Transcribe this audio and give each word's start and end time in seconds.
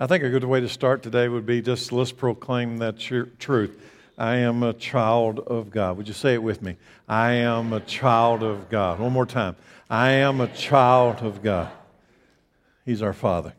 I 0.00 0.06
think 0.06 0.22
a 0.22 0.30
good 0.30 0.44
way 0.44 0.60
to 0.60 0.68
start 0.68 1.02
today 1.02 1.28
would 1.28 1.44
be 1.44 1.60
just 1.60 1.90
let's 1.90 2.12
proclaim 2.12 2.78
that 2.78 3.00
tr- 3.00 3.22
truth. 3.40 3.76
I 4.16 4.36
am 4.36 4.62
a 4.62 4.72
child 4.72 5.40
of 5.40 5.72
God. 5.72 5.96
Would 5.96 6.06
you 6.06 6.14
say 6.14 6.34
it 6.34 6.42
with 6.42 6.62
me? 6.62 6.76
I 7.08 7.32
am 7.32 7.72
a 7.72 7.80
child 7.80 8.44
of 8.44 8.68
God. 8.68 9.00
One 9.00 9.12
more 9.12 9.26
time. 9.26 9.56
I 9.90 10.10
am 10.10 10.40
a 10.40 10.46
child 10.46 11.22
of 11.22 11.42
God. 11.42 11.72
He's 12.84 13.02
our 13.02 13.12
Father. 13.12 13.54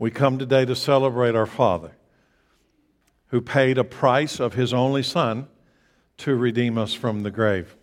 We 0.00 0.10
come 0.10 0.36
today 0.36 0.64
to 0.64 0.74
celebrate 0.74 1.36
our 1.36 1.46
Father 1.46 1.92
who 3.28 3.40
paid 3.40 3.78
a 3.78 3.84
price 3.84 4.40
of 4.40 4.54
His 4.54 4.74
only 4.74 5.04
Son 5.04 5.46
to 6.18 6.34
redeem 6.34 6.76
us 6.76 6.92
from 6.92 7.22
the 7.22 7.30
grave, 7.30 7.76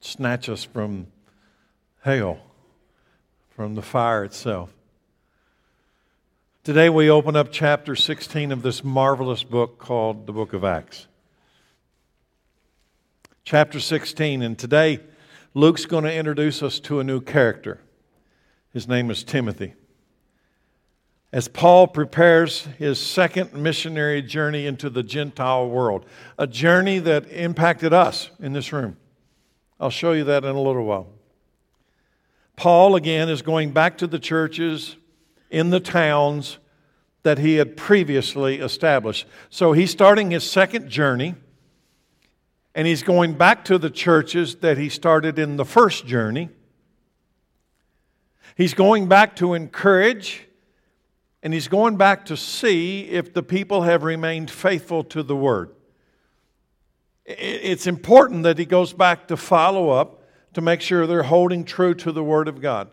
snatch 0.00 0.48
us 0.48 0.64
from 0.64 1.06
hell, 2.00 2.40
from 3.50 3.76
the 3.76 3.82
fire 3.82 4.24
itself. 4.24 4.73
Today 6.64 6.88
we 6.88 7.10
open 7.10 7.36
up 7.36 7.52
chapter 7.52 7.94
16 7.94 8.50
of 8.50 8.62
this 8.62 8.82
marvelous 8.82 9.42
book 9.44 9.76
called 9.76 10.26
the 10.26 10.32
Book 10.32 10.54
of 10.54 10.64
Acts. 10.64 11.06
Chapter 13.44 13.78
16, 13.78 14.40
and 14.40 14.58
today 14.58 15.00
Luke's 15.52 15.84
going 15.84 16.04
to 16.04 16.14
introduce 16.14 16.62
us 16.62 16.80
to 16.80 17.00
a 17.00 17.04
new 17.04 17.20
character. 17.20 17.82
His 18.72 18.88
name 18.88 19.10
is 19.10 19.22
Timothy. 19.24 19.74
As 21.34 21.48
Paul 21.48 21.86
prepares 21.86 22.62
his 22.78 22.98
second 22.98 23.52
missionary 23.52 24.22
journey 24.22 24.64
into 24.64 24.88
the 24.88 25.02
Gentile 25.02 25.68
world, 25.68 26.06
a 26.38 26.46
journey 26.46 26.98
that 26.98 27.30
impacted 27.30 27.92
us 27.92 28.30
in 28.40 28.54
this 28.54 28.72
room. 28.72 28.96
I'll 29.78 29.90
show 29.90 30.12
you 30.12 30.24
that 30.24 30.44
in 30.44 30.56
a 30.56 30.62
little 30.62 30.86
while. 30.86 31.08
Paul, 32.56 32.96
again, 32.96 33.28
is 33.28 33.42
going 33.42 33.72
back 33.72 33.98
to 33.98 34.06
the 34.06 34.18
churches 34.18 34.96
in 35.54 35.70
the 35.70 35.78
towns 35.78 36.58
that 37.22 37.38
he 37.38 37.54
had 37.54 37.76
previously 37.76 38.58
established. 38.58 39.24
So 39.50 39.72
he's 39.72 39.92
starting 39.92 40.32
his 40.32 40.42
second 40.42 40.88
journey, 40.88 41.36
and 42.74 42.88
he's 42.88 43.04
going 43.04 43.34
back 43.34 43.64
to 43.66 43.78
the 43.78 43.88
churches 43.88 44.56
that 44.56 44.78
he 44.78 44.88
started 44.88 45.38
in 45.38 45.56
the 45.56 45.64
first 45.64 46.06
journey. 46.06 46.48
He's 48.56 48.74
going 48.74 49.06
back 49.06 49.36
to 49.36 49.54
encourage, 49.54 50.48
and 51.40 51.54
he's 51.54 51.68
going 51.68 51.96
back 51.96 52.24
to 52.26 52.36
see 52.36 53.02
if 53.02 53.32
the 53.32 53.44
people 53.44 53.82
have 53.82 54.02
remained 54.02 54.50
faithful 54.50 55.04
to 55.04 55.22
the 55.22 55.36
word. 55.36 55.70
It's 57.24 57.86
important 57.86 58.42
that 58.42 58.58
he 58.58 58.66
goes 58.66 58.92
back 58.92 59.28
to 59.28 59.36
follow 59.36 59.90
up 59.90 60.24
to 60.54 60.60
make 60.60 60.80
sure 60.80 61.06
they're 61.06 61.22
holding 61.22 61.64
true 61.64 61.94
to 61.94 62.10
the 62.10 62.24
word 62.24 62.48
of 62.48 62.60
God. 62.60 62.88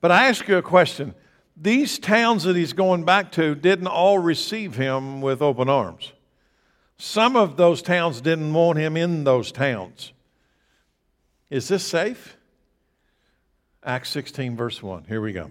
But 0.00 0.10
I 0.10 0.28
ask 0.28 0.46
you 0.48 0.56
a 0.56 0.62
question. 0.62 1.14
These 1.56 1.98
towns 1.98 2.44
that 2.44 2.56
he's 2.56 2.72
going 2.72 3.04
back 3.04 3.32
to 3.32 3.54
didn't 3.54 3.86
all 3.86 4.18
receive 4.18 4.76
him 4.76 5.20
with 5.20 5.42
open 5.42 5.68
arms. 5.68 6.12
Some 6.96 7.36
of 7.36 7.56
those 7.56 7.82
towns 7.82 8.20
didn't 8.20 8.52
want 8.52 8.78
him 8.78 8.96
in 8.96 9.24
those 9.24 9.52
towns. 9.52 10.12
Is 11.50 11.68
this 11.68 11.86
safe? 11.86 12.36
Acts 13.84 14.10
16, 14.10 14.56
verse 14.56 14.82
1. 14.82 15.04
Here 15.04 15.20
we 15.20 15.32
go. 15.32 15.50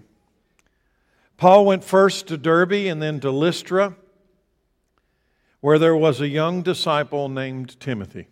Paul 1.36 1.66
went 1.66 1.84
first 1.84 2.28
to 2.28 2.36
Derbe 2.36 2.72
and 2.72 3.00
then 3.00 3.20
to 3.20 3.30
Lystra, 3.30 3.96
where 5.60 5.78
there 5.78 5.96
was 5.96 6.20
a 6.20 6.28
young 6.28 6.62
disciple 6.62 7.28
named 7.28 7.78
Timothy. 7.80 8.28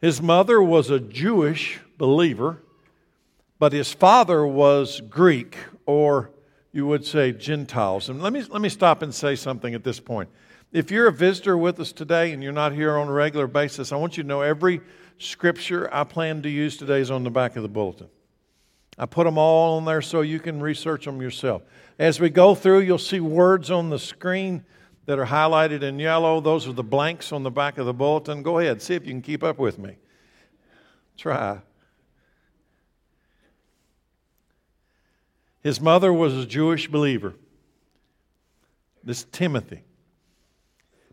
His 0.00 0.22
mother 0.22 0.62
was 0.62 0.90
a 0.90 1.00
Jewish 1.00 1.80
believer 1.96 2.62
but 3.58 3.72
his 3.72 3.92
father 3.92 4.46
was 4.46 5.00
Greek, 5.00 5.56
or 5.86 6.30
you 6.72 6.86
would 6.86 7.04
say 7.04 7.32
Gentiles. 7.32 8.08
And 8.08 8.22
let 8.22 8.32
me, 8.32 8.42
let 8.42 8.62
me 8.62 8.68
stop 8.68 9.02
and 9.02 9.14
say 9.14 9.34
something 9.34 9.74
at 9.74 9.84
this 9.84 10.00
point. 10.00 10.28
If 10.72 10.90
you're 10.90 11.08
a 11.08 11.12
visitor 11.12 11.56
with 11.56 11.80
us 11.80 11.92
today 11.92 12.32
and 12.32 12.42
you're 12.42 12.52
not 12.52 12.72
here 12.72 12.96
on 12.96 13.08
a 13.08 13.12
regular 13.12 13.46
basis, 13.46 13.90
I 13.90 13.96
want 13.96 14.16
you 14.16 14.22
to 14.22 14.28
know 14.28 14.42
every 14.42 14.80
scripture 15.18 15.92
I 15.92 16.04
plan 16.04 16.42
to 16.42 16.48
use 16.48 16.76
today 16.76 17.00
is 17.00 17.10
on 17.10 17.24
the 17.24 17.30
back 17.30 17.56
of 17.56 17.62
the 17.62 17.68
bulletin. 17.68 18.08
I 18.98 19.06
put 19.06 19.24
them 19.24 19.38
all 19.38 19.78
on 19.78 19.84
there 19.84 20.02
so 20.02 20.20
you 20.20 20.40
can 20.40 20.60
research 20.60 21.04
them 21.04 21.22
yourself. 21.22 21.62
As 21.98 22.20
we 22.20 22.30
go 22.30 22.54
through, 22.54 22.80
you'll 22.80 22.98
see 22.98 23.20
words 23.20 23.70
on 23.70 23.90
the 23.90 23.98
screen 23.98 24.64
that 25.06 25.18
are 25.18 25.26
highlighted 25.26 25.82
in 25.82 25.98
yellow. 25.98 26.40
Those 26.40 26.68
are 26.68 26.72
the 26.72 26.82
blanks 26.82 27.32
on 27.32 27.42
the 27.42 27.50
back 27.50 27.78
of 27.78 27.86
the 27.86 27.94
bulletin. 27.94 28.42
Go 28.42 28.58
ahead, 28.58 28.82
see 28.82 28.94
if 28.94 29.06
you 29.06 29.12
can 29.12 29.22
keep 29.22 29.42
up 29.42 29.58
with 29.58 29.78
me. 29.78 29.96
Try. 31.16 31.60
His 35.68 35.82
mother 35.82 36.14
was 36.14 36.34
a 36.34 36.46
Jewish 36.46 36.88
believer, 36.88 37.34
this 39.04 39.24
Timothy. 39.24 39.82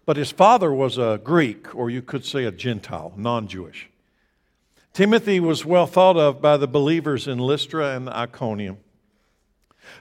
But 0.05 0.15
his 0.15 0.31
father 0.31 0.71
was 0.71 0.97
a 0.97 1.19
Greek, 1.21 1.75
or 1.75 1.89
you 1.89 2.01
could 2.01 2.23
say 2.23 2.45
a 2.45 2.53
Gentile, 2.53 3.11
non 3.17 3.49
Jewish. 3.49 3.89
Timothy 4.93 5.41
was 5.41 5.65
well 5.65 5.85
thought 5.85 6.15
of 6.15 6.41
by 6.41 6.55
the 6.55 6.69
believers 6.69 7.27
in 7.27 7.37
Lystra 7.37 7.97
and 7.97 8.09
Iconium. 8.09 8.77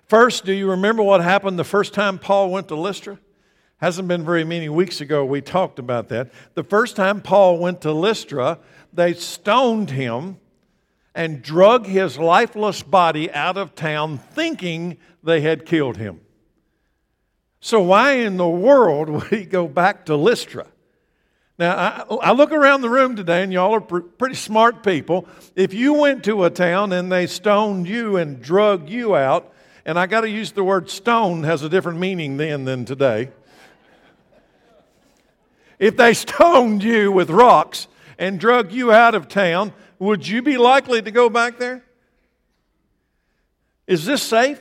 First, 0.07 0.45
do 0.45 0.53
you 0.53 0.71
remember 0.71 1.03
what 1.03 1.21
happened 1.21 1.59
the 1.59 1.65
first 1.65 1.93
time 1.93 2.17
Paul 2.17 2.49
went 2.53 2.69
to 2.69 2.77
Lystra? 2.77 3.19
Hasn't 3.79 4.07
been 4.07 4.25
very 4.25 4.45
many 4.45 4.69
weeks 4.69 5.01
ago 5.01 5.25
we 5.25 5.41
talked 5.41 5.81
about 5.81 6.11
that. 6.11 6.31
The 6.55 6.63
first 6.63 6.95
time 6.95 7.23
Paul 7.23 7.59
went 7.59 7.81
to 7.81 7.91
Lystra, 7.91 8.61
they 8.93 9.15
stoned 9.15 9.91
him 9.91 10.37
and 11.15 11.43
drug 11.43 11.87
his 11.87 12.19
lifeless 12.19 12.83
body 12.83 13.31
out 13.33 13.57
of 13.57 13.75
town 13.75 14.19
thinking 14.19 14.97
they 15.23 15.41
had 15.41 15.65
killed 15.65 15.97
him. 15.97 16.21
So, 17.61 17.81
why 17.81 18.13
in 18.13 18.37
the 18.37 18.49
world 18.49 19.09
would 19.11 19.29
he 19.29 19.45
go 19.45 19.69
back 19.69 20.07
to 20.07 20.17
Lystra? 20.17 20.67
Now, 21.57 21.77
I, 22.11 22.15
I 22.17 22.33
look 22.33 22.51
around 22.51 22.81
the 22.81 22.91
room 22.91 23.15
today, 23.15 23.43
and 23.43 23.53
y'all 23.53 23.75
are 23.75 23.81
pr- 23.81 24.01
pretty 24.01 24.35
smart 24.35 24.83
people. 24.83 25.29
If 25.55 25.73
you 25.73 25.95
went 25.95 26.25
to 26.25 26.45
a 26.45 26.51
town 26.51 26.93
and 26.93 27.13
they 27.13 27.29
stoned 27.29 27.87
you 27.87 28.17
and 28.17 28.43
drug 28.43 28.89
you 28.89 29.15
out, 29.15 29.53
and 29.87 29.99
I 29.99 30.07
got 30.07 30.23
to 30.23 30.29
use 30.29 30.53
the 30.53 30.65
word 30.65 30.91
stone 30.91 31.45
has 31.45 31.63
a 31.63 31.69
different 31.69 32.01
meaning 32.01 32.39
then 32.39 32.65
than 32.65 32.85
today. 32.85 33.31
If 35.79 35.97
they 35.97 36.13
stoned 36.15 36.83
you 36.83 37.13
with 37.13 37.31
rocks 37.31 37.87
and 38.19 38.41
drug 38.41 38.73
you 38.73 38.91
out 38.91 39.15
of 39.15 39.29
town, 39.29 39.73
would 39.99 40.27
you 40.27 40.43
be 40.43 40.57
likely 40.57 41.03
to 41.03 41.11
go 41.11 41.29
back 41.29 41.59
there? 41.59 41.85
Is 43.87 44.05
this 44.05 44.23
safe? 44.23 44.61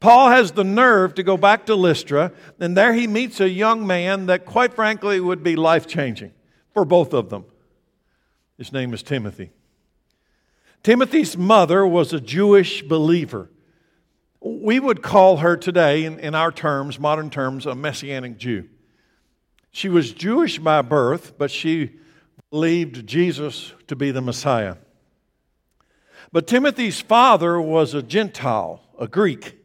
Paul 0.00 0.30
has 0.30 0.52
the 0.52 0.64
nerve 0.64 1.14
to 1.14 1.22
go 1.22 1.36
back 1.36 1.66
to 1.66 1.76
Lystra, 1.76 2.32
and 2.58 2.76
there 2.76 2.92
he 2.92 3.06
meets 3.06 3.38
a 3.38 3.48
young 3.48 3.86
man 3.86 4.26
that, 4.26 4.44
quite 4.44 4.74
frankly, 4.74 5.20
would 5.20 5.44
be 5.44 5.54
life 5.54 5.86
changing 5.86 6.32
for 6.74 6.84
both 6.84 7.14
of 7.14 7.30
them. 7.30 7.44
His 8.58 8.72
name 8.72 8.92
is 8.92 9.02
Timothy. 9.02 9.52
Timothy's 10.82 11.36
mother 11.36 11.86
was 11.86 12.12
a 12.12 12.20
Jewish 12.20 12.82
believer. 12.82 13.48
We 14.40 14.80
would 14.80 15.02
call 15.02 15.36
her 15.36 15.56
today, 15.56 16.04
in, 16.04 16.18
in 16.18 16.34
our 16.34 16.50
terms, 16.50 16.98
modern 16.98 17.30
terms, 17.30 17.64
a 17.64 17.76
Messianic 17.76 18.38
Jew. 18.38 18.68
She 19.70 19.88
was 19.88 20.12
Jewish 20.12 20.58
by 20.58 20.82
birth, 20.82 21.38
but 21.38 21.52
she 21.52 21.92
believed 22.52 23.06
Jesus 23.06 23.72
to 23.86 23.96
be 23.96 24.10
the 24.10 24.20
Messiah. 24.20 24.76
But 26.32 26.46
Timothy's 26.46 27.00
father 27.00 27.58
was 27.58 27.94
a 27.94 28.02
Gentile, 28.02 28.82
a 28.98 29.08
Greek, 29.08 29.58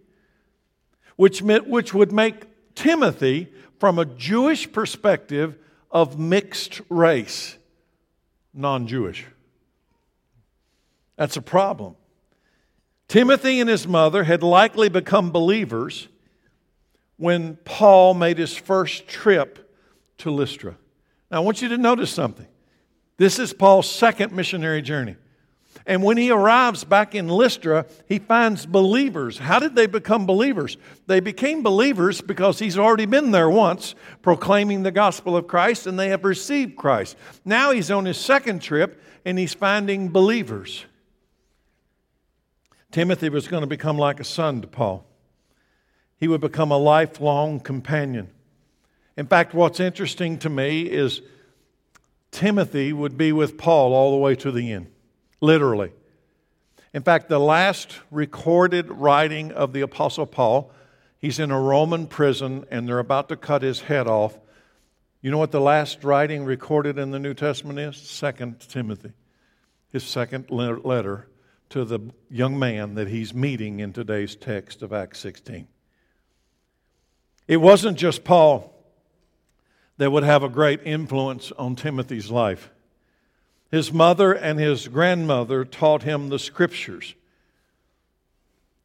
which, 1.17 1.43
meant, 1.43 1.67
which 1.67 1.93
would 1.93 2.13
make 2.13 2.45
Timothy, 2.75 3.51
from 3.77 3.99
a 3.99 4.05
Jewish 4.05 4.71
perspective, 4.71 5.57
of 5.91 6.17
mixed 6.17 6.79
race, 6.87 7.57
non 8.53 8.87
Jewish. 8.87 9.25
That's 11.17 11.35
a 11.35 11.41
problem. 11.41 11.97
Timothy 13.09 13.59
and 13.59 13.69
his 13.69 13.85
mother 13.85 14.23
had 14.23 14.43
likely 14.43 14.87
become 14.87 15.31
believers 15.31 16.07
when 17.17 17.57
Paul 17.65 18.13
made 18.13 18.37
his 18.37 18.55
first 18.55 19.09
trip 19.09 19.77
to 20.19 20.31
Lystra. 20.31 20.77
Now, 21.29 21.37
I 21.37 21.39
want 21.41 21.61
you 21.61 21.67
to 21.67 21.77
notice 21.77 22.11
something. 22.11 22.47
This 23.17 23.39
is 23.39 23.53
Paul's 23.53 23.89
second 23.89 24.31
missionary 24.31 24.81
journey. 24.81 25.15
And 25.85 26.03
when 26.03 26.17
he 26.17 26.31
arrives 26.31 26.83
back 26.83 27.15
in 27.15 27.29
Lystra, 27.29 27.85
he 28.07 28.19
finds 28.19 28.65
believers. 28.65 29.37
How 29.37 29.57
did 29.57 29.75
they 29.75 29.85
become 29.87 30.25
believers? 30.25 30.75
They 31.07 31.19
became 31.19 31.63
believers 31.63 32.19
because 32.19 32.59
he's 32.59 32.77
already 32.77 33.05
been 33.05 33.31
there 33.31 33.49
once 33.49 33.95
proclaiming 34.21 34.83
the 34.83 34.91
gospel 34.91 35.37
of 35.37 35.47
Christ 35.47 35.87
and 35.87 35.97
they 35.97 36.09
have 36.09 36.25
received 36.25 36.75
Christ. 36.75 37.15
Now 37.45 37.71
he's 37.71 37.89
on 37.89 38.05
his 38.05 38.17
second 38.17 38.61
trip 38.61 39.01
and 39.23 39.39
he's 39.39 39.53
finding 39.53 40.09
believers. 40.09 40.85
Timothy 42.91 43.29
was 43.29 43.47
going 43.47 43.61
to 43.61 43.67
become 43.67 43.97
like 43.97 44.19
a 44.19 44.25
son 44.25 44.61
to 44.61 44.67
Paul, 44.67 45.05
he 46.17 46.27
would 46.27 46.41
become 46.41 46.71
a 46.71 46.77
lifelong 46.77 47.59
companion. 47.59 48.29
In 49.15 49.25
fact, 49.25 49.53
what's 49.53 49.79
interesting 49.79 50.37
to 50.39 50.49
me 50.49 50.81
is 50.81 51.21
Timothy 52.37 52.93
would 52.93 53.17
be 53.17 53.31
with 53.31 53.57
Paul 53.57 53.95
all 53.95 54.11
the 54.11 54.17
way 54.17 54.35
to 54.35 54.51
the 54.51 54.71
end, 54.71 54.91
literally. 55.41 55.91
In 56.93 57.01
fact, 57.01 57.29
the 57.29 57.39
last 57.39 57.99
recorded 58.11 58.91
writing 58.91 59.51
of 59.51 59.73
the 59.73 59.81
Apostle 59.81 60.27
Paul, 60.27 60.71
he's 61.17 61.39
in 61.39 61.49
a 61.49 61.59
Roman 61.59 62.05
prison 62.05 62.63
and 62.69 62.87
they're 62.87 62.99
about 62.99 63.29
to 63.29 63.37
cut 63.37 63.63
his 63.63 63.81
head 63.81 64.05
off. 64.05 64.37
You 65.19 65.31
know 65.31 65.39
what 65.39 65.49
the 65.49 65.59
last 65.59 66.03
writing 66.03 66.45
recorded 66.45 66.99
in 66.99 67.09
the 67.09 67.17
New 67.17 67.33
Testament 67.33 67.79
is? 67.79 67.97
Second 67.97 68.59
Timothy, 68.59 69.13
his 69.89 70.03
second 70.03 70.51
letter 70.51 71.27
to 71.69 71.85
the 71.85 72.11
young 72.29 72.59
man 72.59 72.93
that 72.93 73.07
he's 73.07 73.33
meeting 73.33 73.79
in 73.79 73.93
today's 73.93 74.35
text 74.35 74.83
of 74.83 74.93
Acts 74.93 75.17
16. 75.21 75.67
It 77.47 77.57
wasn't 77.57 77.97
just 77.97 78.23
Paul 78.23 78.76
that 79.97 80.11
would 80.11 80.23
have 80.23 80.43
a 80.43 80.49
great 80.49 80.81
influence 80.83 81.51
on 81.57 81.75
Timothy's 81.75 82.29
life. 82.29 82.71
His 83.71 83.91
mother 83.91 84.31
and 84.33 84.59
his 84.59 84.87
grandmother 84.87 85.65
taught 85.65 86.03
him 86.03 86.29
the 86.29 86.39
scriptures. 86.39 87.15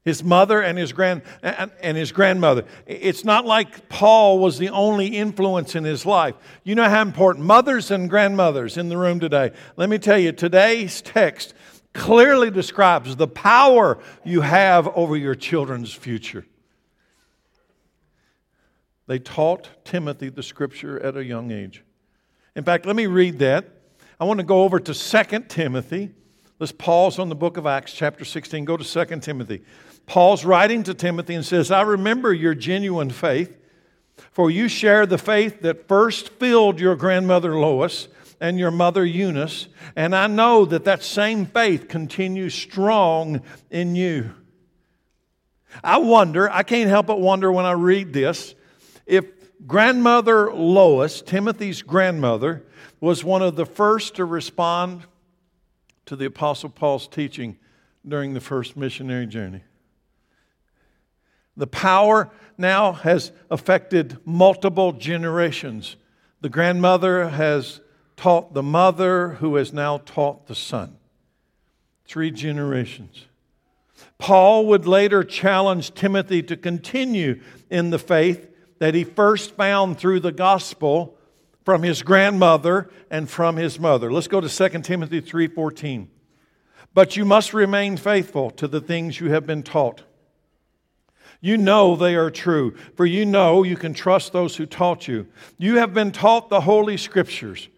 His 0.05 0.25
mother 0.25 0.61
and 0.61 0.76
his 0.76 0.93
grand 0.93 1.23
and 1.43 1.97
his 1.97 2.11
grandmother. 2.11 2.64
It's 2.87 3.25
not 3.25 3.47
like 3.47 3.88
Paul 3.88 4.41
was 4.41 4.59
the 4.59 4.70
only 4.70 5.06
influence 5.06 5.76
in 5.76 5.85
his 5.85 6.05
life. 6.05 6.35
You 6.64 6.75
know 6.75 6.88
how 6.88 7.03
important 7.03 7.47
mothers 7.47 7.93
and 7.93 8.11
grandmothers 8.11 8.76
in 8.76 8.88
the 8.88 8.97
room 8.97 9.20
today. 9.20 9.53
Let 9.76 9.88
me 9.88 9.99
tell 9.99 10.19
you, 10.19 10.32
today's 10.32 11.03
text 11.03 11.55
clearly 11.93 12.50
describes 12.50 13.14
the 13.14 13.29
power 13.29 13.99
you 14.25 14.41
have 14.41 14.88
over 14.88 15.17
your 15.17 15.37
children's 15.37 15.93
future. 15.93 16.47
They 19.12 19.19
taught 19.19 19.69
Timothy 19.85 20.31
the 20.31 20.43
scripture 20.43 20.99
at 20.99 21.19
a 21.19 21.23
young 21.23 21.50
age. 21.50 21.85
In 22.56 22.64
fact, 22.64 22.87
let 22.87 22.97
me 22.97 23.05
read 23.05 23.41
that. 23.41 23.67
I 24.19 24.25
want 24.25 24.41
to 24.41 24.43
go 24.43 24.62
over 24.62 24.81
to 24.81 24.94
2 24.94 25.41
Timothy. 25.49 26.14
Let's 26.59 26.73
pause 26.73 27.19
on 27.19 27.29
the 27.29 27.35
book 27.35 27.59
of 27.59 27.67
Acts, 27.67 27.93
chapter 27.93 28.25
16. 28.25 28.64
Go 28.64 28.79
to 28.79 29.06
2 29.06 29.20
Timothy. 29.20 29.61
Paul's 30.06 30.47
writing 30.47 30.82
to 30.85 30.94
Timothy 30.94 31.35
and 31.35 31.44
says, 31.44 31.70
I 31.70 31.82
remember 31.82 32.32
your 32.32 32.55
genuine 32.55 33.11
faith, 33.11 33.55
for 34.31 34.50
you 34.50 34.67
share 34.67 35.05
the 35.05 35.19
faith 35.19 35.61
that 35.61 35.87
first 35.87 36.31
filled 36.31 36.81
your 36.81 36.97
grandmother 36.97 37.59
Lois 37.59 38.09
and 38.41 38.59
your 38.59 38.70
mother 38.70 39.05
Eunice, 39.05 39.69
and 39.94 40.17
I 40.17 40.26
know 40.26 40.64
that 40.64 40.87
that 40.87 41.03
same 41.03 41.44
faith 41.44 41.87
continues 41.87 42.55
strong 42.55 43.43
in 43.70 43.94
you. 43.94 44.31
I 45.85 45.99
wonder, 45.99 46.49
I 46.50 46.62
can't 46.62 46.88
help 46.88 47.09
but 47.09 47.20
wonder 47.20 47.53
when 47.53 47.67
I 47.67 47.73
read 47.73 48.14
this, 48.14 48.55
if 49.06 49.26
grandmother 49.66 50.52
Lois, 50.52 51.22
Timothy's 51.22 51.82
grandmother, 51.82 52.64
was 53.00 53.25
one 53.25 53.43
of 53.43 53.56
the 53.56 53.66
first 53.66 54.16
to 54.16 54.25
respond 54.25 55.02
to 56.06 56.16
the 56.16 56.26
Apostle 56.26 56.70
Paul's 56.70 57.08
teaching 57.08 57.58
during 58.06 58.34
the 58.34 58.40
first 58.40 58.76
missionary 58.76 59.26
journey. 59.26 59.62
The 61.56 61.66
power 61.66 62.31
now 62.56 62.93
has 62.93 63.32
affected 63.50 64.19
multiple 64.25 64.93
generations. 64.93 65.96
The 66.40 66.49
grandmother 66.49 67.28
has 67.28 67.81
taught 68.16 68.54
the 68.54 68.62
mother, 68.62 69.31
who 69.34 69.56
has 69.56 69.72
now 69.72 69.99
taught 69.99 70.46
the 70.46 70.54
son. 70.54 70.96
Three 72.06 72.31
generations. 72.31 73.26
Paul 74.19 74.66
would 74.66 74.87
later 74.87 75.25
challenge 75.25 75.94
Timothy 75.94 76.43
to 76.44 76.56
continue 76.56 77.40
in 77.70 77.90
the 77.90 77.99
faith 77.99 78.49
that 78.82 78.94
he 78.94 79.05
first 79.05 79.55
found 79.55 79.96
through 79.96 80.19
the 80.19 80.32
gospel 80.32 81.17
from 81.64 81.84
his 81.84 82.02
grandmother 82.02 82.90
and 83.12 83.31
from 83.31 83.55
his 83.55 83.79
mother. 83.79 84.12
Let's 84.12 84.26
go 84.26 84.40
to 84.40 84.49
2 84.49 84.82
Timothy 84.82 85.20
3:14. 85.20 86.08
But 86.93 87.17
you 87.17 87.25
must 87.25 87.55
remain 87.55 87.96
faithful 87.96 88.50
to 88.50 88.67
the 88.67 88.81
things 88.81 89.20
you 89.20 89.31
have 89.31 89.46
been 89.46 89.62
taught. 89.62 90.02
You 91.40 91.58
know 91.58 91.94
they 91.94 92.17
are 92.17 92.29
true, 92.29 92.75
for 92.96 93.06
you 93.06 93.25
know 93.25 93.62
you 93.62 93.76
can 93.76 93.94
trust 93.94 94.32
those 94.32 94.56
who 94.56 94.67
taught 94.67 95.06
you. 95.06 95.28
You 95.58 95.78
have 95.78 95.94
been 95.94 96.11
taught 96.11 96.49
the 96.49 96.62
holy 96.62 96.96
scriptures. 96.96 97.69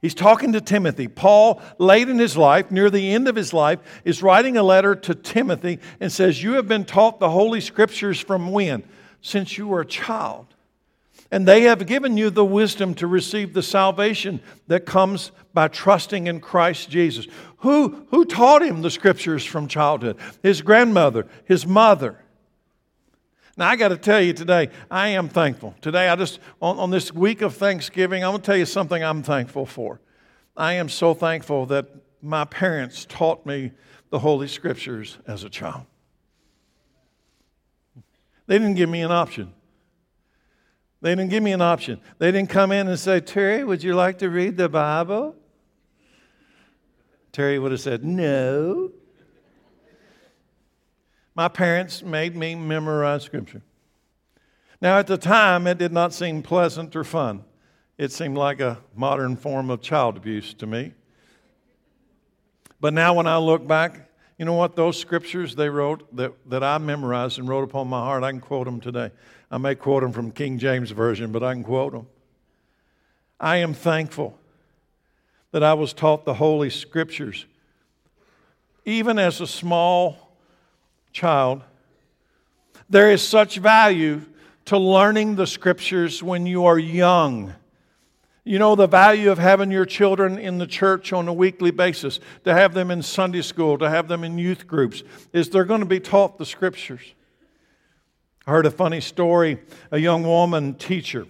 He's 0.00 0.14
talking 0.14 0.54
to 0.54 0.62
Timothy. 0.62 1.08
Paul, 1.08 1.60
late 1.76 2.08
in 2.08 2.18
his 2.18 2.38
life, 2.38 2.70
near 2.70 2.88
the 2.88 3.12
end 3.12 3.28
of 3.28 3.36
his 3.36 3.52
life, 3.52 3.80
is 4.06 4.22
writing 4.22 4.56
a 4.56 4.62
letter 4.62 4.94
to 4.94 5.14
Timothy 5.14 5.78
and 6.00 6.10
says, 6.10 6.42
You 6.42 6.54
have 6.54 6.66
been 6.66 6.86
taught 6.86 7.20
the 7.20 7.28
Holy 7.28 7.60
Scriptures 7.60 8.18
from 8.18 8.50
when? 8.50 8.84
Since 9.22 9.56
you 9.56 9.66
were 9.68 9.80
a 9.80 9.86
child. 9.86 10.46
And 11.30 11.48
they 11.48 11.62
have 11.62 11.86
given 11.86 12.18
you 12.18 12.28
the 12.28 12.44
wisdom 12.44 12.94
to 12.96 13.06
receive 13.06 13.54
the 13.54 13.62
salvation 13.62 14.40
that 14.66 14.84
comes 14.84 15.32
by 15.54 15.68
trusting 15.68 16.26
in 16.26 16.40
Christ 16.40 16.90
Jesus. 16.90 17.26
Who, 17.58 18.06
who 18.10 18.26
taught 18.26 18.62
him 18.62 18.82
the 18.82 18.90
scriptures 18.90 19.44
from 19.44 19.66
childhood? 19.66 20.18
His 20.42 20.60
grandmother, 20.60 21.26
his 21.46 21.66
mother. 21.66 22.18
Now, 23.56 23.68
I 23.68 23.76
got 23.76 23.88
to 23.88 23.96
tell 23.96 24.20
you 24.20 24.32
today, 24.32 24.68
I 24.90 25.08
am 25.08 25.28
thankful. 25.28 25.74
Today, 25.80 26.08
I 26.08 26.16
just, 26.16 26.38
on, 26.60 26.78
on 26.78 26.90
this 26.90 27.12
week 27.12 27.40
of 27.40 27.54
Thanksgiving, 27.54 28.24
I'm 28.24 28.32
going 28.32 28.42
to 28.42 28.46
tell 28.46 28.56
you 28.56 28.66
something 28.66 29.02
I'm 29.02 29.22
thankful 29.22 29.64
for. 29.64 30.00
I 30.56 30.74
am 30.74 30.88
so 30.88 31.14
thankful 31.14 31.66
that 31.66 31.86
my 32.20 32.44
parents 32.44 33.06
taught 33.08 33.46
me 33.46 33.72
the 34.10 34.18
Holy 34.18 34.48
Scriptures 34.48 35.18
as 35.26 35.44
a 35.44 35.50
child. 35.50 35.86
They 38.52 38.58
didn't 38.58 38.74
give 38.74 38.90
me 38.90 39.00
an 39.00 39.10
option. 39.10 39.50
They 41.00 41.12
didn't 41.12 41.30
give 41.30 41.42
me 41.42 41.52
an 41.52 41.62
option. 41.62 42.02
They 42.18 42.30
didn't 42.30 42.50
come 42.50 42.70
in 42.70 42.86
and 42.86 42.98
say, 42.98 43.18
Terry, 43.18 43.64
would 43.64 43.82
you 43.82 43.94
like 43.94 44.18
to 44.18 44.28
read 44.28 44.58
the 44.58 44.68
Bible? 44.68 45.34
Terry 47.32 47.58
would 47.58 47.72
have 47.72 47.80
said, 47.80 48.04
No. 48.04 48.92
My 51.34 51.48
parents 51.48 52.02
made 52.02 52.36
me 52.36 52.54
memorize 52.54 53.22
Scripture. 53.22 53.62
Now, 54.82 54.98
at 54.98 55.06
the 55.06 55.16
time, 55.16 55.66
it 55.66 55.78
did 55.78 55.90
not 55.90 56.12
seem 56.12 56.42
pleasant 56.42 56.94
or 56.94 57.04
fun. 57.04 57.44
It 57.96 58.12
seemed 58.12 58.36
like 58.36 58.60
a 58.60 58.80
modern 58.94 59.34
form 59.34 59.70
of 59.70 59.80
child 59.80 60.18
abuse 60.18 60.52
to 60.52 60.66
me. 60.66 60.92
But 62.82 62.92
now, 62.92 63.14
when 63.14 63.26
I 63.26 63.38
look 63.38 63.66
back, 63.66 64.10
you 64.42 64.46
know 64.46 64.54
what? 64.54 64.74
Those 64.74 64.98
scriptures 64.98 65.54
they 65.54 65.68
wrote 65.68 66.16
that, 66.16 66.32
that 66.50 66.64
I 66.64 66.76
memorized 66.78 67.38
and 67.38 67.48
wrote 67.48 67.62
upon 67.62 67.86
my 67.86 68.00
heart, 68.00 68.24
I 68.24 68.32
can 68.32 68.40
quote 68.40 68.64
them 68.64 68.80
today. 68.80 69.12
I 69.52 69.58
may 69.58 69.76
quote 69.76 70.02
them 70.02 70.10
from 70.10 70.32
King 70.32 70.58
James 70.58 70.90
Version, 70.90 71.30
but 71.30 71.44
I 71.44 71.52
can 71.52 71.62
quote 71.62 71.92
them. 71.92 72.08
I 73.38 73.58
am 73.58 73.72
thankful 73.72 74.36
that 75.52 75.62
I 75.62 75.74
was 75.74 75.92
taught 75.92 76.24
the 76.24 76.34
Holy 76.34 76.70
Scriptures. 76.70 77.46
Even 78.84 79.16
as 79.16 79.40
a 79.40 79.46
small 79.46 80.34
child, 81.12 81.62
there 82.90 83.12
is 83.12 83.22
such 83.22 83.58
value 83.58 84.22
to 84.64 84.76
learning 84.76 85.36
the 85.36 85.46
Scriptures 85.46 86.20
when 86.20 86.46
you 86.46 86.64
are 86.64 86.80
young. 86.80 87.54
You 88.44 88.58
know 88.58 88.74
the 88.74 88.88
value 88.88 89.30
of 89.30 89.38
having 89.38 89.70
your 89.70 89.86
children 89.86 90.36
in 90.36 90.58
the 90.58 90.66
church 90.66 91.12
on 91.12 91.28
a 91.28 91.32
weekly 91.32 91.70
basis, 91.70 92.18
to 92.44 92.52
have 92.52 92.74
them 92.74 92.90
in 92.90 93.02
Sunday 93.02 93.42
school, 93.42 93.78
to 93.78 93.88
have 93.88 94.08
them 94.08 94.24
in 94.24 94.36
youth 94.36 94.66
groups, 94.66 95.04
is 95.32 95.48
they're 95.48 95.64
going 95.64 95.80
to 95.80 95.86
be 95.86 96.00
taught 96.00 96.38
the 96.38 96.46
scriptures. 96.46 97.14
I 98.44 98.50
heard 98.50 98.66
a 98.66 98.70
funny 98.72 99.00
story. 99.00 99.60
A 99.92 99.98
young 99.98 100.24
woman 100.24 100.74
teacher, 100.74 101.28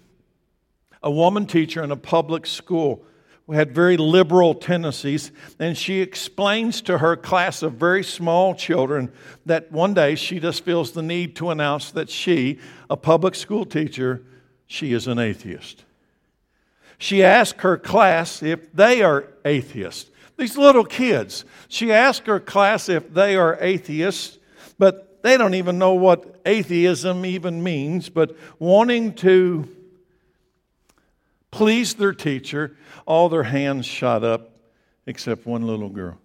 a 1.02 1.10
woman 1.10 1.44
teacher 1.44 1.84
in 1.84 1.90
a 1.90 1.96
public 1.96 2.46
school, 2.46 3.04
who 3.46 3.52
had 3.52 3.74
very 3.74 3.98
liberal 3.98 4.54
tendencies, 4.54 5.32
and 5.58 5.76
she 5.76 6.00
explains 6.00 6.80
to 6.80 6.98
her 6.98 7.16
class 7.16 7.62
of 7.62 7.74
very 7.74 8.04
small 8.04 8.54
children 8.54 9.12
that 9.44 9.70
one 9.70 9.92
day 9.92 10.14
she 10.14 10.40
just 10.40 10.64
feels 10.64 10.92
the 10.92 11.02
need 11.02 11.36
to 11.36 11.50
announce 11.50 11.90
that 11.90 12.08
she, 12.08 12.58
a 12.88 12.96
public 12.96 13.34
school 13.34 13.66
teacher, 13.66 14.24
she 14.66 14.94
is 14.94 15.06
an 15.08 15.18
atheist 15.18 15.84
she 17.02 17.24
asked 17.24 17.62
her 17.62 17.76
class 17.76 18.44
if 18.44 18.72
they 18.72 19.02
are 19.02 19.26
atheists. 19.44 20.08
These 20.36 20.56
little 20.56 20.84
kids, 20.84 21.44
she 21.66 21.92
asked 21.92 22.28
her 22.28 22.38
class 22.38 22.88
if 22.88 23.12
they 23.12 23.34
are 23.34 23.58
atheists, 23.60 24.38
but 24.78 25.20
they 25.24 25.36
don't 25.36 25.54
even 25.54 25.80
know 25.80 25.94
what 25.94 26.40
atheism 26.46 27.26
even 27.26 27.60
means, 27.60 28.08
but 28.08 28.36
wanting 28.60 29.14
to 29.14 29.68
please 31.50 31.94
their 31.94 32.12
teacher, 32.12 32.76
all 33.04 33.28
their 33.28 33.42
hands 33.42 33.84
shot 33.84 34.22
up 34.22 34.52
except 35.04 35.44
one 35.44 35.66
little 35.66 35.88
girl. 35.88 36.20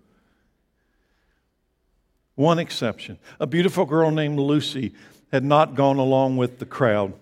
One 2.35 2.59
exception. 2.59 3.17
A 3.39 3.47
beautiful 3.47 3.85
girl 3.85 4.11
named 4.11 4.37
Lucy 4.37 4.93
had 5.31 5.43
not 5.43 5.73
gone 5.73 5.97
along 5.97 6.37
with 6.37 6.59
the 6.59 6.67
crowd. 6.67 7.13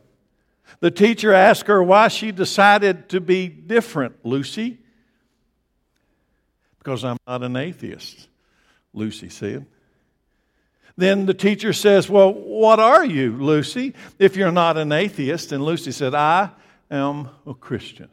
The 0.79 0.91
teacher 0.91 1.33
asked 1.33 1.67
her 1.67 1.81
why 1.81 2.07
she 2.07 2.31
decided 2.31 3.09
to 3.09 3.21
be 3.21 3.47
different, 3.47 4.25
Lucy. 4.25 4.79
Because 6.79 7.03
I'm 7.03 7.17
not 7.27 7.43
an 7.43 7.55
atheist, 7.55 8.27
Lucy 8.93 9.29
said. 9.29 9.65
Then 10.97 11.25
the 11.25 11.33
teacher 11.33 11.73
says, 11.73 12.09
Well, 12.09 12.33
what 12.33 12.79
are 12.79 13.05
you, 13.05 13.37
Lucy, 13.37 13.93
if 14.19 14.35
you're 14.35 14.51
not 14.51 14.77
an 14.77 14.91
atheist? 14.91 15.51
And 15.51 15.63
Lucy 15.63 15.91
said, 15.91 16.15
I 16.15 16.51
am 16.89 17.29
a 17.45 17.53
Christian. 17.53 18.09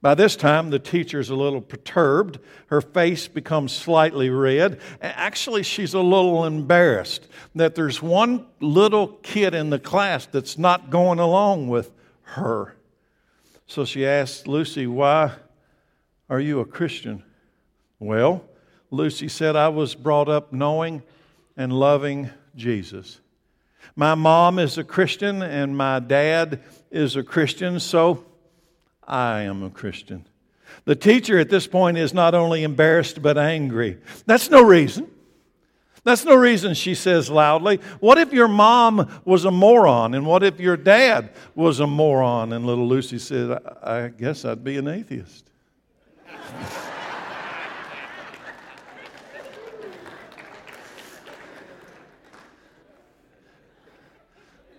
By 0.00 0.14
this 0.14 0.36
time, 0.36 0.70
the 0.70 0.78
teacher's 0.78 1.28
a 1.28 1.34
little 1.34 1.60
perturbed. 1.60 2.38
Her 2.68 2.80
face 2.80 3.26
becomes 3.26 3.72
slightly 3.72 4.30
red. 4.30 4.80
Actually, 5.02 5.64
she's 5.64 5.92
a 5.92 6.00
little 6.00 6.44
embarrassed 6.44 7.26
that 7.56 7.74
there's 7.74 8.00
one 8.00 8.46
little 8.60 9.08
kid 9.08 9.54
in 9.54 9.70
the 9.70 9.78
class 9.80 10.26
that's 10.26 10.56
not 10.56 10.90
going 10.90 11.18
along 11.18 11.68
with 11.68 11.90
her. 12.22 12.76
So 13.66 13.84
she 13.84 14.06
asks 14.06 14.46
Lucy, 14.46 14.86
Why 14.86 15.32
are 16.30 16.40
you 16.40 16.60
a 16.60 16.64
Christian? 16.64 17.24
Well, 17.98 18.44
Lucy 18.92 19.26
said, 19.26 19.56
I 19.56 19.68
was 19.68 19.96
brought 19.96 20.28
up 20.28 20.52
knowing 20.52 21.02
and 21.56 21.72
loving 21.72 22.30
Jesus. 22.54 23.20
My 23.96 24.14
mom 24.14 24.60
is 24.60 24.78
a 24.78 24.84
Christian 24.84 25.42
and 25.42 25.76
my 25.76 25.98
dad 25.98 26.60
is 26.92 27.16
a 27.16 27.24
Christian, 27.24 27.80
so 27.80 28.24
I 29.08 29.40
am 29.42 29.62
a 29.62 29.70
Christian. 29.70 30.26
The 30.84 30.94
teacher 30.94 31.38
at 31.38 31.48
this 31.48 31.66
point 31.66 31.96
is 31.96 32.12
not 32.12 32.34
only 32.34 32.62
embarrassed 32.62 33.22
but 33.22 33.38
angry. 33.38 33.96
That's 34.26 34.50
no 34.50 34.62
reason. 34.62 35.10
That's 36.04 36.24
no 36.24 36.34
reason, 36.36 36.74
she 36.74 36.94
says 36.94 37.28
loudly. 37.30 37.80
What 38.00 38.18
if 38.18 38.32
your 38.32 38.48
mom 38.48 39.20
was 39.24 39.44
a 39.44 39.50
moron? 39.50 40.14
And 40.14 40.26
what 40.26 40.42
if 40.42 40.60
your 40.60 40.76
dad 40.76 41.30
was 41.54 41.80
a 41.80 41.86
moron? 41.86 42.52
And 42.52 42.66
little 42.66 42.86
Lucy 42.86 43.18
said, 43.18 43.58
I 43.82 44.08
guess 44.08 44.44
I'd 44.44 44.62
be 44.62 44.76
an 44.76 44.88
atheist. 44.88 45.50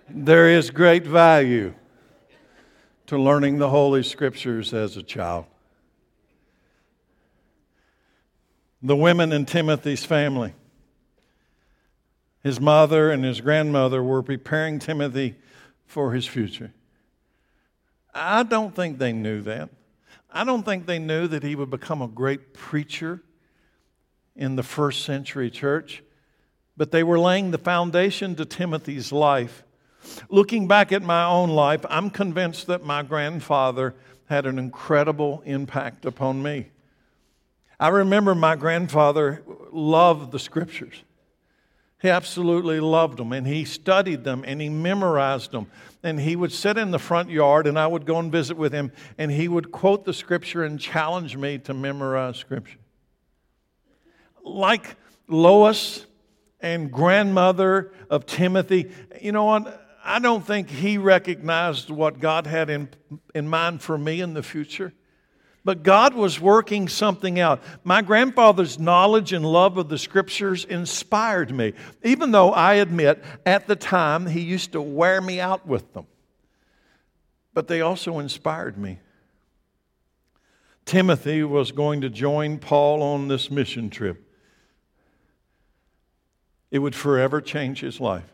there 0.10 0.50
is 0.50 0.70
great 0.72 1.06
value 1.06 1.74
to 3.10 3.18
learning 3.18 3.58
the 3.58 3.70
Holy 3.70 4.04
Scriptures 4.04 4.72
as 4.72 4.96
a 4.96 5.02
child. 5.02 5.46
The 8.84 8.96
women 8.96 9.32
in 9.32 9.48
Timothy's 9.48 10.06
family, 10.06 10.54
his 12.44 12.62
mother 12.62 13.10
and 13.10 13.24
his 13.24 13.42
grandmother 13.42 14.04
were 14.04 14.22
preparing 14.22 14.78
Timothy 14.78 15.38
for 15.88 16.14
his 16.14 16.28
future. 16.28 16.72
I 18.14 18.44
don't 18.44 18.76
think 18.76 19.00
they 19.00 19.12
knew 19.12 19.42
that. 19.42 19.72
I 20.32 20.44
don't 20.44 20.62
think 20.62 20.86
they 20.86 21.00
knew 21.00 21.28
that 21.30 21.42
he 21.42 21.56
would 21.56 21.72
become 21.72 22.04
a 22.04 22.08
great 22.08 22.54
preacher 22.54 23.24
in 24.36 24.56
the 24.56 24.62
first 24.62 25.04
century 25.04 25.50
church, 25.50 26.04
but 26.78 26.92
they 26.92 27.02
were 27.02 27.18
laying 27.18 27.50
the 27.50 27.58
foundation 27.58 28.36
to 28.36 28.46
Timothy's 28.46 29.12
life 29.12 29.64
Looking 30.30 30.68
back 30.68 30.92
at 30.92 31.02
my 31.02 31.26
own 31.26 31.50
life, 31.50 31.86
I'm 31.90 32.10
convinced 32.10 32.68
that 32.68 32.84
my 32.84 33.04
grandfather 33.04 33.96
had 34.26 34.46
an 34.46 34.60
incredible 34.60 35.42
impact 35.46 36.06
upon 36.06 36.42
me. 36.44 36.70
I 37.80 37.88
remember 37.88 38.36
my 38.36 38.56
grandfather 38.56 39.44
loved 39.72 40.32
the 40.32 40.40
scriptures. 40.40 41.04
He 42.02 42.10
absolutely 42.10 42.80
loved 42.80 43.18
them, 43.18 43.34
and 43.34 43.46
he 43.46 43.66
studied 43.66 44.24
them, 44.24 44.44
and 44.46 44.62
he 44.62 44.70
memorized 44.70 45.52
them. 45.52 45.68
And 46.02 46.20
he 46.20 46.36
would 46.36 46.52
sit 46.52 46.78
in 46.78 46.92
the 46.92 47.00
front 47.00 47.30
yard, 47.30 47.68
and 47.68 47.78
I 47.78 47.88
would 47.88 48.06
go 48.06 48.20
and 48.20 48.32
visit 48.32 48.56
with 48.56 48.72
him, 48.72 48.92
and 49.18 49.32
he 49.32 49.48
would 49.48 49.72
quote 49.72 50.06
the 50.06 50.14
scripture 50.14 50.64
and 50.64 50.80
challenge 50.80 51.36
me 51.36 51.58
to 51.60 51.74
memorize 51.74 52.38
scripture. 52.38 52.80
Like 54.44 54.96
Lois 55.28 56.06
and 56.62 56.92
grandmother 56.92 57.92
of 58.10 58.26
Timothy, 58.26 58.92
you 59.22 59.34
know 59.34 59.46
what? 59.46 59.89
I 60.04 60.20
don't 60.20 60.46
think 60.46 60.70
he 60.70 60.98
recognized 60.98 61.90
what 61.90 62.20
God 62.20 62.48
had 62.48 62.70
in, 62.70 62.90
in 63.36 63.48
mind 63.48 63.82
for 63.82 63.98
me 63.98 64.22
in 64.22 64.34
the 64.34 64.44
future. 64.44 64.94
But 65.66 65.84
God 65.84 66.14
was 66.14 66.40
working 66.40 66.88
something 66.88 67.40
out. 67.40 67.62
My 67.84 68.02
grandfather's 68.02 68.80
knowledge 68.80 69.34
and 69.34 69.46
love 69.46 69.78
of 69.78 69.90
the 69.90 69.98
scriptures 69.98 70.64
inspired 70.66 71.54
me, 71.54 71.74
even 72.04 72.32
though 72.32 72.52
I 72.52 72.76
admit 72.76 73.24
at 73.46 73.68
the 73.68 73.76
time 73.76 74.26
he 74.26 74.40
used 74.40 74.72
to 74.72 74.82
wear 74.82 75.22
me 75.22 75.40
out 75.40 75.68
with 75.68 75.94
them. 75.94 76.08
But 77.54 77.68
they 77.68 77.82
also 77.82 78.20
inspired 78.20 78.78
me. 78.78 79.00
Timothy 80.86 81.44
was 81.44 81.72
going 81.72 82.02
to 82.02 82.10
join 82.10 82.58
Paul 82.58 83.04
on 83.04 83.28
this 83.28 83.52
mission 83.52 83.90
trip. 83.90 84.26
It 86.72 86.80
would 86.80 86.96
forever 86.96 87.42
change 87.42 87.82
his 87.82 88.00
life. 88.00 88.32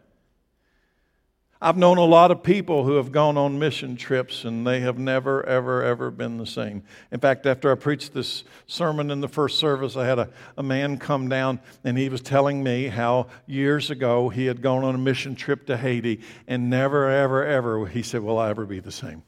I've 1.66 1.78
known 1.78 1.98
a 1.98 2.06
lot 2.06 2.30
of 2.30 2.44
people 2.44 2.84
who 2.84 2.98
have 2.98 3.12
gone 3.12 3.38
on 3.38 3.58
mission 3.58 3.96
trips 3.96 4.44
and 4.44 4.68
they 4.68 4.82
have 4.82 5.00
never, 5.00 5.44
ever, 5.48 5.82
ever 5.82 6.12
been 6.12 6.38
the 6.38 6.46
same. 6.46 6.84
In 7.12 7.20
fact, 7.20 7.48
after 7.48 7.72
I 7.72 7.74
preached 7.74 8.14
this 8.14 8.44
sermon 8.68 9.10
in 9.10 9.20
the 9.20 9.28
first 9.28 9.58
service, 9.58 9.98
I 9.98 10.06
had 10.06 10.20
a, 10.20 10.30
a 10.60 10.62
man 10.62 11.00
come 11.00 11.28
down 11.28 11.60
and 11.84 11.98
he 11.98 12.08
was 12.08 12.22
telling 12.22 12.62
me 12.62 12.86
how 12.90 13.30
years 13.48 13.90
ago 13.90 14.30
he 14.30 14.46
had 14.46 14.62
gone 14.62 14.84
on 14.84 14.94
a 14.94 15.00
mission 15.00 15.36
trip 15.36 15.66
to 15.66 15.76
Haiti 15.76 16.22
and 16.48 16.70
never, 16.70 17.10
ever, 17.10 17.44
ever, 17.44 17.88
he 17.88 18.04
said, 18.04 18.22
Will 18.22 18.38
I 18.38 18.52
ever 18.52 18.68
be 18.68 18.80
the 18.80 18.92
same? 18.92 19.24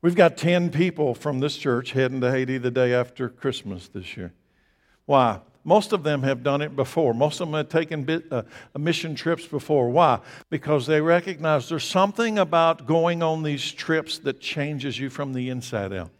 We've 0.00 0.14
got 0.14 0.36
10 0.36 0.70
people 0.70 1.16
from 1.16 1.40
this 1.40 1.56
church 1.56 1.90
heading 1.90 2.20
to 2.20 2.30
Haiti 2.30 2.58
the 2.58 2.70
day 2.70 2.94
after 2.94 3.28
Christmas 3.28 3.88
this 3.88 4.16
year. 4.16 4.34
Why? 5.04 5.40
Most 5.64 5.92
of 5.92 6.02
them 6.02 6.22
have 6.22 6.42
done 6.42 6.62
it 6.62 6.74
before. 6.74 7.12
Most 7.12 7.40
of 7.40 7.48
them 7.48 7.54
have 7.54 7.68
taken 7.68 8.04
bit, 8.04 8.24
uh, 8.32 8.42
mission 8.78 9.14
trips 9.14 9.46
before. 9.46 9.90
Why? 9.90 10.20
Because 10.50 10.86
they 10.86 11.00
recognize 11.00 11.68
there's 11.68 11.84
something 11.84 12.38
about 12.38 12.86
going 12.86 13.22
on 13.22 13.42
these 13.42 13.70
trips 13.72 14.18
that 14.20 14.40
changes 14.40 14.98
you 14.98 15.10
from 15.10 15.32
the 15.32 15.50
inside 15.50 15.92
out. 15.92 16.10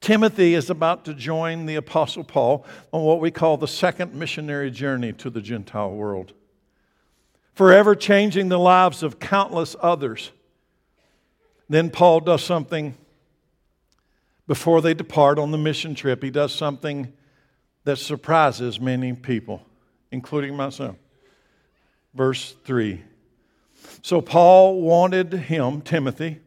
Timothy 0.00 0.54
is 0.54 0.70
about 0.70 1.04
to 1.06 1.14
join 1.14 1.66
the 1.66 1.74
Apostle 1.74 2.24
Paul 2.24 2.64
on 2.92 3.02
what 3.02 3.20
we 3.20 3.30
call 3.30 3.56
the 3.56 3.68
second 3.68 4.14
missionary 4.14 4.70
journey 4.70 5.12
to 5.14 5.28
the 5.28 5.40
Gentile 5.40 5.90
world, 5.90 6.32
forever 7.52 7.94
changing 7.94 8.48
the 8.48 8.58
lives 8.58 9.02
of 9.02 9.18
countless 9.18 9.74
others. 9.80 10.30
Then 11.68 11.90
Paul 11.90 12.20
does 12.20 12.42
something 12.42 12.96
before 14.46 14.80
they 14.80 14.94
depart 14.94 15.38
on 15.38 15.50
the 15.50 15.58
mission 15.58 15.94
trip. 15.94 16.22
He 16.22 16.30
does 16.30 16.54
something 16.54 17.12
that 17.88 17.96
surprises 17.96 18.78
many 18.78 19.14
people, 19.14 19.62
including 20.12 20.54
myself. 20.54 20.96
Verse 22.12 22.54
3. 22.66 23.02
So 24.02 24.20
Paul 24.20 24.82
wanted 24.82 25.32
him, 25.32 25.80
Timothy, 25.80 26.40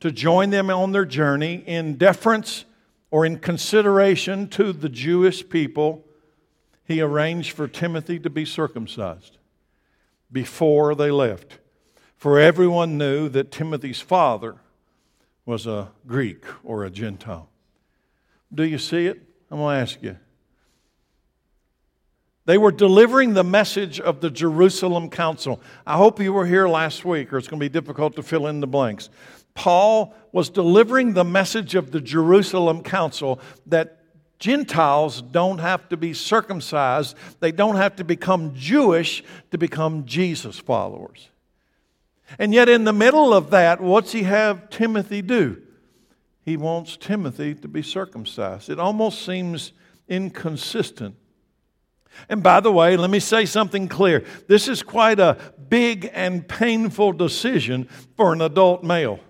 to 0.00 0.12
join 0.12 0.50
them 0.50 0.68
on 0.68 0.92
their 0.92 1.06
journey 1.06 1.64
in 1.66 1.94
deference 1.94 2.66
or 3.10 3.24
in 3.24 3.38
consideration 3.38 4.48
to 4.48 4.74
the 4.74 4.90
Jewish 4.90 5.48
people. 5.48 6.04
He 6.84 7.00
arranged 7.00 7.52
for 7.52 7.66
Timothy 7.66 8.18
to 8.18 8.28
be 8.28 8.44
circumcised 8.44 9.38
before 10.30 10.94
they 10.94 11.10
left. 11.10 11.56
For 12.18 12.38
everyone 12.38 12.98
knew 12.98 13.30
that 13.30 13.50
Timothy's 13.50 14.02
father 14.02 14.56
was 15.46 15.66
a 15.66 15.88
Greek 16.06 16.44
or 16.62 16.84
a 16.84 16.90
Gentile. 16.90 17.48
Do 18.54 18.62
you 18.62 18.76
see 18.76 19.06
it? 19.06 19.22
I'm 19.50 19.56
going 19.56 19.74
to 19.74 19.80
ask 19.80 20.02
you. 20.02 20.18
They 22.46 22.58
were 22.58 22.72
delivering 22.72 23.34
the 23.34 23.44
message 23.44 24.00
of 24.00 24.20
the 24.20 24.30
Jerusalem 24.30 25.10
Council. 25.10 25.60
I 25.84 25.96
hope 25.96 26.20
you 26.20 26.32
were 26.32 26.46
here 26.46 26.68
last 26.68 27.04
week, 27.04 27.32
or 27.32 27.38
it's 27.38 27.48
going 27.48 27.58
to 27.60 27.64
be 27.64 27.68
difficult 27.68 28.14
to 28.16 28.22
fill 28.22 28.46
in 28.46 28.60
the 28.60 28.68
blanks. 28.68 29.10
Paul 29.54 30.14
was 30.32 30.48
delivering 30.48 31.12
the 31.12 31.24
message 31.24 31.74
of 31.74 31.90
the 31.90 32.00
Jerusalem 32.00 32.82
Council 32.82 33.40
that 33.66 33.98
Gentiles 34.38 35.22
don't 35.22 35.58
have 35.58 35.88
to 35.88 35.96
be 35.96 36.12
circumcised, 36.12 37.16
they 37.40 37.52
don't 37.52 37.76
have 37.76 37.96
to 37.96 38.04
become 38.04 38.54
Jewish 38.54 39.24
to 39.50 39.58
become 39.58 40.04
Jesus 40.04 40.58
followers. 40.58 41.30
And 42.38 42.52
yet, 42.52 42.68
in 42.68 42.84
the 42.84 42.92
middle 42.92 43.32
of 43.32 43.50
that, 43.50 43.80
what's 43.80 44.12
he 44.12 44.24
have 44.24 44.68
Timothy 44.68 45.22
do? 45.22 45.62
He 46.44 46.56
wants 46.56 46.96
Timothy 46.96 47.54
to 47.54 47.68
be 47.68 47.82
circumcised. 47.82 48.68
It 48.68 48.78
almost 48.78 49.24
seems 49.24 49.72
inconsistent. 50.08 51.16
And 52.28 52.42
by 52.42 52.60
the 52.60 52.72
way, 52.72 52.96
let 52.96 53.10
me 53.10 53.20
say 53.20 53.46
something 53.46 53.88
clear. 53.88 54.24
This 54.48 54.68
is 54.68 54.82
quite 54.82 55.20
a 55.20 55.36
big 55.68 56.10
and 56.12 56.46
painful 56.46 57.12
decision 57.12 57.88
for 58.16 58.32
an 58.32 58.40
adult 58.40 58.82
male 58.82 59.20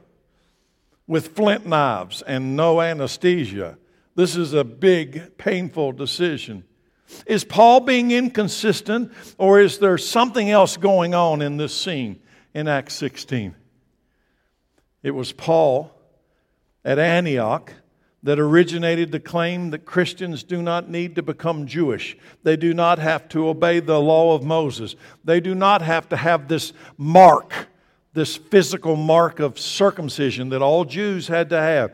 with 1.07 1.35
flint 1.37 1.66
knives 1.66 2.23
and 2.23 2.57
no 2.57 2.81
anesthesia. 2.81 3.78
This 4.14 4.37
is 4.37 4.52
a 4.52 4.64
big, 4.64 5.37
painful 5.38 5.93
decision. 5.93 6.64
Is 7.26 7.45
Paul 7.45 7.81
being 7.81 8.11
inconsistent, 8.11 9.12
or 9.38 9.61
is 9.61 9.78
there 9.78 9.99
something 9.99 10.50
else 10.50 10.76
going 10.76 11.14
on 11.14 11.40
in 11.43 11.57
this 11.57 11.75
scene 11.75 12.21
in 12.52 12.66
Acts 12.66 12.95
16? 12.95 13.55
It 15.02 15.12
was 15.12 15.33
Paul 15.33 15.93
at 16.85 16.99
Antioch 16.99 17.73
that 18.26 18.40
originated 18.40 19.12
the 19.12 19.21
claim 19.21 19.71
that 19.71 19.85
Christians 19.85 20.42
do 20.42 20.61
not 20.61 20.90
need 20.90 21.14
to 21.14 21.23
become 21.23 21.64
Jewish. 21.64 22.16
They 22.42 22.56
do 22.56 22.75
not 22.75 22.99
have 22.99 23.28
to 23.28 23.49
obey 23.49 23.78
the 23.78 24.00
law 24.00 24.35
of 24.35 24.42
Moses. 24.42 24.97
They 25.25 25.38
do 25.38 25.54
not 25.54 25.80
have 25.80 26.09
to 26.09 26.16
have 26.16 26.49
this 26.49 26.73
mark, 26.99 27.68
this 28.14 28.37
physical 28.37 28.97
mark 28.97 29.38
of 29.38 29.61
circumcision 29.61 30.49
that 30.49 30.61
all 30.61 30.85
Jews 30.85 31.28
had 31.28 31.50
to 31.50 31.56
have. 31.56 31.92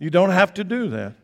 You 0.00 0.10
don't 0.10 0.30
have 0.30 0.54
to 0.54 0.64
do 0.64 0.88
that. 0.88 1.14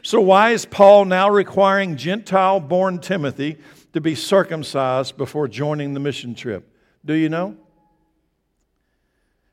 So, 0.00 0.22
why 0.22 0.52
is 0.52 0.64
Paul 0.64 1.04
now 1.04 1.28
requiring 1.28 1.98
Gentile 1.98 2.60
born 2.60 2.98
Timothy 2.98 3.58
to 3.92 4.00
be 4.00 4.14
circumcised 4.14 5.18
before 5.18 5.48
joining 5.48 5.92
the 5.92 6.00
mission 6.00 6.34
trip? 6.34 6.66
Do 7.04 7.12
you 7.12 7.28
know? 7.28 7.58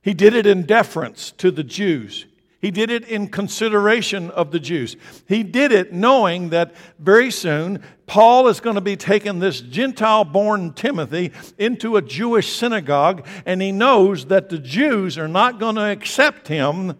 He 0.01 0.13
did 0.13 0.33
it 0.33 0.45
in 0.45 0.63
deference 0.63 1.31
to 1.31 1.51
the 1.51 1.63
Jews. 1.65 2.25
He 2.61 2.69
did 2.69 2.91
it 2.91 3.05
in 3.05 3.27
consideration 3.27 4.29
of 4.29 4.51
the 4.51 4.59
Jews. 4.59 4.95
He 5.27 5.41
did 5.41 5.71
it 5.71 5.91
knowing 5.91 6.49
that 6.49 6.75
very 6.99 7.31
soon 7.31 7.81
Paul 8.05 8.47
is 8.49 8.59
going 8.59 8.75
to 8.75 8.81
be 8.81 8.95
taking 8.95 9.39
this 9.39 9.61
Gentile 9.61 10.23
born 10.23 10.73
Timothy 10.73 11.31
into 11.57 11.97
a 11.97 12.03
Jewish 12.03 12.53
synagogue, 12.53 13.25
and 13.47 13.63
he 13.63 13.71
knows 13.71 14.25
that 14.25 14.49
the 14.49 14.59
Jews 14.59 15.17
are 15.17 15.27
not 15.27 15.59
going 15.59 15.75
to 15.75 15.89
accept 15.89 16.47
him 16.47 16.97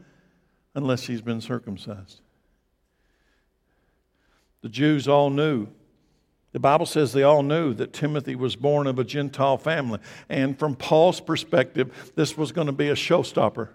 unless 0.73 1.05
he's 1.05 1.21
been 1.21 1.41
circumcised. 1.41 2.21
The 4.61 4.69
Jews 4.69 5.07
all 5.07 5.29
knew. 5.29 5.67
The 6.53 6.59
Bible 6.59 6.85
says 6.85 7.13
they 7.13 7.23
all 7.23 7.43
knew 7.43 7.73
that 7.75 7.93
Timothy 7.93 8.35
was 8.35 8.55
born 8.55 8.87
of 8.87 8.97
a 8.97 9.03
Gentile 9.03 9.57
family. 9.57 9.99
And 10.27 10.57
from 10.57 10.75
Paul's 10.75 11.21
perspective, 11.21 12.11
this 12.15 12.35
was 12.35 12.51
going 12.51 12.67
to 12.67 12.73
be 12.73 12.89
a 12.89 12.95
showstopper. 12.95 13.69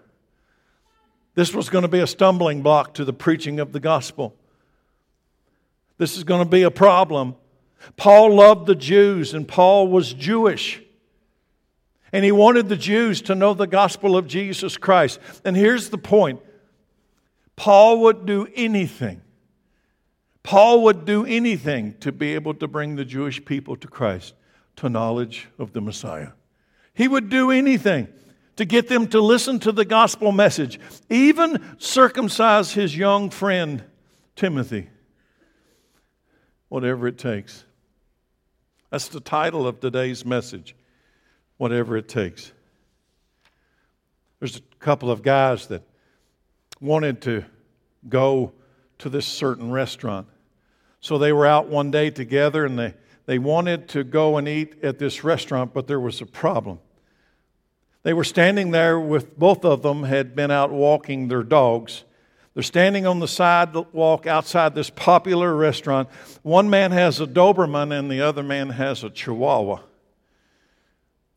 This 1.37 1.53
was 1.53 1.69
going 1.69 1.83
to 1.83 1.87
be 1.87 1.99
a 1.99 2.07
stumbling 2.07 2.63
block 2.63 2.95
to 2.95 3.05
the 3.05 3.13
preaching 3.13 3.59
of 3.59 3.71
the 3.71 3.79
gospel. 3.79 4.35
This 5.99 6.17
is 6.17 6.23
going 6.23 6.43
to 6.43 6.49
be 6.49 6.63
a 6.63 6.71
problem. 6.71 7.35
Paul 7.95 8.33
loved 8.33 8.65
the 8.65 8.73
Jews, 8.73 9.35
and 9.35 9.47
Paul 9.47 9.87
was 9.87 10.13
Jewish. 10.13 10.81
And 12.11 12.25
he 12.25 12.31
wanted 12.31 12.69
the 12.69 12.75
Jews 12.75 13.21
to 13.21 13.35
know 13.35 13.53
the 13.53 13.67
gospel 13.67 14.17
of 14.17 14.25
Jesus 14.25 14.77
Christ. 14.77 15.19
And 15.45 15.55
here's 15.55 15.91
the 15.91 15.99
point 15.99 16.41
Paul 17.55 18.01
would 18.01 18.25
do 18.25 18.47
anything. 18.55 19.21
Paul 20.41 20.85
would 20.85 21.05
do 21.05 21.23
anything 21.23 21.93
to 21.99 22.11
be 22.11 22.33
able 22.33 22.55
to 22.55 22.67
bring 22.67 22.95
the 22.95 23.05
Jewish 23.05 23.45
people 23.45 23.75
to 23.75 23.87
Christ, 23.87 24.33
to 24.77 24.89
knowledge 24.89 25.49
of 25.59 25.73
the 25.73 25.81
Messiah. 25.81 26.29
He 26.95 27.07
would 27.07 27.29
do 27.29 27.51
anything 27.51 28.07
to 28.57 28.65
get 28.65 28.87
them 28.87 29.07
to 29.07 29.21
listen 29.21 29.59
to 29.59 29.71
the 29.71 29.85
gospel 29.85 30.31
message, 30.31 30.79
even 31.09 31.63
circumcise 31.77 32.73
his 32.73 32.95
young 32.95 33.29
friend 33.29 33.83
Timothy. 34.35 34.89
Whatever 36.69 37.07
it 37.07 37.17
takes. 37.17 37.63
That's 38.89 39.07
the 39.07 39.19
title 39.19 39.67
of 39.67 39.79
today's 39.79 40.25
message. 40.25 40.75
Whatever 41.57 41.97
it 41.97 42.09
takes. 42.09 42.51
There's 44.39 44.57
a 44.57 44.61
couple 44.79 45.09
of 45.09 45.21
guys 45.21 45.67
that 45.67 45.83
wanted 46.81 47.21
to 47.23 47.45
go 48.09 48.53
to 48.99 49.09
this 49.09 49.25
certain 49.25 49.71
restaurant. 49.71 50.27
So 50.99 51.17
they 51.17 51.31
were 51.31 51.45
out 51.45 51.67
one 51.67 51.91
day 51.91 52.09
together 52.09 52.65
and 52.65 52.77
they, 52.77 52.93
they 53.25 53.39
wanted 53.39 53.87
to 53.89 54.03
go 54.03 54.37
and 54.37 54.47
eat 54.47 54.83
at 54.83 54.99
this 54.99 55.23
restaurant, 55.23 55.73
but 55.73 55.87
there 55.87 55.99
was 55.99 56.21
a 56.21 56.25
problem. 56.25 56.79
They 58.07 58.13
were 58.13 58.23
standing 58.23 58.71
there 58.71 58.97
with 58.97 59.37
both 59.37 59.65
of 59.65 59.81
them 59.81 60.03
had 60.03 60.33
been 60.33 60.49
out 60.49 60.71
walking 60.71 61.27
their 61.27 61.43
dogs. 61.43 62.05
They're 62.53 62.63
standing 62.63 63.05
on 63.05 63.19
the 63.19 63.27
sidewalk 63.27 64.25
outside 64.25 64.73
this 64.73 64.89
popular 64.89 65.53
restaurant. 65.53 66.07
One 66.41 66.69
man 66.69 66.93
has 66.93 67.19
a 67.19 67.27
Doberman 67.27 67.91
and 67.91 68.09
the 68.09 68.21
other 68.21 68.43
man 68.43 68.69
has 68.69 69.03
a 69.03 69.09
Chihuahua. 69.09 69.81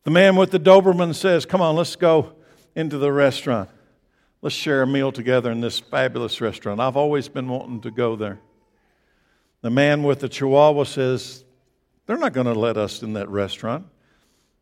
The 0.05 0.11
man 0.11 0.37
with 0.37 0.51
the 0.51 0.61
Doberman 0.61 1.13
says, 1.13 1.45
Come 1.45 1.59
on, 1.59 1.75
let's 1.75 1.97
go 1.97 2.35
into 2.73 2.97
the 2.97 3.11
restaurant. 3.11 3.69
Let's 4.41 4.55
share 4.55 4.81
a 4.81 4.87
meal 4.87 5.11
together 5.11 5.51
in 5.51 5.59
this 5.59 5.77
fabulous 5.77 6.39
restaurant. 6.39 6.79
I've 6.79 6.95
always 6.95 7.27
been 7.27 7.49
wanting 7.49 7.81
to 7.81 7.91
go 7.91 8.15
there. 8.15 8.39
The 9.59 9.71
man 9.71 10.03
with 10.03 10.21
the 10.21 10.29
Chihuahua 10.29 10.85
says, 10.85 11.43
They're 12.05 12.15
not 12.15 12.31
going 12.31 12.47
to 12.47 12.57
let 12.57 12.77
us 12.77 13.03
in 13.03 13.11
that 13.15 13.27
restaurant. 13.27 13.87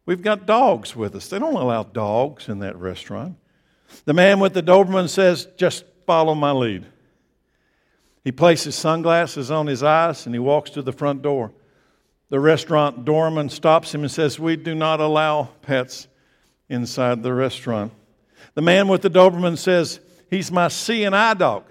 We've 0.10 0.24
got 0.24 0.48
dogs 0.48 0.96
with 0.96 1.14
us. 1.14 1.28
They 1.28 1.38
don't 1.38 1.54
allow 1.54 1.84
dogs 1.84 2.50
in 2.50 2.58
that 2.62 2.76
restaurant. 2.76 3.38
The 4.06 4.14
man 4.14 4.40
with 4.40 4.56
the 4.56 4.64
Doberman 4.64 5.08
says, 5.08 5.48
Just 5.56 5.86
follow 6.08 6.34
my 6.34 6.52
lead. 6.52 6.84
He 8.24 8.32
places 8.32 8.74
sunglasses 8.74 9.52
on 9.52 9.68
his 9.68 9.84
eyes 9.84 10.26
and 10.26 10.34
he 10.34 10.40
walks 10.40 10.72
to 10.72 10.82
the 10.82 10.92
front 10.92 11.22
door. 11.22 11.52
The 12.30 12.40
restaurant 12.40 13.06
doorman 13.06 13.50
stops 13.50 13.94
him 13.94 14.02
and 14.02 14.10
says, 14.10 14.40
We 14.40 14.56
do 14.56 14.74
not 14.74 15.00
allow 15.00 15.50
pets 15.62 16.08
inside 16.70 17.22
the 17.22 17.36
restaurant. 17.36 17.94
The 18.56 18.64
man 18.64 18.88
with 18.88 19.04
the 19.04 19.12
Doberman 19.12 19.60
says, 19.60 20.00
He's 20.32 20.52
my 20.52 20.70
seeing 20.70 21.14
eye 21.14 21.36
dog. 21.36 21.66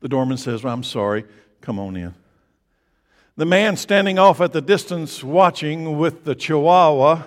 The 0.00 0.08
doorman 0.08 0.38
says, 0.38 0.62
well, 0.62 0.72
I'm 0.72 0.82
sorry, 0.82 1.26
come 1.60 1.78
on 1.78 1.96
in. 1.96 2.14
The 3.36 3.46
man 3.46 3.76
standing 3.76 4.18
off 4.18 4.40
at 4.40 4.52
the 4.52 4.60
distance 4.60 5.24
watching 5.24 5.98
with 5.98 6.24
the 6.24 6.36
chihuahua 6.36 7.24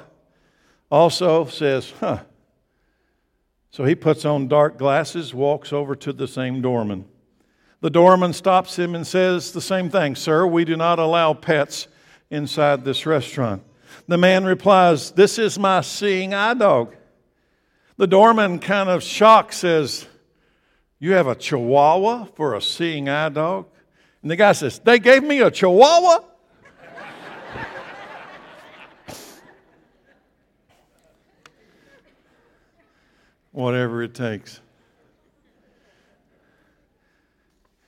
also 0.90 1.46
says, 1.46 1.94
Huh. 2.00 2.20
So 3.72 3.84
he 3.84 3.94
puts 3.94 4.24
on 4.24 4.48
dark 4.48 4.78
glasses, 4.78 5.34
walks 5.34 5.74
over 5.74 5.96
to 5.98 6.14
the 6.14 6.28
same 6.28 6.62
doorman. 6.62 7.06
The 7.82 7.90
doorman 7.90 8.34
stops 8.34 8.80
him 8.80 8.96
and 8.96 9.06
says 9.06 9.52
the 9.52 9.62
same 9.62 9.90
thing 9.90 10.16
Sir, 10.16 10.48
we 10.48 10.66
do 10.66 10.76
not 10.76 10.98
allow 10.98 11.34
pets 11.34 11.88
inside 12.30 12.86
this 12.86 13.06
restaurant. 13.06 13.64
The 14.08 14.18
man 14.18 14.46
replies, 14.46 15.12
This 15.12 15.38
is 15.38 15.60
my 15.60 15.82
seeing 15.82 16.34
eye 16.34 16.54
dog. 16.54 16.96
The 17.98 18.08
doorman, 18.08 18.60
kind 18.60 18.90
of 18.90 19.04
shocked, 19.04 19.54
says, 19.54 20.08
You 21.00 21.14
have 21.14 21.28
a 21.28 21.36
chihuahua 21.36 22.26
for 22.36 22.56
a 22.56 22.62
seeing 22.62 23.10
eye 23.10 23.30
dog? 23.30 23.68
And 24.28 24.32
the 24.34 24.36
guy 24.36 24.52
says, 24.52 24.80
They 24.80 25.00
gave 25.00 25.24
me 25.24 25.40
a 25.40 25.50
chihuahua? 25.50 26.20
Whatever 33.54 34.04
it 34.04 34.14
takes. 34.14 34.60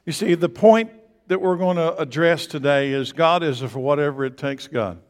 You 0.05 0.13
see, 0.13 0.33
the 0.35 0.47
point 0.47 0.91
that 1.27 1.41
we're 1.41 1.57
going 1.57 1.75
to 1.75 1.97
address 1.97 2.47
today 2.47 2.93
is 2.93 3.11
God 3.11 3.43
is 3.43 3.59
for 3.59 3.79
whatever 3.79 4.23
it 4.23 4.37
takes 4.37 4.65
God. 4.65 5.01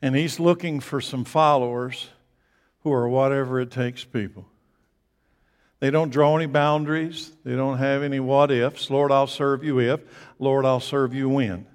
And 0.00 0.14
He's 0.14 0.38
looking 0.38 0.78
for 0.78 1.00
some 1.00 1.24
followers 1.24 2.10
who 2.84 2.92
are 2.92 3.08
whatever 3.08 3.58
it 3.58 3.72
takes 3.72 4.04
people. 4.04 4.46
They 5.84 5.90
don't 5.90 6.08
draw 6.08 6.34
any 6.34 6.46
boundaries. 6.46 7.30
They 7.44 7.54
don't 7.54 7.76
have 7.76 8.02
any 8.02 8.18
what 8.18 8.50
ifs. 8.50 8.88
Lord, 8.88 9.12
I'll 9.12 9.26
serve 9.26 9.62
you 9.62 9.80
if. 9.80 10.00
Lord, 10.38 10.64
I'll 10.64 10.80
serve 10.80 11.12
you 11.12 11.28
when. 11.28 11.66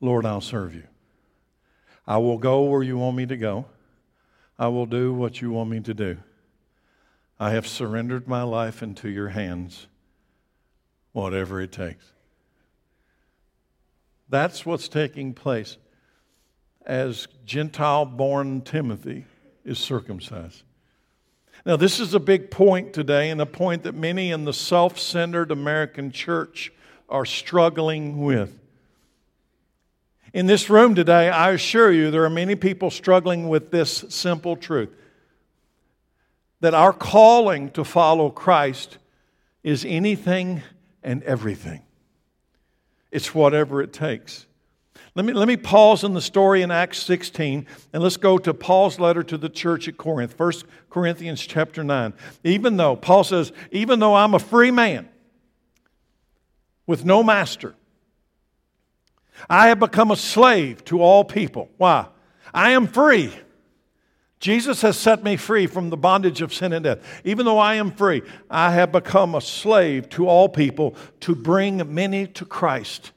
Lord, 0.00 0.24
I'll 0.24 0.40
serve 0.40 0.72
you. 0.72 0.84
I 2.06 2.18
will 2.18 2.38
go 2.38 2.62
where 2.62 2.84
you 2.84 2.96
want 2.96 3.16
me 3.16 3.26
to 3.26 3.36
go. 3.36 3.66
I 4.56 4.68
will 4.68 4.86
do 4.86 5.12
what 5.12 5.42
you 5.42 5.50
want 5.50 5.68
me 5.68 5.80
to 5.80 5.94
do. 5.94 6.18
I 7.40 7.50
have 7.50 7.66
surrendered 7.66 8.28
my 8.28 8.44
life 8.44 8.84
into 8.84 9.08
your 9.08 9.30
hands, 9.30 9.88
whatever 11.10 11.60
it 11.60 11.72
takes. 11.72 12.04
That's 14.28 14.64
what's 14.64 14.86
taking 14.86 15.34
place 15.34 15.76
as 16.86 17.26
Gentile 17.44 18.04
born 18.04 18.60
Timothy 18.60 19.24
is 19.64 19.80
circumcised. 19.80 20.62
Now, 21.66 21.74
this 21.74 21.98
is 21.98 22.14
a 22.14 22.20
big 22.20 22.48
point 22.48 22.92
today, 22.92 23.28
and 23.28 23.40
a 23.40 23.46
point 23.46 23.82
that 23.82 23.96
many 23.96 24.30
in 24.30 24.44
the 24.44 24.52
self 24.52 25.00
centered 25.00 25.50
American 25.50 26.12
church 26.12 26.72
are 27.08 27.24
struggling 27.24 28.22
with. 28.22 28.56
In 30.32 30.46
this 30.46 30.70
room 30.70 30.94
today, 30.94 31.28
I 31.28 31.50
assure 31.50 31.90
you, 31.90 32.12
there 32.12 32.24
are 32.24 32.30
many 32.30 32.54
people 32.54 32.88
struggling 32.88 33.48
with 33.48 33.72
this 33.72 34.04
simple 34.10 34.54
truth 34.54 34.90
that 36.60 36.72
our 36.72 36.92
calling 36.92 37.72
to 37.72 37.82
follow 37.82 38.30
Christ 38.30 38.98
is 39.64 39.84
anything 39.84 40.62
and 41.02 41.20
everything. 41.24 41.82
It's 43.10 43.34
whatever 43.34 43.82
it 43.82 43.92
takes. 43.92 44.46
Let 45.16 45.24
me, 45.24 45.32
let 45.32 45.48
me 45.48 45.56
pause 45.56 46.04
in 46.04 46.12
the 46.12 46.20
story 46.20 46.60
in 46.60 46.70
Acts 46.70 46.98
16 46.98 47.66
and 47.94 48.02
let's 48.02 48.18
go 48.18 48.36
to 48.36 48.52
Paul's 48.52 49.00
letter 49.00 49.22
to 49.22 49.38
the 49.38 49.48
church 49.48 49.88
at 49.88 49.96
Corinth, 49.96 50.38
1 50.38 50.52
Corinthians 50.90 51.40
chapter 51.40 51.82
9. 51.82 52.12
Even 52.44 52.76
though, 52.76 52.96
Paul 52.96 53.24
says, 53.24 53.50
even 53.72 53.98
though 53.98 54.14
I'm 54.14 54.34
a 54.34 54.38
free 54.38 54.70
man 54.70 55.08
with 56.86 57.06
no 57.06 57.22
master, 57.22 57.74
I 59.48 59.68
have 59.68 59.80
become 59.80 60.10
a 60.10 60.16
slave 60.16 60.84
to 60.84 61.00
all 61.00 61.24
people. 61.24 61.70
Why? 61.78 62.08
I 62.52 62.72
am 62.72 62.86
free. 62.86 63.32
Jesus 64.38 64.82
has 64.82 64.98
set 64.98 65.24
me 65.24 65.36
free 65.36 65.66
from 65.66 65.88
the 65.88 65.96
bondage 65.96 66.42
of 66.42 66.52
sin 66.52 66.74
and 66.74 66.84
death. 66.84 67.22
Even 67.24 67.46
though 67.46 67.58
I 67.58 67.76
am 67.76 67.90
free, 67.90 68.20
I 68.50 68.72
have 68.72 68.92
become 68.92 69.34
a 69.34 69.40
slave 69.40 70.10
to 70.10 70.28
all 70.28 70.50
people 70.50 70.94
to 71.20 71.34
bring 71.34 71.94
many 71.94 72.26
to 72.26 72.44
Christ. 72.44 73.12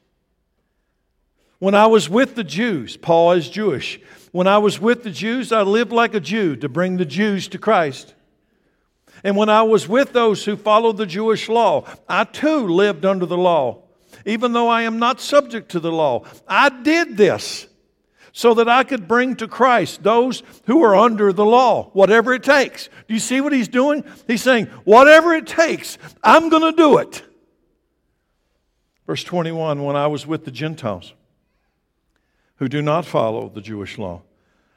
When 1.60 1.74
I 1.74 1.86
was 1.86 2.08
with 2.08 2.34
the 2.34 2.44
Jews, 2.44 2.96
Paul 2.96 3.32
is 3.32 3.48
Jewish. 3.48 4.00
When 4.32 4.46
I 4.46 4.56
was 4.56 4.80
with 4.80 5.04
the 5.04 5.10
Jews, 5.10 5.52
I 5.52 5.60
lived 5.60 5.92
like 5.92 6.14
a 6.14 6.20
Jew 6.20 6.56
to 6.56 6.70
bring 6.70 6.96
the 6.96 7.04
Jews 7.04 7.48
to 7.48 7.58
Christ. 7.58 8.14
And 9.22 9.36
when 9.36 9.50
I 9.50 9.62
was 9.62 9.86
with 9.86 10.14
those 10.14 10.42
who 10.46 10.56
followed 10.56 10.96
the 10.96 11.04
Jewish 11.04 11.50
law, 11.50 11.84
I 12.08 12.24
too 12.24 12.66
lived 12.66 13.04
under 13.04 13.26
the 13.26 13.36
law. 13.36 13.82
Even 14.24 14.54
though 14.54 14.68
I 14.68 14.82
am 14.82 14.98
not 14.98 15.20
subject 15.20 15.72
to 15.72 15.80
the 15.80 15.92
law, 15.92 16.24
I 16.48 16.70
did 16.70 17.18
this 17.18 17.66
so 18.32 18.54
that 18.54 18.68
I 18.68 18.82
could 18.82 19.06
bring 19.06 19.36
to 19.36 19.46
Christ 19.46 20.02
those 20.02 20.42
who 20.64 20.82
are 20.82 20.96
under 20.96 21.30
the 21.30 21.44
law, 21.44 21.90
whatever 21.92 22.32
it 22.32 22.42
takes. 22.42 22.88
Do 23.06 23.12
you 23.12 23.20
see 23.20 23.42
what 23.42 23.52
he's 23.52 23.68
doing? 23.68 24.02
He's 24.26 24.42
saying, 24.42 24.66
whatever 24.84 25.34
it 25.34 25.46
takes, 25.46 25.98
I'm 26.24 26.48
going 26.48 26.62
to 26.62 26.72
do 26.72 26.96
it. 26.96 27.22
Verse 29.06 29.24
21 29.24 29.84
When 29.84 29.96
I 29.96 30.06
was 30.06 30.26
with 30.26 30.46
the 30.46 30.50
Gentiles 30.50 31.12
who 32.60 32.68
do 32.68 32.80
not 32.80 33.04
follow 33.04 33.48
the 33.48 33.60
Jewish 33.60 33.98
law, 33.98 34.22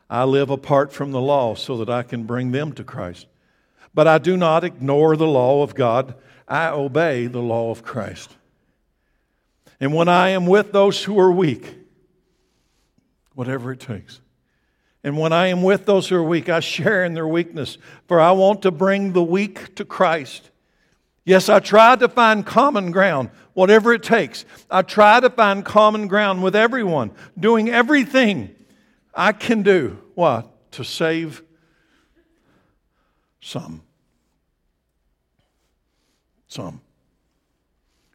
I 0.10 0.24
live 0.24 0.50
apart 0.50 0.92
from 0.92 1.12
the 1.12 1.22
law 1.22 1.54
so 1.54 1.78
that 1.78 1.90
I 1.90 2.02
can 2.02 2.24
bring 2.24 2.52
them 2.52 2.72
to 2.74 2.84
Christ. 2.84 3.28
But 3.94 4.08
I 4.08 4.18
do 4.18 4.36
not 4.36 4.64
ignore 4.64 5.16
the 5.16 5.28
law 5.28 5.62
of 5.62 5.76
God, 5.76 6.16
I 6.48 6.70
obey 6.70 7.28
the 7.28 7.42
law 7.42 7.70
of 7.70 7.84
Christ. 7.84 8.36
And 9.80 9.94
when 9.94 10.08
I 10.08 10.30
am 10.30 10.48
with 10.48 10.72
those 10.72 11.04
who 11.04 11.20
are 11.20 11.32
weak, 11.32 11.76
whatever 13.36 13.72
it 13.72 13.80
takes. 13.80 14.22
And 15.04 15.18
when 15.18 15.34
I 15.34 15.48
am 15.48 15.62
with 15.62 15.86
those 15.86 16.08
who 16.08 16.16
are 16.16 16.24
weak, 16.24 16.48
I 16.48 16.62
share 16.62 17.04
in 17.04 17.14
their 17.14 17.28
weakness, 17.28 17.78
for 18.08 18.20
I 18.20 18.32
want 18.32 18.62
to 18.62 18.72
bring 18.72 19.12
the 19.12 19.24
weak 19.24 19.76
to 19.76 19.84
Christ. 19.84 20.52
Yes, 21.26 21.50
I 21.50 21.60
try 21.60 21.96
to 21.98 22.08
find 22.08 22.46
common 22.46 22.92
ground, 22.92 23.30
whatever 23.54 23.94
it 23.94 24.04
takes. 24.04 24.46
I 24.70 24.82
try 24.82 25.20
to 25.20 25.30
find 25.30 25.64
common 25.64 26.08
ground 26.08 26.44
with 26.44 26.56
everyone, 26.56 27.12
doing 27.40 27.70
everything 27.70 28.54
I 29.14 29.32
can 29.32 29.62
do. 29.62 30.00
What? 30.16 30.72
To 30.72 30.84
save 30.84 31.44
some. 33.42 33.82
Some. 36.48 36.82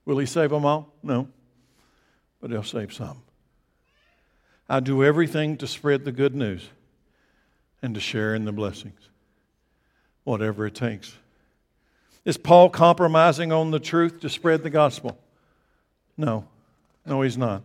Will 0.05 0.19
he 0.19 0.27
save 0.27 0.51
them 0.51 0.65
all? 0.65 0.93
No. 1.03 1.29
But 2.41 2.51
he'll 2.51 2.63
save 2.63 2.93
some. 2.93 3.23
I 4.69 4.81
do 4.81 5.05
everything 5.05 5.57
to 5.59 5.67
spread 5.67 6.05
the 6.05 6.13
good 6.13 6.35
news 6.35 6.69
and 7.81 7.95
to 7.95 8.01
share 8.01 8.35
in 8.35 8.45
the 8.45 8.53
blessings, 8.53 9.01
whatever 10.25 10.67
it 10.67 10.75
takes. 10.75 11.17
Is 12.25 12.37
Paul 12.37 12.69
compromising 12.69 13.53
on 13.53 13.71
the 13.71 13.79
truth 13.79 14.21
to 14.21 14.29
spread 14.29 14.63
the 14.63 14.71
gospel? 14.71 15.19
No, 16.19 16.45
no, 17.07 17.23
he's 17.23 17.39
not. 17.39 17.63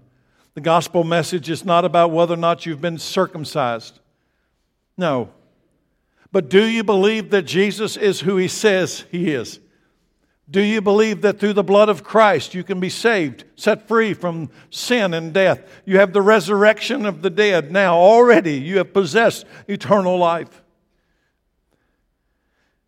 The 0.54 0.62
gospel 0.62 1.04
message 1.04 1.50
is 1.50 1.66
not 1.66 1.84
about 1.84 2.12
whether 2.12 2.36
or 2.36 2.38
not 2.38 2.66
you've 2.66 2.80
been 2.80 3.00
circumcised. 3.00 4.00
No. 4.96 5.32
But 6.32 6.50
do 6.50 6.64
you 6.64 6.84
believe 6.84 7.32
that 7.32 7.44
Jesus 7.44 7.98
is 7.98 8.22
who 8.22 8.38
he 8.38 8.48
says 8.48 9.06
he 9.12 9.34
is? 9.34 9.60
Do 10.50 10.62
you 10.62 10.82
believe 10.82 11.22
that 11.22 11.40
through 11.40 11.54
the 11.54 11.64
blood 11.64 11.90
of 11.90 12.04
Christ 12.04 12.54
you 12.54 12.64
can 12.64 12.80
be 12.80 12.90
saved, 12.90 13.46
set 13.56 13.88
free 13.88 14.14
from 14.14 14.52
sin 14.70 15.16
and 15.16 15.34
death? 15.34 15.62
You 15.86 15.98
have 15.98 16.14
the 16.14 16.22
resurrection 16.22 17.06
of 17.06 17.24
the 17.24 17.30
dead 17.32 17.72
now 17.72 17.96
already. 17.96 18.54
You 18.54 18.78
have 18.78 18.94
possessed 18.94 19.46
eternal 19.68 20.18
life. 20.18 20.62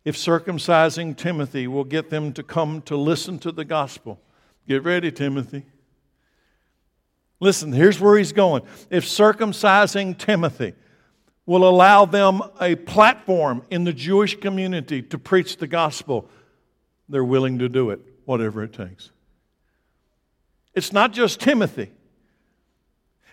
If 0.04 0.16
circumcising 0.16 1.16
Timothy 1.16 1.66
will 1.66 1.82
get 1.82 2.10
them 2.10 2.32
to 2.34 2.44
come 2.44 2.82
to 2.82 2.96
listen 2.96 3.40
to 3.40 3.50
the 3.50 3.64
gospel, 3.64 4.20
get 4.66 4.84
ready, 4.84 5.10
Timothy. 5.12 5.64
Listen, 7.40 7.72
here's 7.72 8.00
where 8.00 8.16
he's 8.16 8.32
going. 8.32 8.62
If 8.90 9.04
circumcising 9.04 10.16
Timothy 10.16 10.74
will 11.44 11.68
allow 11.68 12.04
them 12.04 12.42
a 12.60 12.74
platform 12.74 13.62
in 13.70 13.84
the 13.84 13.92
Jewish 13.92 14.38
community 14.40 15.02
to 15.02 15.18
preach 15.18 15.58
the 15.58 15.66
gospel, 15.66 16.28
they're 17.08 17.24
willing 17.24 17.58
to 17.60 17.68
do 17.68 17.90
it, 17.90 18.00
whatever 18.24 18.62
it 18.62 18.72
takes. 18.72 19.10
It's 20.74 20.92
not 20.92 21.12
just 21.12 21.40
Timothy. 21.40 21.90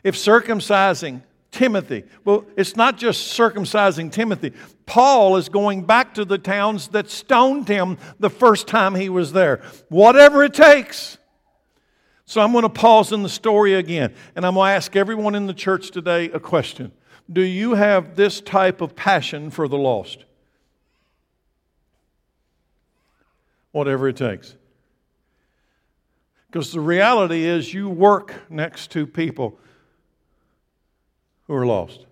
If 0.03 0.15
circumcising 0.15 1.21
Timothy, 1.51 2.03
well, 2.25 2.45
it's 2.57 2.75
not 2.75 2.97
just 2.97 3.37
circumcising 3.37 4.11
Timothy. 4.11 4.53
Paul 4.85 5.37
is 5.37 5.49
going 5.49 5.83
back 5.83 6.13
to 6.15 6.25
the 6.25 6.37
towns 6.37 6.89
that 6.89 7.09
stoned 7.09 7.67
him 7.67 7.97
the 8.19 8.29
first 8.29 8.67
time 8.67 8.95
he 8.95 9.09
was 9.09 9.31
there. 9.33 9.61
Whatever 9.89 10.43
it 10.43 10.53
takes. 10.53 11.17
So 12.25 12.41
I'm 12.41 12.51
going 12.51 12.63
to 12.63 12.69
pause 12.69 13.11
in 13.11 13.23
the 13.23 13.29
story 13.29 13.73
again, 13.73 14.13
and 14.35 14.45
I'm 14.45 14.53
going 14.53 14.69
to 14.69 14.75
ask 14.75 14.95
everyone 14.95 15.35
in 15.35 15.45
the 15.45 15.53
church 15.53 15.91
today 15.91 16.31
a 16.31 16.39
question 16.39 16.91
Do 17.31 17.41
you 17.41 17.75
have 17.75 18.15
this 18.15 18.41
type 18.41 18.81
of 18.81 18.95
passion 18.95 19.49
for 19.49 19.67
the 19.67 19.77
lost? 19.77 20.25
whatever 23.73 24.07
it 24.07 24.15
takes. 24.15 24.55
Because 26.47 26.71
the 26.71 26.79
reality 26.79 27.43
is, 27.43 27.73
you 27.73 27.89
work 27.89 28.49
next 28.49 28.91
to 28.91 29.05
people 29.05 29.59
who 31.47 31.55
are 31.55 31.65
lost, 31.65 32.05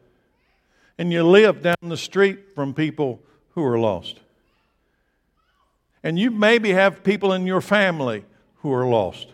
and 0.97 1.13
you 1.13 1.23
live 1.23 1.61
down 1.61 1.77
the 1.83 1.95
street 1.95 2.53
from 2.53 2.73
people 2.73 3.21
who 3.51 3.63
are 3.63 3.79
lost. 3.79 4.19
And 6.03 6.17
you 6.17 6.31
maybe 6.31 6.71
have 6.71 7.03
people 7.03 7.31
in 7.31 7.45
your 7.45 7.61
family 7.61 8.25
who 8.57 8.73
are 8.73 8.87
lost. 8.87 9.27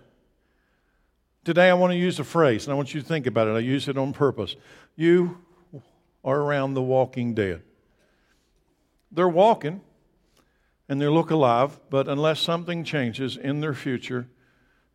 Today, 1.48 1.70
I 1.70 1.76
want 1.76 1.92
to 1.92 1.98
use 1.98 2.20
a 2.20 2.26
phrase, 2.26 2.66
and 2.66 2.74
I 2.74 2.76
want 2.76 2.94
you 2.94 3.00
to 3.00 3.08
think 3.08 3.26
about 3.26 3.48
it. 3.48 3.52
I 3.52 3.60
use 3.60 3.88
it 3.88 3.98
on 3.98 4.12
purpose. 4.12 4.58
You 4.98 5.38
are 6.22 6.42
around 6.42 6.74
the 6.74 6.82
walking 6.82 7.34
dead. 7.34 7.62
They're 9.14 9.30
walking, 9.30 9.80
and 10.90 11.02
they 11.02 11.08
look 11.08 11.32
alive, 11.32 11.80
but 11.90 12.10
unless 12.10 12.42
something 12.42 12.84
changes 12.84 13.38
in 13.38 13.62
their 13.62 13.74
future, 13.74 14.28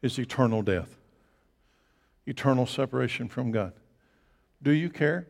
is 0.02 0.18
eternal 0.18 0.60
death, 0.60 0.98
eternal 2.26 2.66
separation 2.66 3.30
from 3.30 3.50
God. 3.50 3.72
Do 4.62 4.72
you 4.72 4.90
care? 4.90 5.26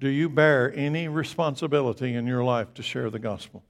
Do 0.00 0.08
you 0.08 0.28
bear 0.28 0.74
any 0.74 1.06
responsibility 1.06 2.12
in 2.12 2.26
your 2.26 2.42
life 2.42 2.74
to 2.74 2.82
share 2.82 3.08
the 3.08 3.20
gospel? 3.20 3.62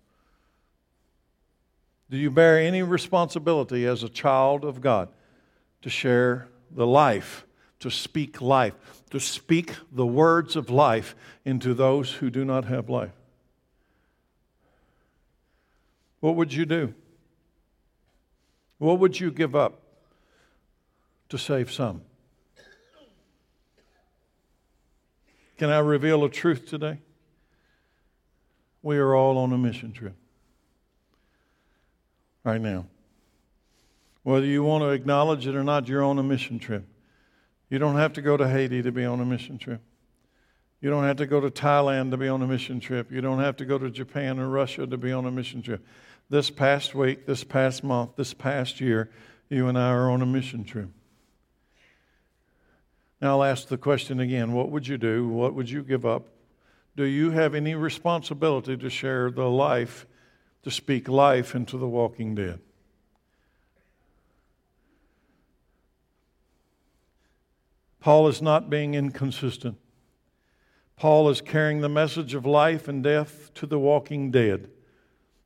Do 2.08 2.16
you 2.16 2.30
bear 2.30 2.58
any 2.58 2.82
responsibility 2.82 3.84
as 3.84 4.02
a 4.02 4.08
child 4.08 4.64
of 4.64 4.80
God 4.80 5.10
to 5.82 5.90
share 5.90 6.48
the 6.70 6.86
life, 6.86 7.46
to 7.80 7.90
speak 7.90 8.40
life, 8.40 8.74
to 9.10 9.18
speak 9.18 9.74
the 9.90 10.06
words 10.06 10.56
of 10.56 10.70
life 10.70 11.14
into 11.44 11.74
those 11.74 12.14
who 12.14 12.30
do 12.30 12.44
not 12.44 12.64
have 12.66 12.88
life? 12.88 13.12
what 16.20 16.36
would 16.36 16.52
you 16.52 16.66
do? 16.66 16.94
What 18.78 18.98
would 18.98 19.18
you 19.18 19.30
give 19.30 19.56
up 19.56 19.80
to 21.30 21.38
save 21.38 21.72
some? 21.72 22.02
Can 25.58 25.70
I 25.70 25.78
reveal 25.78 26.24
a 26.24 26.30
truth 26.30 26.66
today? 26.66 26.98
We 28.82 28.96
are 28.96 29.14
all 29.14 29.36
on 29.36 29.52
a 29.52 29.58
mission 29.58 29.92
trip 29.92 30.14
right 32.44 32.60
now. 32.60 32.86
Whether 34.22 34.46
you 34.46 34.62
want 34.62 34.82
to 34.82 34.90
acknowledge 34.90 35.46
it 35.46 35.54
or 35.54 35.64
not, 35.64 35.88
you're 35.88 36.04
on 36.04 36.18
a 36.18 36.22
mission 36.22 36.58
trip. 36.58 36.86
You 37.68 37.78
don't 37.78 37.96
have 37.96 38.12
to 38.14 38.22
go 38.22 38.36
to 38.36 38.48
Haiti 38.48 38.82
to 38.82 38.92
be 38.92 39.04
on 39.04 39.20
a 39.20 39.24
mission 39.24 39.58
trip. 39.58 39.80
You 40.80 40.90
don't 40.90 41.04
have 41.04 41.16
to 41.16 41.26
go 41.26 41.40
to 41.40 41.50
Thailand 41.50 42.10
to 42.10 42.16
be 42.16 42.28
on 42.28 42.42
a 42.42 42.46
mission 42.46 42.80
trip. 42.80 43.12
You 43.12 43.20
don't 43.20 43.40
have 43.40 43.56
to 43.56 43.64
go 43.64 43.78
to 43.78 43.90
Japan 43.90 44.38
or 44.38 44.48
Russia 44.48 44.86
to 44.86 44.96
be 44.96 45.12
on 45.12 45.26
a 45.26 45.30
mission 45.30 45.62
trip 45.62 45.84
this 46.30 46.48
past 46.48 46.94
week, 46.94 47.26
this 47.26 47.44
past 47.44 47.84
month, 47.84 48.14
this 48.16 48.32
past 48.32 48.80
year, 48.80 49.10
you 49.50 49.66
and 49.66 49.76
I 49.76 49.90
are 49.90 50.08
on 50.08 50.22
a 50.22 50.26
mission 50.26 50.64
trip. 50.64 50.88
Now 53.20 53.40
I'll 53.40 53.44
ask 53.44 53.68
the 53.68 53.76
question 53.76 54.20
again 54.20 54.52
what 54.52 54.70
would 54.70 54.86
you 54.86 54.96
do? 54.96 55.28
What 55.28 55.54
would 55.54 55.68
you 55.68 55.82
give 55.82 56.06
up? 56.06 56.28
Do 56.96 57.04
you 57.04 57.30
have 57.30 57.54
any 57.54 57.74
responsibility 57.74 58.76
to 58.76 58.88
share 58.88 59.30
the 59.30 59.48
life, 59.48 60.06
to 60.62 60.70
speak 60.70 61.08
life 61.08 61.54
into 61.54 61.76
the 61.76 61.88
walking 61.88 62.34
dead? 62.34 62.60
Paul 68.00 68.28
is 68.28 68.40
not 68.40 68.70
being 68.70 68.94
inconsistent. 68.94 69.76
Paul 70.96 71.28
is 71.28 71.40
carrying 71.40 71.80
the 71.80 71.88
message 71.88 72.34
of 72.34 72.44
life 72.44 72.88
and 72.88 73.02
death 73.02 73.52
to 73.54 73.66
the 73.66 73.78
walking 73.78 74.30
dead. 74.30 74.70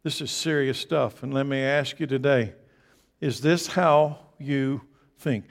This 0.03 0.21
is 0.21 0.31
serious 0.31 0.79
stuff. 0.79 1.23
And 1.23 1.33
let 1.33 1.47
me 1.47 1.61
ask 1.61 2.01
you 2.01 2.07
today 2.07 2.55
is 3.21 3.41
this 3.41 3.69
how 3.69 4.19
you 4.39 4.83
think? 5.19 5.47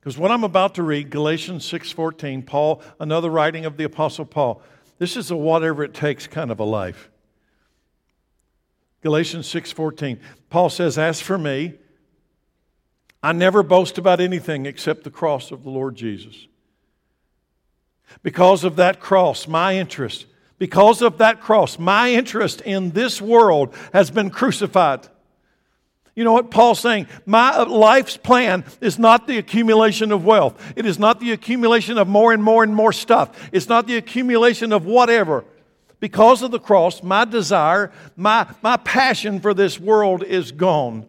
Because 0.00 0.16
what 0.16 0.30
I'm 0.30 0.44
about 0.44 0.76
to 0.76 0.82
read, 0.82 1.10
Galatians 1.10 1.64
6:14, 1.64 2.42
Paul, 2.46 2.82
another 2.98 3.28
writing 3.28 3.66
of 3.66 3.76
the 3.76 3.84
apostle 3.84 4.24
Paul, 4.24 4.62
this 4.98 5.16
is 5.16 5.30
a 5.30 5.36
whatever 5.36 5.84
it 5.84 5.94
takes 5.94 6.26
kind 6.26 6.50
of 6.50 6.60
a 6.60 6.64
life. 6.64 7.10
Galatians 9.02 9.46
6:14. 9.46 10.18
Paul 10.48 10.70
says, 10.70 10.96
"As 10.96 11.20
for 11.20 11.36
me, 11.36 11.74
I 13.22 13.32
never 13.32 13.62
boast 13.62 13.98
about 13.98 14.20
anything 14.20 14.66
except 14.66 15.04
the 15.04 15.10
cross 15.10 15.50
of 15.50 15.64
the 15.64 15.70
Lord 15.70 15.96
Jesus. 15.96 16.46
Because 18.22 18.64
of 18.64 18.76
that 18.76 19.00
cross, 19.00 19.46
my 19.48 19.76
interest 19.76 20.26
Because 20.58 21.02
of 21.02 21.18
that 21.18 21.40
cross, 21.40 21.78
my 21.78 22.10
interest 22.10 22.60
in 22.62 22.90
this 22.90 23.22
world 23.22 23.74
has 23.92 24.10
been 24.10 24.28
crucified. 24.28 25.06
You 26.16 26.24
know 26.24 26.32
what 26.32 26.50
Paul's 26.50 26.80
saying? 26.80 27.06
My 27.26 27.50
uh, 27.50 27.66
life's 27.66 28.16
plan 28.16 28.64
is 28.80 28.98
not 28.98 29.28
the 29.28 29.38
accumulation 29.38 30.10
of 30.10 30.24
wealth. 30.24 30.60
It 30.74 30.84
is 30.84 30.98
not 30.98 31.20
the 31.20 31.30
accumulation 31.30 31.96
of 31.96 32.08
more 32.08 32.32
and 32.32 32.42
more 32.42 32.64
and 32.64 32.74
more 32.74 32.92
stuff. 32.92 33.50
It's 33.52 33.68
not 33.68 33.86
the 33.86 33.96
accumulation 33.96 34.72
of 34.72 34.84
whatever. 34.84 35.44
Because 36.00 36.42
of 36.42 36.50
the 36.50 36.58
cross, 36.58 37.04
my 37.04 37.24
desire, 37.24 37.92
my, 38.16 38.52
my 38.62 38.76
passion 38.78 39.38
for 39.38 39.54
this 39.54 39.78
world 39.78 40.24
is 40.24 40.50
gone. 40.50 41.06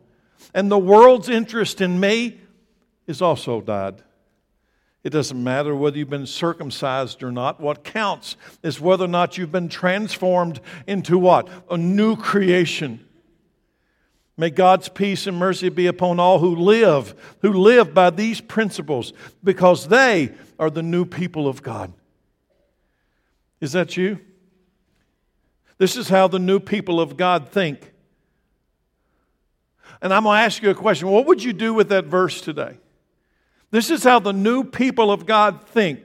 And 0.53 0.71
the 0.71 0.79
world's 0.79 1.29
interest 1.29 1.81
in 1.81 1.99
me 1.99 2.39
is 3.07 3.21
also 3.21 3.61
died. 3.61 4.03
It 5.03 5.11
doesn't 5.11 5.41
matter 5.41 5.75
whether 5.75 5.97
you've 5.97 6.09
been 6.09 6.25
circumcised 6.25 7.23
or 7.23 7.31
not. 7.31 7.61
What 7.61 7.83
counts 7.83 8.35
is 8.63 8.81
whether 8.81 9.05
or 9.05 9.09
not 9.09 9.37
you've 9.37 9.51
been 9.51 9.69
transformed 9.69 10.59
into 10.87 11.17
what? 11.17 11.47
A 11.71 11.77
new 11.77 12.15
creation. 12.15 13.05
May 14.35 14.49
God's 14.49 14.89
peace 14.89 15.27
and 15.27 15.37
mercy 15.37 15.69
be 15.69 15.87
upon 15.87 16.19
all 16.19 16.39
who 16.39 16.55
live, 16.55 17.13
who 17.41 17.53
live 17.53 17.93
by 17.93 18.09
these 18.09 18.41
principles, 18.41 19.13
because 19.43 19.87
they 19.87 20.33
are 20.57 20.69
the 20.69 20.83
new 20.83 21.05
people 21.05 21.47
of 21.47 21.61
God. 21.63 21.93
Is 23.61 23.73
that 23.73 23.97
you? 23.97 24.19
This 25.77 25.95
is 25.95 26.09
how 26.09 26.27
the 26.27 26.39
new 26.39 26.59
people 26.59 26.99
of 26.99 27.17
God 27.17 27.49
think. 27.49 27.88
And 30.01 30.13
I'm 30.13 30.23
going 30.23 30.37
to 30.37 30.41
ask 30.41 30.61
you 30.61 30.69
a 30.69 30.75
question. 30.75 31.09
What 31.09 31.25
would 31.25 31.43
you 31.43 31.53
do 31.53 31.73
with 31.73 31.89
that 31.89 32.05
verse 32.05 32.41
today? 32.41 32.77
This 33.71 33.89
is 33.89 34.03
how 34.03 34.19
the 34.19 34.33
new 34.33 34.63
people 34.63 35.11
of 35.11 35.25
God 35.25 35.67
think. 35.67 35.99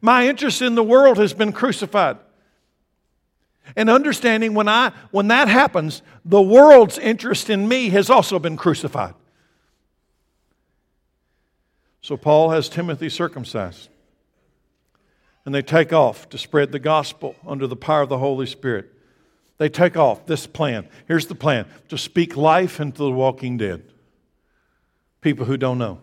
My 0.00 0.28
interest 0.28 0.62
in 0.62 0.74
the 0.74 0.82
world 0.82 1.18
has 1.18 1.32
been 1.32 1.52
crucified. 1.52 2.18
And 3.76 3.88
understanding 3.88 4.54
when, 4.54 4.68
I, 4.68 4.92
when 5.10 5.28
that 5.28 5.48
happens, 5.48 6.02
the 6.24 6.42
world's 6.42 6.98
interest 6.98 7.48
in 7.50 7.66
me 7.66 7.88
has 7.90 8.10
also 8.10 8.38
been 8.38 8.56
crucified. 8.56 9.14
So 12.02 12.16
Paul 12.16 12.50
has 12.50 12.68
Timothy 12.68 13.08
circumcised. 13.08 13.88
And 15.46 15.54
they 15.54 15.62
take 15.62 15.92
off 15.92 16.28
to 16.30 16.38
spread 16.38 16.72
the 16.72 16.78
gospel 16.78 17.36
under 17.46 17.66
the 17.66 17.76
power 17.76 18.02
of 18.02 18.08
the 18.08 18.18
Holy 18.18 18.46
Spirit. 18.46 18.93
They 19.58 19.68
take 19.68 19.96
off 19.96 20.26
this 20.26 20.46
plan. 20.46 20.88
Here's 21.06 21.26
the 21.26 21.34
plan 21.34 21.66
to 21.88 21.98
speak 21.98 22.36
life 22.36 22.80
into 22.80 22.98
the 22.98 23.10
walking 23.10 23.56
dead. 23.56 23.84
People 25.20 25.46
who 25.46 25.56
don't 25.56 25.78
know. 25.78 26.00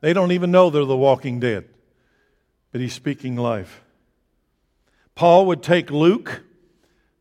They 0.00 0.12
don't 0.12 0.32
even 0.32 0.50
know 0.50 0.68
they're 0.68 0.84
the 0.84 0.96
walking 0.96 1.40
dead, 1.40 1.68
but 2.70 2.80
he's 2.80 2.92
speaking 2.92 3.36
life. 3.36 3.82
Paul 5.14 5.46
would 5.46 5.62
take 5.62 5.90
Luke, 5.90 6.42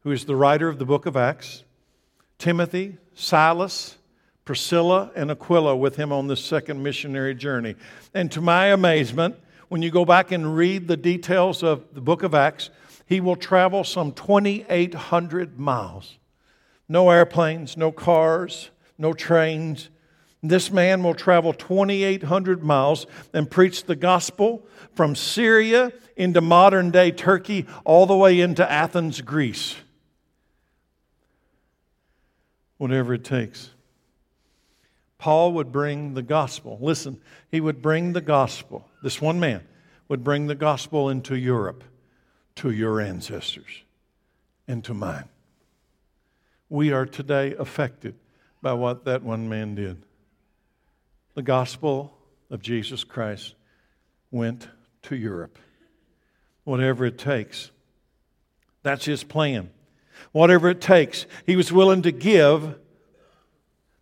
who 0.01 0.11
is 0.11 0.25
the 0.25 0.35
writer 0.35 0.67
of 0.67 0.79
the 0.79 0.85
book 0.85 1.05
of 1.05 1.15
Acts, 1.15 1.63
Timothy, 2.37 2.97
Silas, 3.13 3.97
Priscilla, 4.45 5.11
and 5.15 5.29
Aquila 5.29 5.75
with 5.75 5.95
him 5.95 6.11
on 6.11 6.27
this 6.27 6.43
second 6.43 6.81
missionary 6.81 7.35
journey. 7.35 7.75
And 8.13 8.31
to 8.31 8.41
my 8.41 8.67
amazement, 8.67 9.35
when 9.69 9.81
you 9.81 9.91
go 9.91 10.03
back 10.03 10.31
and 10.31 10.55
read 10.55 10.87
the 10.87 10.97
details 10.97 11.63
of 11.63 11.85
the 11.93 12.01
book 12.01 12.23
of 12.23 12.33
Acts, 12.33 12.71
he 13.11 13.19
will 13.19 13.35
travel 13.35 13.83
some 13.83 14.13
2,800 14.13 15.59
miles. 15.59 16.17
No 16.87 17.09
airplanes, 17.09 17.75
no 17.75 17.91
cars, 17.91 18.69
no 18.97 19.11
trains, 19.11 19.89
this 20.41 20.71
man 20.71 21.03
will 21.03 21.13
travel 21.13 21.51
2,800 21.51 22.63
miles 22.63 23.05
and 23.33 23.51
preach 23.51 23.83
the 23.83 23.97
gospel 23.97 24.65
from 24.95 25.17
Syria 25.17 25.91
into 26.15 26.39
modern 26.39 26.89
day 26.89 27.11
Turkey, 27.11 27.65
all 27.83 28.05
the 28.05 28.15
way 28.15 28.39
into 28.39 28.71
Athens, 28.71 29.19
Greece. 29.19 29.75
Whatever 32.77 33.15
it 33.15 33.25
takes. 33.25 33.71
Paul 35.17 35.51
would 35.51 35.73
bring 35.73 36.13
the 36.13 36.23
gospel. 36.23 36.77
Listen, 36.79 37.19
he 37.51 37.59
would 37.59 37.81
bring 37.81 38.13
the 38.13 38.21
gospel. 38.21 38.87
This 39.03 39.19
one 39.19 39.41
man 39.41 39.67
would 40.07 40.23
bring 40.23 40.47
the 40.47 40.55
gospel 40.55 41.09
into 41.09 41.35
Europe 41.35 41.83
to 42.55 42.71
your 42.71 42.99
ancestors 42.99 43.83
and 44.67 44.83
to 44.85 44.93
mine. 44.93 45.29
We 46.69 46.91
are 46.91 47.05
today 47.05 47.53
affected 47.55 48.15
by 48.61 48.73
what 48.73 49.05
that 49.05 49.23
one 49.23 49.49
man 49.49 49.75
did 49.75 50.05
the 51.33 51.41
gospel 51.41 52.13
of 52.49 52.61
Jesus 52.61 53.03
Christ 53.03 53.55
went 54.31 54.67
to 55.03 55.15
Europe. 55.15 55.57
Whatever 56.63 57.05
it 57.05 57.17
takes. 57.17 57.71
That's 58.83 59.05
his 59.05 59.23
plan. 59.23 59.69
Whatever 60.31 60.69
it 60.69 60.81
takes, 60.81 61.25
he 61.45 61.55
was 61.55 61.71
willing 61.71 62.01
to 62.03 62.11
give 62.11 62.75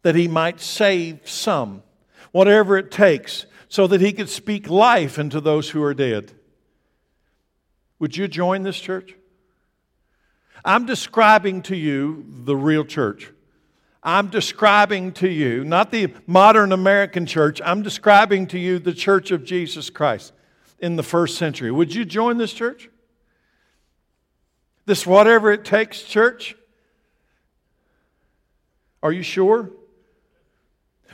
that 0.02 0.16
he 0.16 0.28
might 0.28 0.60
save 0.60 1.20
some. 1.24 1.84
Whatever 2.32 2.78
it 2.78 2.92
takes, 2.92 3.46
so 3.68 3.88
that 3.88 4.02
he 4.02 4.12
could 4.12 4.30
speak 4.30 4.70
life 4.70 5.20
into 5.20 5.40
those 5.40 5.70
who 5.70 5.84
are 5.84 5.94
dead. 5.94 6.32
Would 8.00 8.16
you 8.16 8.28
join 8.28 8.64
this 8.64 8.80
church? 8.80 9.16
I'm 10.64 10.86
describing 10.86 11.62
to 11.64 11.76
you 11.76 12.26
the 12.44 12.56
real 12.56 12.84
church. 12.84 13.32
I'm 14.02 14.28
describing 14.28 15.12
to 15.14 15.30
you, 15.30 15.64
not 15.66 15.92
the 15.92 16.14
modern 16.26 16.72
American 16.72 17.26
church, 17.26 17.62
I'm 17.64 17.82
describing 17.82 18.48
to 18.48 18.60
you 18.60 18.80
the 18.80 18.94
church 18.94 19.32
of 19.32 19.44
Jesus 19.44 19.90
Christ 19.90 20.32
in 20.80 20.96
the 20.96 21.04
first 21.04 21.38
century. 21.38 21.70
Would 21.70 21.94
you 21.94 22.06
join 22.06 22.38
this 22.38 22.54
church? 22.54 22.90
This 24.86 25.06
whatever 25.06 25.52
it 25.52 25.66
takes 25.66 26.02
church? 26.02 26.56
Are 29.04 29.12
you 29.12 29.22
sure? 29.22 29.70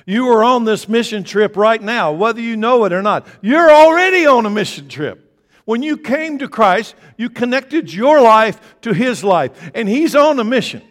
You 0.06 0.30
are 0.30 0.44
on 0.44 0.66
this 0.66 0.88
mission 0.88 1.24
trip 1.24 1.58
right 1.58 1.82
now, 1.82 2.12
whether 2.12 2.40
you 2.40 2.56
know 2.56 2.86
it 2.86 2.94
or 2.94 3.02
not. 3.02 3.28
You're 3.42 3.72
already 3.72 4.28
on 4.28 4.46
a 4.46 4.50
mission 4.52 4.88
trip. 4.88 5.25
When 5.66 5.82
you 5.82 5.98
came 5.98 6.38
to 6.38 6.48
Christ, 6.48 6.96
you 7.18 7.30
connected 7.30 7.92
your 7.92 8.22
life 8.22 8.76
to 8.82 8.94
His 8.94 9.24
life, 9.24 9.72
and 9.74 9.90
He's 9.90 10.16
on 10.16 10.40
a 10.40 10.44
mission 10.44 10.84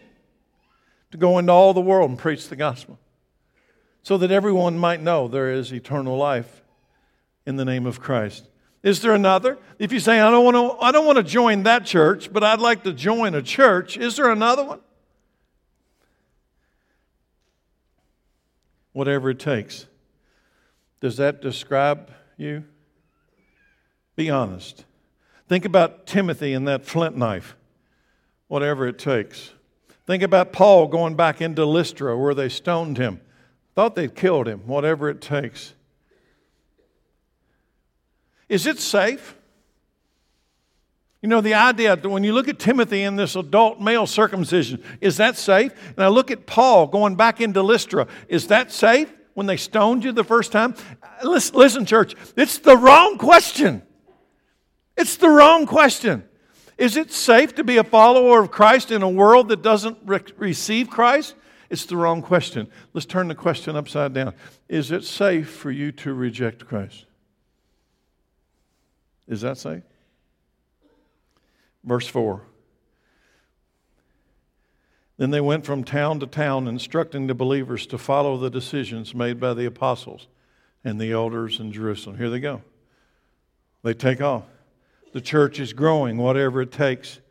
to 1.11 1.17
go 1.17 1.37
into 1.37 1.51
all 1.51 1.73
the 1.73 1.81
world 1.81 2.09
and 2.09 2.19
preach 2.19 2.49
the 2.49 2.57
gospel 2.57 2.99
so 4.03 4.17
that 4.17 4.31
everyone 4.31 4.77
might 4.77 5.01
know 5.01 5.27
there 5.27 5.51
is 5.51 5.73
eternal 5.73 6.17
life 6.17 6.61
in 7.45 7.55
the 7.55 7.65
name 7.65 7.85
of 7.85 7.99
Christ. 7.99 8.47
Is 8.83 9.01
there 9.01 9.13
another? 9.13 9.57
If 9.79 9.91
you 9.91 9.99
say, 9.99 10.19
I 10.19 10.29
don't 10.29 10.45
want 10.45 10.55
to, 10.55 10.85
I 10.85 10.91
don't 10.91 11.05
want 11.05 11.17
to 11.17 11.23
join 11.23 11.63
that 11.63 11.85
church, 11.85 12.31
but 12.31 12.43
I'd 12.43 12.59
like 12.59 12.83
to 12.83 12.93
join 12.93 13.33
a 13.33 13.41
church, 13.41 13.97
is 13.97 14.17
there 14.17 14.29
another 14.29 14.63
one? 14.63 14.79
Whatever 18.91 19.31
it 19.31 19.39
takes. 19.39 19.87
Does 20.99 21.17
that 21.17 21.41
describe 21.41 22.11
you? 22.37 22.63
Be 24.15 24.29
honest. 24.29 24.85
Think 25.47 25.65
about 25.65 26.07
Timothy 26.07 26.53
and 26.53 26.67
that 26.67 26.85
flint 26.85 27.17
knife. 27.17 27.55
Whatever 28.47 28.87
it 28.87 28.97
takes. 28.97 29.51
Think 30.05 30.23
about 30.23 30.53
Paul 30.53 30.87
going 30.87 31.15
back 31.15 31.41
into 31.41 31.65
Lystra 31.65 32.17
where 32.17 32.33
they 32.33 32.49
stoned 32.49 32.97
him. 32.97 33.19
Thought 33.73 33.95
they'd 33.95 34.15
killed 34.15 34.47
him, 34.47 34.59
whatever 34.67 35.09
it 35.09 35.19
takes. 35.19 35.73
Is 38.47 38.67
it 38.67 38.79
safe? 38.79 39.35
You 41.21 41.29
know, 41.29 41.41
the 41.41 41.55
idea 41.55 41.95
that 41.95 42.07
when 42.07 42.23
you 42.23 42.33
look 42.33 42.47
at 42.47 42.59
Timothy 42.59 43.01
in 43.01 43.15
this 43.15 43.35
adult 43.35 43.81
male 43.81 44.05
circumcision, 44.05 44.83
is 45.01 45.17
that 45.17 45.37
safe? 45.37 45.71
And 45.95 46.05
I 46.05 46.07
look 46.09 46.29
at 46.29 46.45
Paul 46.45 46.85
going 46.85 47.15
back 47.15 47.41
into 47.41 47.63
Lystra, 47.63 48.07
is 48.27 48.47
that 48.47 48.71
safe 48.71 49.11
when 49.33 49.47
they 49.47 49.57
stoned 49.57 50.03
you 50.03 50.11
the 50.11 50.23
first 50.23 50.51
time? 50.51 50.75
Listen, 51.23 51.55
listen 51.57 51.85
church, 51.85 52.13
it's 52.37 52.59
the 52.59 52.77
wrong 52.77 53.17
question. 53.17 53.81
It's 54.97 55.17
the 55.17 55.29
wrong 55.29 55.65
question. 55.65 56.23
Is 56.77 56.97
it 56.97 57.11
safe 57.11 57.55
to 57.55 57.63
be 57.63 57.77
a 57.77 57.83
follower 57.83 58.41
of 58.41 58.51
Christ 58.51 58.91
in 58.91 59.01
a 59.01 59.09
world 59.09 59.49
that 59.49 59.61
doesn't 59.61 59.97
re- 60.05 60.19
receive 60.37 60.89
Christ? 60.89 61.35
It's 61.69 61.85
the 61.85 61.97
wrong 61.97 62.21
question. 62.21 62.67
Let's 62.93 63.05
turn 63.05 63.27
the 63.27 63.35
question 63.35 63.75
upside 63.75 64.13
down. 64.13 64.33
Is 64.67 64.91
it 64.91 65.03
safe 65.03 65.49
for 65.49 65.71
you 65.71 65.91
to 65.93 66.13
reject 66.13 66.67
Christ? 66.67 67.05
Is 69.27 69.41
that 69.41 69.57
safe? 69.57 69.83
Verse 71.83 72.07
4. 72.07 72.41
Then 75.17 75.31
they 75.31 75.41
went 75.41 75.65
from 75.65 75.83
town 75.83 76.19
to 76.19 76.27
town, 76.27 76.67
instructing 76.67 77.27
the 77.27 77.33
believers 77.33 77.87
to 77.87 77.97
follow 77.97 78.37
the 78.37 78.49
decisions 78.49 79.15
made 79.15 79.39
by 79.39 79.53
the 79.53 79.65
apostles 79.65 80.27
and 80.83 80.99
the 80.99 81.11
elders 81.11 81.59
in 81.59 81.71
Jerusalem. 81.71 82.17
Here 82.17 82.29
they 82.29 82.41
go. 82.41 82.61
They 83.81 83.93
take 83.93 84.19
off. 84.19 84.43
The 85.15 85.21
church 85.21 85.61
is 85.61 85.71
growing, 85.71 86.17
whatever 86.17 86.61
it 86.61 86.73
takes. 86.73 87.21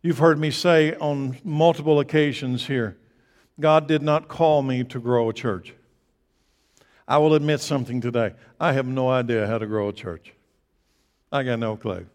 You've 0.00 0.16
heard 0.16 0.38
me 0.38 0.50
say 0.50 0.94
on 0.94 1.36
multiple 1.44 2.00
occasions 2.00 2.68
here 2.68 2.96
God 3.60 3.86
did 3.86 4.00
not 4.00 4.28
call 4.28 4.62
me 4.62 4.82
to 4.84 4.98
grow 4.98 5.28
a 5.28 5.34
church. 5.34 5.74
I 7.06 7.18
will 7.18 7.34
admit 7.34 7.60
something 7.60 8.00
today. 8.00 8.32
I 8.58 8.72
have 8.72 8.86
no 8.86 9.10
idea 9.10 9.46
how 9.46 9.58
to 9.58 9.66
grow 9.66 9.90
a 9.90 9.92
church. 9.92 10.32
I 11.30 11.42
got 11.42 11.58
no 11.58 11.76
clue. 11.76 12.06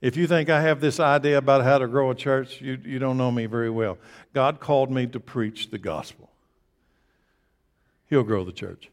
If 0.00 0.16
you 0.16 0.26
think 0.26 0.50
I 0.50 0.60
have 0.62 0.80
this 0.80 0.98
idea 0.98 1.38
about 1.38 1.62
how 1.62 1.78
to 1.78 1.86
grow 1.86 2.10
a 2.10 2.16
church, 2.16 2.60
you, 2.60 2.76
you 2.84 2.98
don't 2.98 3.16
know 3.16 3.30
me 3.30 3.46
very 3.46 3.70
well. 3.70 3.98
God 4.34 4.58
called 4.58 4.90
me 4.90 5.06
to 5.06 5.20
preach 5.20 5.70
the 5.70 5.78
gospel. 5.78 6.28
He'll 8.10 8.24
grow 8.24 8.44
the 8.44 8.50
church. 8.50 8.90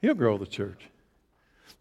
He'll 0.00 0.14
grow 0.14 0.38
the 0.38 0.46
church. 0.46 0.84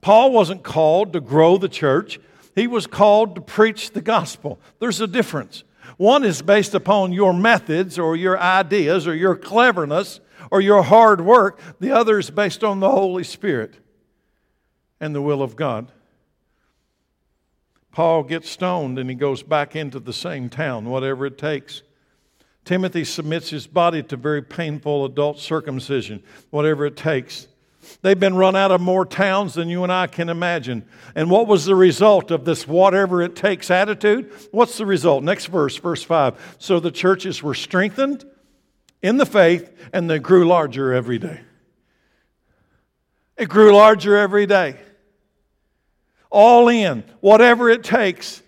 Paul 0.01 0.31
wasn't 0.31 0.63
called 0.63 1.13
to 1.13 1.19
grow 1.19 1.57
the 1.57 1.69
church, 1.69 2.19
he 2.55 2.67
was 2.67 2.87
called 2.87 3.35
to 3.35 3.41
preach 3.41 3.91
the 3.91 4.01
gospel. 4.01 4.59
There's 4.79 4.99
a 4.99 5.07
difference. 5.07 5.63
One 5.97 6.23
is 6.23 6.41
based 6.41 6.73
upon 6.73 7.13
your 7.13 7.33
methods 7.33 7.99
or 7.99 8.15
your 8.15 8.39
ideas 8.39 9.07
or 9.07 9.15
your 9.15 9.35
cleverness 9.35 10.19
or 10.49 10.59
your 10.59 10.83
hard 10.83 11.21
work, 11.21 11.59
the 11.79 11.91
other 11.91 12.17
is 12.19 12.29
based 12.29 12.63
on 12.63 12.79
the 12.79 12.89
Holy 12.89 13.23
Spirit 13.23 13.75
and 14.99 15.13
the 15.13 15.21
will 15.21 15.41
of 15.41 15.55
God. 15.55 15.91
Paul 17.91 18.23
gets 18.23 18.49
stoned 18.49 18.97
and 18.97 19.09
he 19.09 19.15
goes 19.15 19.43
back 19.43 19.75
into 19.75 19.99
the 19.99 20.13
same 20.13 20.49
town, 20.49 20.85
whatever 20.85 21.25
it 21.25 21.37
takes. 21.37 21.83
Timothy 22.63 23.03
submits 23.03 23.49
his 23.49 23.67
body 23.67 24.03
to 24.03 24.15
very 24.15 24.41
painful 24.41 25.03
adult 25.05 25.39
circumcision, 25.39 26.23
whatever 26.51 26.85
it 26.85 26.95
takes. 26.95 27.47
They've 28.01 28.19
been 28.19 28.35
run 28.35 28.55
out 28.55 28.71
of 28.71 28.81
more 28.81 29.05
towns 29.05 29.53
than 29.53 29.69
you 29.69 29.83
and 29.83 29.91
I 29.91 30.07
can 30.07 30.29
imagine. 30.29 30.85
And 31.15 31.29
what 31.29 31.47
was 31.47 31.65
the 31.65 31.75
result 31.75 32.31
of 32.31 32.45
this 32.45 32.67
whatever 32.67 33.21
it 33.21 33.35
takes 33.35 33.71
attitude? 33.71 34.31
What's 34.51 34.77
the 34.77 34.85
result? 34.85 35.23
Next 35.23 35.47
verse, 35.47 35.77
verse 35.77 36.03
5. 36.03 36.55
So 36.59 36.79
the 36.79 36.91
churches 36.91 37.41
were 37.43 37.53
strengthened 37.53 38.25
in 39.01 39.17
the 39.17 39.25
faith 39.25 39.71
and 39.93 40.09
they 40.09 40.19
grew 40.19 40.47
larger 40.47 40.93
every 40.93 41.19
day. 41.19 41.41
It 43.37 43.49
grew 43.49 43.73
larger 43.73 44.17
every 44.17 44.45
day. 44.45 44.77
All 46.29 46.67
in, 46.69 47.03
whatever 47.19 47.69
it 47.69 47.83
takes. 47.83 48.41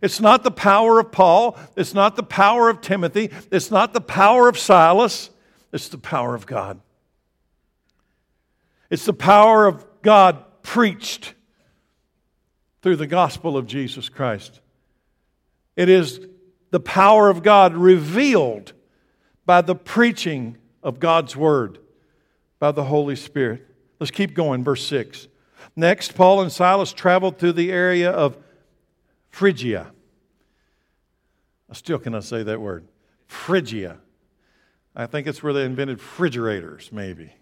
It's 0.00 0.20
not 0.20 0.42
the 0.42 0.50
power 0.50 1.00
of 1.00 1.12
Paul, 1.12 1.58
it's 1.76 1.94
not 1.94 2.16
the 2.16 2.22
power 2.22 2.68
of 2.68 2.80
Timothy, 2.80 3.30
it's 3.50 3.70
not 3.70 3.92
the 3.92 4.00
power 4.00 4.48
of 4.48 4.58
Silas, 4.58 5.30
it's 5.72 5.88
the 5.88 5.98
power 5.98 6.34
of 6.34 6.46
God. 6.46 6.80
It's 8.90 9.04
the 9.04 9.12
power 9.12 9.66
of 9.66 9.84
God 10.02 10.44
preached 10.62 11.34
through 12.82 12.96
the 12.96 13.06
gospel 13.06 13.56
of 13.56 13.66
Jesus 13.66 14.08
Christ. 14.08 14.60
It 15.76 15.88
is 15.88 16.20
the 16.70 16.80
power 16.80 17.30
of 17.30 17.42
God 17.42 17.74
revealed 17.74 18.72
by 19.46 19.60
the 19.62 19.74
preaching 19.74 20.56
of 20.82 21.00
God's 21.00 21.36
word 21.36 21.78
by 22.58 22.72
the 22.72 22.84
Holy 22.84 23.16
Spirit. 23.16 23.66
Let's 24.00 24.10
keep 24.10 24.34
going, 24.34 24.64
verse 24.64 24.86
6. 24.86 25.28
Next, 25.76 26.14
Paul 26.14 26.40
and 26.40 26.52
Silas 26.52 26.92
traveled 26.92 27.38
through 27.38 27.52
the 27.52 27.70
area 27.70 28.10
of 28.10 28.36
Phrygia. 29.30 29.92
I 31.70 31.74
still 31.74 31.98
cannot 31.98 32.24
say 32.24 32.42
that 32.42 32.60
word. 32.60 32.86
Phrygia. 33.26 33.98
I 34.96 35.06
think 35.06 35.26
it's 35.26 35.42
where 35.42 35.52
they 35.52 35.64
invented 35.64 35.98
refrigerators, 35.98 36.90
maybe. 36.90 37.32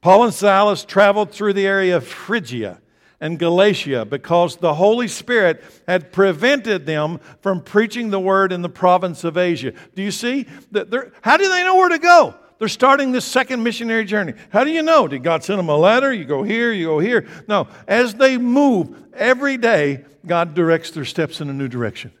Paul 0.00 0.24
and 0.24 0.34
Silas 0.34 0.84
traveled 0.84 1.32
through 1.32 1.54
the 1.54 1.66
area 1.66 1.96
of 1.96 2.06
Phrygia 2.06 2.80
and 3.20 3.38
Galatia 3.38 4.04
because 4.04 4.56
the 4.56 4.74
Holy 4.74 5.08
Spirit 5.08 5.62
had 5.88 6.12
prevented 6.12 6.86
them 6.86 7.18
from 7.40 7.60
preaching 7.62 8.10
the 8.10 8.20
word 8.20 8.52
in 8.52 8.62
the 8.62 8.68
province 8.68 9.24
of 9.24 9.36
Asia. 9.36 9.72
Do 9.94 10.02
you 10.02 10.12
see? 10.12 10.46
that? 10.70 11.12
How 11.22 11.36
do 11.36 11.48
they 11.48 11.64
know 11.64 11.76
where 11.76 11.88
to 11.88 11.98
go? 11.98 12.34
They're 12.58 12.68
starting 12.68 13.12
this 13.12 13.24
second 13.24 13.62
missionary 13.62 14.04
journey. 14.04 14.34
How 14.50 14.64
do 14.64 14.70
you 14.70 14.82
know? 14.82 15.06
Did 15.06 15.22
God 15.22 15.44
send 15.44 15.58
them 15.58 15.68
a 15.68 15.76
letter? 15.76 16.12
You 16.12 16.24
go 16.24 16.42
here, 16.42 16.72
you 16.72 16.86
go 16.86 16.98
here. 16.98 17.26
No, 17.46 17.68
as 17.86 18.14
they 18.14 18.36
move 18.36 18.96
every 19.14 19.56
day, 19.56 20.04
God 20.26 20.54
directs 20.54 20.90
their 20.90 21.04
steps 21.04 21.40
in 21.40 21.48
a 21.48 21.52
new 21.52 21.68
direction. 21.68 22.12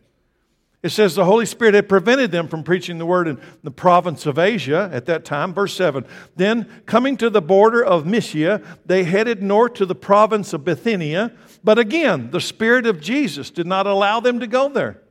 It 0.80 0.90
says 0.90 1.14
the 1.14 1.24
Holy 1.24 1.44
Spirit 1.44 1.74
had 1.74 1.88
prevented 1.88 2.30
them 2.30 2.46
from 2.46 2.62
preaching 2.62 2.98
the 2.98 3.06
word 3.06 3.26
in 3.26 3.40
the 3.64 3.70
province 3.70 4.26
of 4.26 4.38
Asia 4.38 4.88
at 4.92 5.06
that 5.06 5.24
time. 5.24 5.52
Verse 5.52 5.74
7. 5.74 6.04
Then, 6.36 6.68
coming 6.86 7.16
to 7.16 7.28
the 7.28 7.42
border 7.42 7.84
of 7.84 8.06
Mysia, 8.06 8.62
they 8.86 9.02
headed 9.02 9.42
north 9.42 9.74
to 9.74 9.86
the 9.86 9.96
province 9.96 10.52
of 10.52 10.64
Bithynia. 10.64 11.32
But 11.64 11.80
again, 11.80 12.30
the 12.30 12.40
Spirit 12.40 12.86
of 12.86 13.00
Jesus 13.00 13.50
did 13.50 13.66
not 13.66 13.88
allow 13.88 14.20
them 14.20 14.38
to 14.38 14.46
go 14.46 14.68
there. 14.68 15.02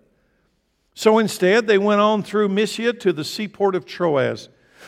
So 0.94 1.20
instead, 1.20 1.68
they 1.68 1.78
went 1.78 2.00
on 2.00 2.24
through 2.24 2.48
Mysia 2.48 2.94
to 2.94 3.12
the 3.12 3.26
seaport 3.26 3.76
of 3.76 3.86
Troas. 3.86 4.48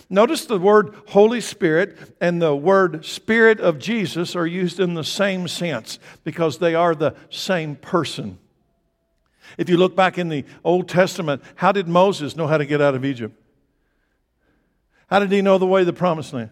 Notice 0.09 0.45
the 0.45 0.57
word 0.57 0.95
Holy 1.09 1.41
Spirit 1.41 2.15
and 2.21 2.41
the 2.41 2.55
word 2.55 3.05
Spirit 3.05 3.59
of 3.59 3.79
Jesus 3.79 4.35
are 4.35 4.47
used 4.47 4.79
in 4.79 4.93
the 4.93 5.03
same 5.03 5.47
sense 5.47 5.99
because 6.23 6.57
they 6.57 6.73
are 6.73 6.95
the 6.95 7.15
same 7.29 7.75
person. 7.75 8.39
If 9.57 9.69
you 9.69 9.77
look 9.77 9.95
back 9.95 10.17
in 10.17 10.29
the 10.29 10.45
Old 10.63 10.87
Testament, 10.87 11.41
how 11.55 11.71
did 11.71 11.87
Moses 11.87 12.35
know 12.35 12.47
how 12.47 12.57
to 12.57 12.65
get 12.65 12.81
out 12.81 12.95
of 12.95 13.05
Egypt? 13.05 13.35
How 15.07 15.19
did 15.19 15.31
he 15.31 15.41
know 15.41 15.57
the 15.57 15.65
way 15.65 15.81
to 15.81 15.85
the 15.85 15.93
promised 15.93 16.33
land? 16.33 16.51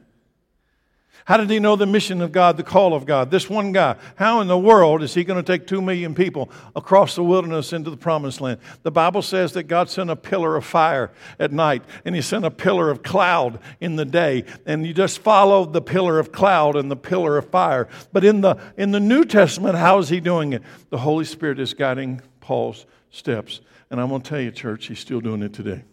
How 1.27 1.35
did 1.35 1.49
he 1.49 1.59
know 1.59 1.75
the 1.75 1.85
mission 1.85 2.21
of 2.21 2.31
God, 2.31 2.55
the 2.55 2.63
call 2.63 2.93
of 2.93 3.05
God? 3.05 3.31
This 3.31 3.49
one 3.49 3.73
guy. 3.73 3.97
How 4.15 4.39
in 4.39 4.47
the 4.47 4.57
world 4.57 5.03
is 5.03 5.13
he 5.13 5.25
going 5.25 5.43
to 5.43 5.45
take 5.45 5.67
two 5.67 5.81
million 5.81 6.15
people 6.15 6.49
across 6.73 7.15
the 7.15 7.23
wilderness 7.23 7.73
into 7.73 7.89
the 7.89 7.97
promised 7.97 8.39
land? 8.39 8.61
The 8.83 8.91
Bible 8.91 9.21
says 9.21 9.51
that 9.51 9.63
God 9.63 9.89
sent 9.89 10.09
a 10.09 10.15
pillar 10.15 10.55
of 10.55 10.63
fire 10.63 11.11
at 11.37 11.51
night 11.51 11.83
and 12.05 12.15
he 12.15 12.21
sent 12.21 12.45
a 12.45 12.49
pillar 12.49 12.89
of 12.89 13.03
cloud 13.03 13.59
in 13.81 13.97
the 13.97 14.05
day. 14.05 14.45
And 14.65 14.87
you 14.87 14.93
just 14.93 15.19
follow 15.19 15.65
the 15.65 15.81
pillar 15.81 16.17
of 16.17 16.31
cloud 16.31 16.77
and 16.77 16.89
the 16.89 16.95
pillar 16.95 17.37
of 17.37 17.49
fire. 17.49 17.89
But 18.13 18.23
in 18.23 18.39
the, 18.39 18.55
in 18.77 18.91
the 18.91 19.01
New 19.01 19.25
Testament, 19.25 19.75
how 19.75 19.97
is 19.97 20.07
he 20.07 20.21
doing 20.21 20.53
it? 20.53 20.63
The 20.91 20.99
Holy 20.99 21.25
Spirit 21.25 21.59
is 21.59 21.73
guiding 21.73 22.21
Paul's 22.47 22.85
steps. 23.11 23.59
And 23.91 23.99
I'm 23.99 24.07
going 24.07 24.21
to 24.21 24.29
tell 24.29 24.39
you, 24.39 24.51
church, 24.51 24.87
he's 24.87 24.99
still 24.99 25.19
doing 25.19 25.41
it 25.41 25.51
today. 25.53 25.83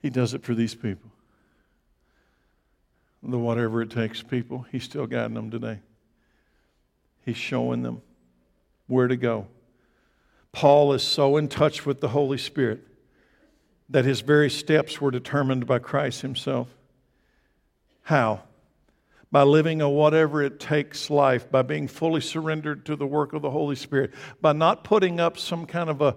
He 0.00 0.08
does 0.08 0.32
it 0.32 0.42
for 0.42 0.54
these 0.54 0.74
people 0.74 1.10
the 3.22 3.38
whatever 3.38 3.82
it 3.82 3.90
takes 3.90 4.22
people, 4.22 4.64
He's 4.72 4.84
still 4.84 5.06
guiding 5.06 5.34
them 5.34 5.50
today. 5.50 5.80
He's 7.24 7.36
showing 7.36 7.82
them 7.82 8.00
where 8.86 9.08
to 9.08 9.16
go. 9.16 9.48
Paul 10.52 10.94
is 10.94 11.02
so 11.02 11.36
in 11.36 11.48
touch 11.48 11.84
with 11.84 12.00
the 12.00 12.08
Holy 12.08 12.38
Spirit 12.38 12.86
that 13.90 14.06
his 14.06 14.22
very 14.22 14.48
steps 14.48 15.00
were 15.00 15.10
determined 15.10 15.66
by 15.66 15.78
Christ 15.78 16.22
Himself. 16.22 16.68
How? 18.02 18.44
By 19.30 19.42
living 19.42 19.82
a 19.82 19.90
whatever 19.90 20.42
it 20.42 20.58
takes 20.58 21.10
life, 21.10 21.50
by 21.50 21.62
being 21.62 21.86
fully 21.86 22.22
surrendered 22.22 22.86
to 22.86 22.96
the 22.96 23.06
work 23.06 23.34
of 23.34 23.42
the 23.42 23.50
Holy 23.50 23.76
Spirit, 23.76 24.14
by 24.40 24.54
not 24.54 24.84
putting 24.84 25.20
up 25.20 25.36
some 25.36 25.66
kind 25.66 25.90
of 25.90 26.00
a, 26.00 26.16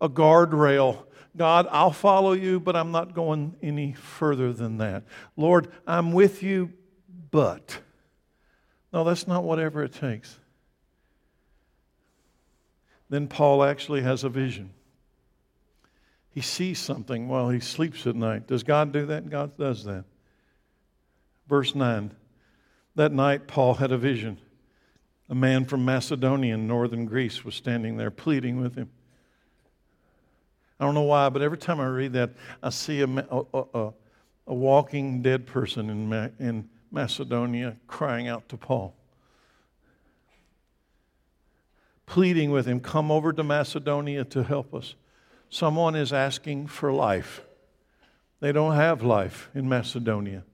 a 0.00 0.08
guardrail 0.08 1.04
God, 1.36 1.68
I'll 1.70 1.92
follow 1.92 2.32
you, 2.32 2.58
but 2.58 2.74
I'm 2.74 2.90
not 2.90 3.14
going 3.14 3.56
any 3.62 3.92
further 3.92 4.52
than 4.52 4.78
that. 4.78 5.04
Lord, 5.36 5.68
I'm 5.86 6.12
with 6.12 6.42
you, 6.42 6.72
but. 7.30 7.80
No, 8.92 9.04
that's 9.04 9.28
not 9.28 9.44
whatever 9.44 9.84
it 9.84 9.92
takes. 9.92 10.38
Then 13.08 13.28
Paul 13.28 13.62
actually 13.62 14.02
has 14.02 14.24
a 14.24 14.28
vision. 14.28 14.70
He 16.30 16.40
sees 16.40 16.78
something 16.78 17.28
while 17.28 17.50
he 17.50 17.60
sleeps 17.60 18.06
at 18.06 18.16
night. 18.16 18.46
Does 18.46 18.62
God 18.62 18.92
do 18.92 19.06
that? 19.06 19.28
God 19.30 19.56
does 19.56 19.84
that. 19.84 20.04
Verse 21.50 21.74
9. 21.74 22.12
That 22.94 23.12
night, 23.12 23.48
Paul 23.48 23.74
had 23.74 23.90
a 23.90 23.98
vision. 23.98 24.38
A 25.28 25.34
man 25.34 25.64
from 25.64 25.84
Macedonia 25.84 26.54
in 26.54 26.68
northern 26.68 27.06
Greece 27.06 27.44
was 27.44 27.56
standing 27.56 27.96
there 27.96 28.12
pleading 28.12 28.60
with 28.60 28.76
him. 28.76 28.88
I 30.78 30.84
don't 30.84 30.94
know 30.94 31.02
why, 31.02 31.28
but 31.28 31.42
every 31.42 31.58
time 31.58 31.80
I 31.80 31.86
read 31.86 32.12
that, 32.12 32.30
I 32.62 32.70
see 32.70 33.00
a, 33.00 33.06
a, 33.08 33.44
a, 33.52 33.92
a 34.46 34.54
walking 34.54 35.22
dead 35.22 35.44
person 35.44 35.90
in, 35.90 36.08
Ma- 36.08 36.28
in 36.38 36.68
Macedonia 36.92 37.76
crying 37.88 38.28
out 38.28 38.48
to 38.50 38.56
Paul, 38.56 38.94
pleading 42.06 42.52
with 42.52 42.66
him, 42.66 42.78
Come 42.78 43.10
over 43.10 43.32
to 43.32 43.42
Macedonia 43.42 44.24
to 44.26 44.44
help 44.44 44.72
us. 44.72 44.94
Someone 45.48 45.96
is 45.96 46.12
asking 46.12 46.68
for 46.68 46.92
life. 46.92 47.42
They 48.38 48.52
don't 48.52 48.76
have 48.76 49.02
life 49.02 49.50
in 49.52 49.68
Macedonia. 49.68 50.44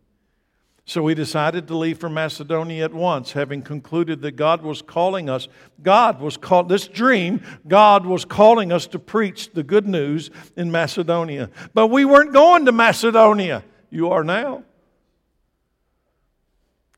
So 0.89 1.03
we 1.03 1.17
decided 1.17 1.67
to 1.67 1.77
leave 1.77 1.99
for 1.99 2.09
Macedonia 2.09 2.85
at 2.85 2.95
once, 2.95 3.33
having 3.33 3.61
concluded 3.61 4.23
that 4.23 4.37
God 4.37 4.63
was 4.63 4.83
calling 4.83 5.29
us. 5.29 5.49
God 5.83 6.21
was 6.21 6.37
called, 6.37 6.69
this 6.69 6.87
dream, 6.87 7.43
God 7.67 8.07
was 8.07 8.25
calling 8.25 8.71
us 8.71 8.87
to 8.89 9.01
preach 9.01 9.53
the 9.53 9.65
good 9.65 9.89
news 9.89 10.31
in 10.57 10.71
Macedonia. 10.71 11.51
But 11.75 11.89
we 11.89 12.05
weren't 12.05 12.33
going 12.33 12.67
to 12.67 12.73
Macedonia. 12.73 13.65
You 13.91 14.11
are 14.13 14.23
now. 14.23 14.63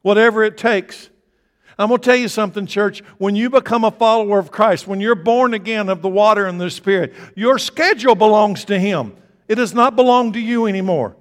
Whatever 0.02 0.44
it 0.44 0.58
takes. 0.58 1.08
I'm 1.78 1.88
going 1.88 2.00
to 2.00 2.04
tell 2.04 2.16
you 2.16 2.28
something, 2.28 2.66
church. 2.66 3.00
When 3.16 3.36
you 3.36 3.48
become 3.48 3.84
a 3.84 3.90
follower 3.90 4.38
of 4.38 4.50
Christ, 4.50 4.86
when 4.86 5.00
you're 5.00 5.14
born 5.14 5.54
again 5.54 5.88
of 5.88 6.02
the 6.02 6.10
water 6.10 6.44
and 6.44 6.60
the 6.60 6.70
Spirit, 6.70 7.14
your 7.34 7.58
schedule 7.58 8.14
belongs 8.14 8.66
to 8.66 8.78
Him. 8.78 9.16
It 9.48 9.54
does 9.54 9.72
not 9.72 9.96
belong 9.96 10.34
to 10.34 10.40
you 10.40 10.66
anymore. 10.66 11.16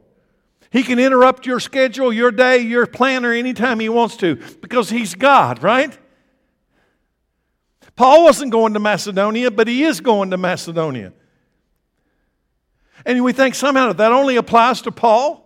He 0.69 0.83
can 0.83 0.99
interrupt 0.99 1.45
your 1.45 1.59
schedule, 1.59 2.11
your 2.11 2.31
day, 2.31 2.59
your 2.59 2.85
planner 2.85 3.31
anytime 3.31 3.79
he 3.79 3.89
wants 3.89 4.17
to 4.17 4.35
because 4.35 4.89
he's 4.89 5.15
God, 5.15 5.63
right? 5.63 5.97
Paul 7.95 8.25
wasn't 8.25 8.51
going 8.51 8.73
to 8.73 8.79
Macedonia, 8.79 9.49
but 9.49 9.67
he 9.67 9.83
is 9.83 10.01
going 10.01 10.29
to 10.31 10.37
Macedonia. 10.37 11.13
And 13.05 13.23
we 13.23 13.33
think 13.33 13.55
somehow 13.55 13.93
that 13.93 14.11
only 14.11 14.35
applies 14.35 14.81
to 14.83 14.91
Paul. 14.91 15.43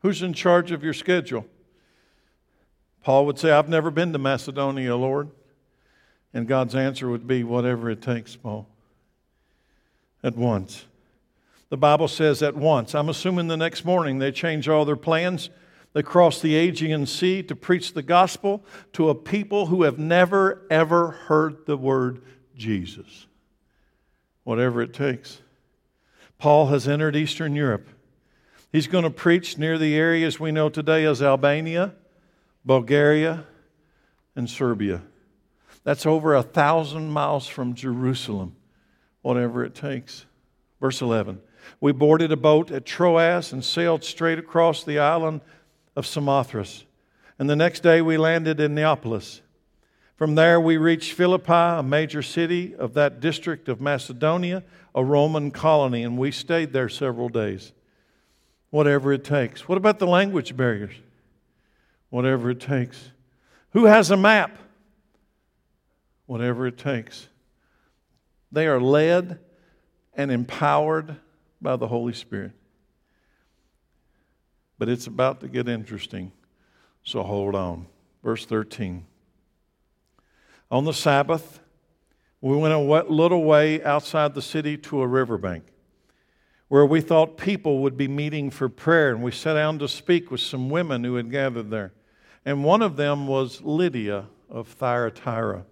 Who's 0.00 0.22
in 0.22 0.34
charge 0.34 0.72
of 0.72 0.84
your 0.84 0.92
schedule? 0.92 1.46
Paul 3.02 3.26
would 3.26 3.38
say, 3.38 3.52
I've 3.52 3.68
never 3.68 3.90
been 3.90 4.12
to 4.12 4.18
Macedonia, 4.18 4.96
Lord. 4.96 5.30
And 6.34 6.46
God's 6.46 6.74
answer 6.74 7.08
would 7.08 7.26
be, 7.26 7.44
whatever 7.44 7.88
it 7.88 8.02
takes, 8.02 8.36
Paul. 8.36 8.68
At 10.22 10.36
once. 10.36 10.84
The 11.68 11.76
Bible 11.76 12.08
says 12.08 12.42
at 12.42 12.56
once. 12.56 12.94
I'm 12.94 13.08
assuming 13.08 13.48
the 13.48 13.56
next 13.56 13.84
morning 13.84 14.18
they 14.18 14.30
change 14.30 14.68
all 14.68 14.84
their 14.84 14.96
plans. 14.96 15.50
They 15.92 16.02
cross 16.02 16.40
the 16.40 16.54
Aegean 16.56 17.06
Sea 17.06 17.42
to 17.44 17.56
preach 17.56 17.94
the 17.94 18.02
gospel 18.02 18.64
to 18.92 19.08
a 19.08 19.14
people 19.14 19.66
who 19.66 19.82
have 19.82 19.98
never, 19.98 20.66
ever 20.70 21.10
heard 21.10 21.66
the 21.66 21.76
word 21.76 22.22
Jesus. 22.54 23.26
Whatever 24.44 24.82
it 24.82 24.92
takes. 24.92 25.40
Paul 26.38 26.66
has 26.66 26.86
entered 26.86 27.16
Eastern 27.16 27.56
Europe. 27.56 27.88
He's 28.70 28.86
going 28.86 29.04
to 29.04 29.10
preach 29.10 29.58
near 29.58 29.78
the 29.78 29.94
areas 29.96 30.38
we 30.38 30.52
know 30.52 30.68
today 30.68 31.04
as 31.04 31.22
Albania, 31.22 31.94
Bulgaria, 32.64 33.44
and 34.36 34.48
Serbia. 34.50 35.02
That's 35.82 36.04
over 36.04 36.34
a 36.34 36.42
thousand 36.42 37.10
miles 37.10 37.46
from 37.46 37.74
Jerusalem, 37.74 38.54
whatever 39.22 39.64
it 39.64 39.74
takes. 39.74 40.26
Verse 40.80 41.00
11 41.00 41.40
we 41.80 41.92
boarded 41.92 42.32
a 42.32 42.36
boat 42.36 42.70
at 42.70 42.86
Troas 42.86 43.52
and 43.52 43.64
sailed 43.64 44.04
straight 44.04 44.38
across 44.38 44.84
the 44.84 44.98
island 44.98 45.40
of 45.94 46.06
Samothrace. 46.06 46.84
And 47.38 47.50
the 47.50 47.56
next 47.56 47.82
day 47.82 48.00
we 48.00 48.16
landed 48.16 48.60
in 48.60 48.74
Neapolis. 48.74 49.42
From 50.16 50.34
there 50.34 50.58
we 50.58 50.78
reached 50.78 51.12
Philippi, 51.12 51.52
a 51.52 51.82
major 51.82 52.22
city 52.22 52.74
of 52.74 52.94
that 52.94 53.20
district 53.20 53.68
of 53.68 53.80
Macedonia, 53.80 54.64
a 54.94 55.04
Roman 55.04 55.50
colony, 55.50 56.02
and 56.02 56.16
we 56.16 56.30
stayed 56.30 56.72
there 56.72 56.88
several 56.88 57.28
days. 57.28 57.72
Whatever 58.70 59.12
it 59.12 59.24
takes. 59.24 59.68
What 59.68 59.76
about 59.76 59.98
the 59.98 60.06
language 60.06 60.56
barriers? 60.56 60.94
Whatever 62.08 62.50
it 62.50 62.60
takes. 62.60 63.10
Who 63.72 63.84
has 63.84 64.10
a 64.10 64.16
map? 64.16 64.56
Whatever 66.24 66.66
it 66.66 66.78
takes. 66.78 67.28
They 68.50 68.66
are 68.66 68.80
led 68.80 69.38
and 70.14 70.32
empowered 70.32 71.16
by 71.60 71.76
the 71.76 71.88
Holy 71.88 72.12
Spirit. 72.12 72.52
But 74.78 74.88
it's 74.88 75.06
about 75.06 75.40
to 75.40 75.48
get 75.48 75.68
interesting, 75.68 76.32
so 77.02 77.22
hold 77.22 77.54
on. 77.54 77.86
Verse 78.22 78.44
13. 78.44 79.06
On 80.70 80.84
the 80.84 80.92
Sabbath, 80.92 81.60
we 82.40 82.56
went 82.56 82.74
a 82.74 82.78
little 82.78 83.44
way 83.44 83.82
outside 83.82 84.34
the 84.34 84.42
city 84.42 84.76
to 84.76 85.00
a 85.00 85.06
riverbank 85.06 85.64
where 86.68 86.84
we 86.84 87.00
thought 87.00 87.38
people 87.38 87.78
would 87.78 87.96
be 87.96 88.08
meeting 88.08 88.50
for 88.50 88.68
prayer, 88.68 89.10
and 89.10 89.22
we 89.22 89.30
sat 89.30 89.54
down 89.54 89.78
to 89.78 89.86
speak 89.86 90.30
with 90.30 90.40
some 90.40 90.68
women 90.68 91.04
who 91.04 91.14
had 91.14 91.30
gathered 91.30 91.70
there. 91.70 91.92
And 92.44 92.64
one 92.64 92.82
of 92.82 92.96
them 92.96 93.28
was 93.28 93.62
Lydia 93.62 94.26
of 94.50 94.66
Thyatira, 94.68 95.64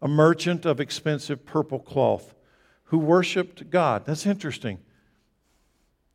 a 0.00 0.08
merchant 0.08 0.64
of 0.64 0.80
expensive 0.80 1.44
purple 1.44 1.78
cloth 1.78 2.34
who 2.84 2.98
worshiped 2.98 3.70
God. 3.70 4.04
That's 4.06 4.26
interesting. 4.26 4.78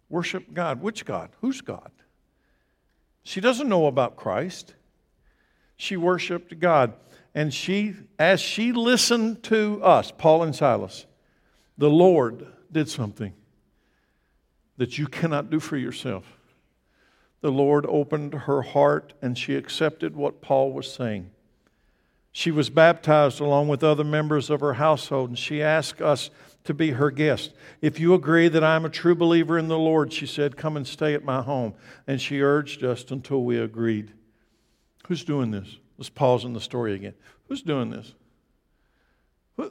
Worship 0.10 0.54
God. 0.54 0.82
Which 0.82 1.06
God? 1.06 1.30
Whose 1.42 1.62
God? 1.62 1.92
She 3.24 3.42
doesn't 3.42 3.70
know 3.70 3.88
about 3.88 4.16
Christ. 4.16 4.74
She 5.76 5.98
worshiped 5.98 6.60
God. 6.60 6.94
And 7.36 7.54
she, 7.54 7.96
as 8.18 8.42
she 8.42 8.72
listened 8.72 9.44
to 9.44 9.82
us, 9.84 10.12
Paul 10.18 10.44
and 10.44 10.56
Silas, 10.56 11.06
the 11.78 11.90
Lord 11.90 12.48
did 12.72 12.90
something 12.90 13.34
that 14.78 14.98
you 14.98 15.08
cannot 15.08 15.50
do 15.50 15.60
for 15.60 15.78
yourself. 15.78 16.26
The 17.42 17.52
Lord 17.52 17.86
opened 17.88 18.34
her 18.34 18.62
heart 18.62 19.14
and 19.22 19.38
she 19.38 19.56
accepted 19.56 20.16
what 20.16 20.42
Paul 20.42 20.74
was 20.74 20.92
saying. 20.92 21.32
She 22.32 22.52
was 22.52 22.70
baptized 22.70 23.40
along 23.40 23.70
with 23.70 23.84
other 23.84 24.04
members 24.04 24.50
of 24.50 24.60
her 24.60 24.74
household, 24.74 25.30
and 25.30 25.40
she 25.40 25.62
asked 25.64 26.02
us 26.02 26.30
to 26.70 26.74
be 26.76 26.92
her 26.92 27.10
guest. 27.10 27.52
If 27.82 28.00
you 28.00 28.14
agree 28.14 28.48
that 28.48 28.64
I'm 28.64 28.86
a 28.86 28.90
true 28.90 29.16
believer 29.16 29.58
in 29.58 29.70
the 29.70 29.78
Lord, 29.80 30.14
she 30.14 30.28
said, 30.28 30.56
come 30.56 30.78
and 30.78 30.86
stay 30.86 31.16
at 31.16 31.24
my 31.24 31.42
home. 31.42 31.74
And 32.06 32.22
she 32.22 32.44
urged 32.44 32.84
us 32.84 33.04
until 33.10 33.44
we 33.44 33.58
agreed. 33.58 34.12
Who's 35.08 35.24
doing 35.24 35.50
this? 35.50 35.68
Let's 35.98 36.12
pause 36.12 36.46
in 36.46 36.54
the 36.54 36.62
story 36.62 36.94
again. 36.94 37.16
Who's 37.48 37.64
doing 37.64 37.90
this? 37.90 38.14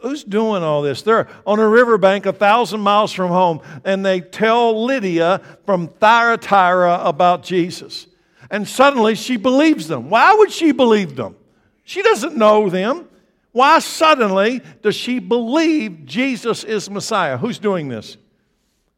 Who's 0.02 0.24
doing 0.24 0.64
all 0.64 0.82
this? 0.82 1.02
They're 1.02 1.28
on 1.46 1.60
a 1.60 1.68
riverbank 1.68 2.26
a 2.26 2.32
thousand 2.32 2.80
miles 2.80 3.12
from 3.12 3.28
home, 3.28 3.60
and 3.84 4.04
they 4.04 4.20
tell 4.20 4.84
Lydia 4.84 5.40
from 5.66 5.86
Thyatira 5.86 7.02
about 7.04 7.44
Jesus. 7.44 8.08
And 8.50 8.66
suddenly 8.66 9.14
she 9.14 9.36
believes 9.36 9.86
them. 9.86 10.10
Why 10.10 10.34
would 10.34 10.50
she 10.50 10.72
believe 10.72 11.14
them? 11.14 11.36
She 11.84 12.02
doesn't 12.02 12.36
know 12.36 12.68
them. 12.68 13.08
Why 13.52 13.78
suddenly 13.78 14.62
does 14.82 14.94
she 14.94 15.18
believe 15.18 16.04
Jesus 16.04 16.64
is 16.64 16.90
Messiah? 16.90 17.38
Who's 17.38 17.58
doing 17.58 17.88
this? 17.88 18.16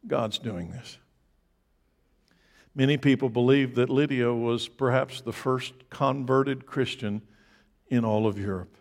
God's 0.05 0.39
doing 0.39 0.71
this. 0.71 0.97
Many 2.73 2.97
people 2.97 3.29
believe 3.29 3.75
that 3.75 3.89
Lydia 3.89 4.33
was 4.33 4.67
perhaps 4.67 5.21
the 5.21 5.33
first 5.33 5.73
converted 5.89 6.65
Christian 6.65 7.21
in 7.89 8.05
all 8.05 8.27
of 8.27 8.37
Europe. 8.37 8.75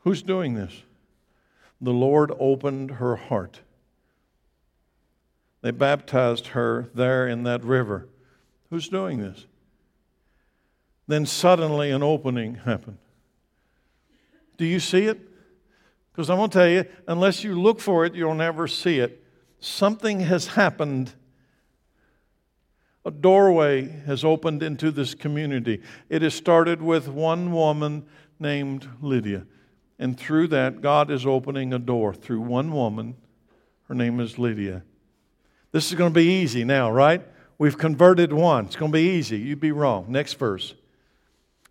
Who's 0.00 0.22
doing 0.22 0.54
this? 0.54 0.82
The 1.80 1.92
Lord 1.92 2.32
opened 2.38 2.92
her 2.92 3.16
heart. 3.16 3.60
They 5.62 5.70
baptized 5.70 6.48
her 6.48 6.90
there 6.94 7.26
in 7.26 7.44
that 7.44 7.64
river. 7.64 8.08
Who's 8.68 8.88
doing 8.88 9.18
this? 9.18 9.46
Then 11.06 11.24
suddenly 11.24 11.90
an 11.90 12.02
opening 12.02 12.56
happened. 12.56 12.98
Do 14.56 14.64
you 14.64 14.80
see 14.80 15.04
it? 15.06 15.20
Because 16.12 16.30
I'm 16.30 16.38
going 16.38 16.50
to 16.50 16.58
tell 16.58 16.68
you, 16.68 16.84
unless 17.08 17.42
you 17.42 17.60
look 17.60 17.80
for 17.80 18.04
it, 18.04 18.14
you'll 18.14 18.34
never 18.34 18.68
see 18.68 19.00
it. 19.00 19.24
Something 19.58 20.20
has 20.20 20.46
happened. 20.46 21.12
A 23.04 23.10
doorway 23.10 23.88
has 24.06 24.24
opened 24.24 24.62
into 24.62 24.90
this 24.90 25.14
community. 25.14 25.82
It 26.08 26.22
has 26.22 26.34
started 26.34 26.80
with 26.80 27.08
one 27.08 27.52
woman 27.52 28.06
named 28.38 28.88
Lydia. 29.00 29.46
And 29.98 30.18
through 30.18 30.48
that, 30.48 30.80
God 30.80 31.10
is 31.10 31.26
opening 31.26 31.72
a 31.72 31.78
door 31.78 32.14
through 32.14 32.40
one 32.42 32.72
woman. 32.72 33.16
Her 33.88 33.94
name 33.94 34.20
is 34.20 34.38
Lydia. 34.38 34.82
This 35.72 35.90
is 35.90 35.98
going 35.98 36.12
to 36.12 36.18
be 36.18 36.42
easy 36.42 36.64
now, 36.64 36.90
right? 36.90 37.26
We've 37.58 37.76
converted 37.76 38.32
one. 38.32 38.66
It's 38.66 38.76
going 38.76 38.92
to 38.92 38.96
be 38.96 39.10
easy. 39.10 39.38
You'd 39.38 39.60
be 39.60 39.72
wrong. 39.72 40.06
Next 40.08 40.34
verse. 40.34 40.74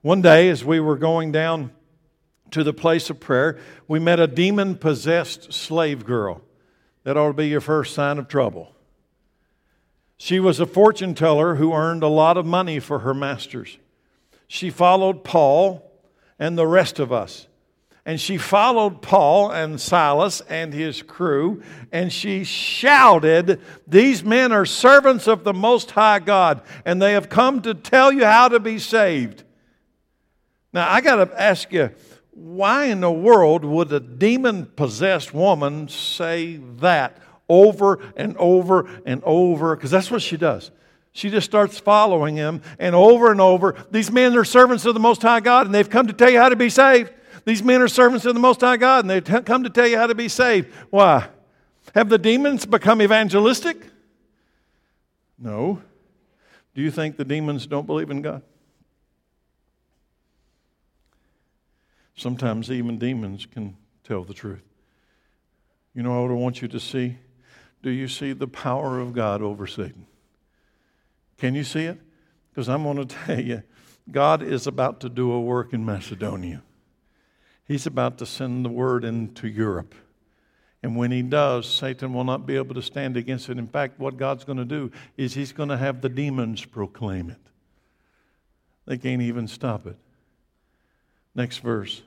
One 0.01 0.21
day, 0.21 0.49
as 0.49 0.65
we 0.65 0.79
were 0.79 0.97
going 0.97 1.31
down 1.31 1.71
to 2.53 2.63
the 2.63 2.73
place 2.73 3.09
of 3.09 3.19
prayer, 3.19 3.59
we 3.87 3.99
met 3.99 4.19
a 4.19 4.27
demon 4.27 4.75
possessed 4.75 5.53
slave 5.53 6.05
girl. 6.05 6.41
That 7.03 7.17
ought 7.17 7.27
to 7.27 7.33
be 7.33 7.49
your 7.49 7.61
first 7.61 7.93
sign 7.93 8.17
of 8.17 8.27
trouble. 8.27 8.73
She 10.17 10.39
was 10.39 10.59
a 10.59 10.65
fortune 10.65 11.15
teller 11.15 11.55
who 11.55 11.73
earned 11.73 12.03
a 12.03 12.07
lot 12.07 12.37
of 12.37 12.45
money 12.45 12.79
for 12.79 12.99
her 12.99 13.13
masters. 13.13 13.77
She 14.47 14.69
followed 14.69 15.23
Paul 15.23 15.91
and 16.39 16.57
the 16.57 16.67
rest 16.67 16.99
of 16.99 17.11
us. 17.11 17.47
And 18.05 18.19
she 18.19 18.37
followed 18.37 19.01
Paul 19.01 19.51
and 19.51 19.79
Silas 19.79 20.41
and 20.49 20.73
his 20.73 21.01
crew, 21.01 21.63
and 21.91 22.11
she 22.11 22.43
shouted, 22.43 23.61
These 23.87 24.23
men 24.23 24.51
are 24.51 24.65
servants 24.65 25.25
of 25.25 25.45
the 25.45 25.53
Most 25.53 25.91
High 25.91 26.19
God, 26.19 26.61
and 26.85 27.01
they 27.01 27.13
have 27.13 27.29
come 27.29 27.61
to 27.61 27.73
tell 27.73 28.11
you 28.11 28.25
how 28.25 28.49
to 28.49 28.59
be 28.59 28.77
saved. 28.77 29.43
Now, 30.73 30.89
I 30.89 30.99
got 30.99 31.15
to 31.15 31.41
ask 31.41 31.71
you, 31.71 31.91
why 32.35 32.85
in 32.85 33.01
the 33.01 33.11
world 33.11 33.63
would 33.63 33.91
a 33.91 33.99
demon 33.99 34.65
possessed 34.65 35.33
woman 35.33 35.87
say 35.87 36.57
that 36.77 37.17
over 37.47 37.99
and 38.15 38.35
over 38.37 38.89
and 39.05 39.21
over? 39.23 39.75
Because 39.75 39.91
that's 39.91 40.09
what 40.09 40.21
she 40.21 40.37
does. 40.37 40.71
She 41.11 41.29
just 41.29 41.45
starts 41.45 41.77
following 41.77 42.35
him, 42.35 42.63
and 42.79 42.95
over 42.95 43.31
and 43.31 43.39
over, 43.39 43.75
these 43.91 44.11
men 44.11 44.35
are 44.35 44.43
servants 44.43 44.83
of 44.85 44.95
the 44.95 44.99
Most 44.99 45.21
High 45.21 45.41
God, 45.41 45.67
and 45.67 45.75
they've 45.75 45.89
come 45.89 46.07
to 46.07 46.13
tell 46.13 46.29
you 46.29 46.39
how 46.39 46.49
to 46.49 46.55
be 46.55 46.69
saved. 46.69 47.11
These 47.45 47.61
men 47.61 47.81
are 47.81 47.87
servants 47.87 48.25
of 48.25 48.33
the 48.33 48.39
Most 48.39 48.61
High 48.61 48.77
God, 48.77 49.03
and 49.03 49.09
they've 49.09 49.45
come 49.45 49.63
to 49.63 49.69
tell 49.69 49.87
you 49.87 49.97
how 49.97 50.07
to 50.07 50.15
be 50.15 50.27
saved. 50.27 50.73
Why? 50.89 51.27
Have 51.93 52.09
the 52.09 52.17
demons 52.17 52.65
become 52.65 52.99
evangelistic? 52.99 53.77
No. 55.37 55.81
Do 56.73 56.81
you 56.81 56.89
think 56.89 57.17
the 57.17 57.25
demons 57.25 57.67
don't 57.67 57.85
believe 57.85 58.09
in 58.09 58.23
God? 58.23 58.41
Sometimes 62.15 62.69
even 62.69 62.99
demons 62.99 63.45
can 63.45 63.75
tell 64.03 64.23
the 64.23 64.33
truth. 64.33 64.63
You 65.93 66.03
know 66.03 66.21
what 66.21 66.31
I 66.31 66.35
want 66.35 66.61
you 66.61 66.67
to 66.69 66.79
see? 66.79 67.17
Do 67.81 67.89
you 67.89 68.07
see 68.07 68.33
the 68.33 68.47
power 68.47 68.99
of 68.99 69.13
God 69.13 69.41
over 69.41 69.67
Satan? 69.67 70.07
Can 71.37 71.55
you 71.55 71.63
see 71.63 71.85
it? 71.85 71.99
Because 72.49 72.69
I'm 72.69 72.83
going 72.83 72.97
to 73.07 73.15
tell 73.15 73.39
you, 73.39 73.63
God 74.11 74.41
is 74.41 74.67
about 74.67 74.99
to 75.01 75.09
do 75.09 75.31
a 75.31 75.41
work 75.41 75.73
in 75.73 75.85
Macedonia. 75.85 76.63
He's 77.65 77.85
about 77.85 78.17
to 78.17 78.25
send 78.25 78.65
the 78.65 78.69
word 78.69 79.05
into 79.05 79.47
Europe. 79.47 79.95
And 80.81 80.97
when 80.97 81.11
he 81.11 81.21
does, 81.21 81.65
Satan 81.65 82.13
will 82.13 82.25
not 82.25 82.45
be 82.45 82.57
able 82.57 82.75
to 82.75 82.81
stand 82.81 83.15
against 83.15 83.47
it. 83.49 83.57
In 83.57 83.67
fact, 83.67 83.99
what 83.99 84.17
God's 84.17 84.43
going 84.43 84.57
to 84.57 84.65
do 84.65 84.91
is 85.15 85.33
he's 85.33 85.53
going 85.53 85.69
to 85.69 85.77
have 85.77 86.01
the 86.01 86.09
demons 86.09 86.65
proclaim 86.65 87.29
it. 87.29 87.37
They 88.85 88.97
can't 88.97 89.21
even 89.21 89.47
stop 89.47 89.87
it. 89.87 89.95
Next 91.35 91.57
verse. 91.59 92.01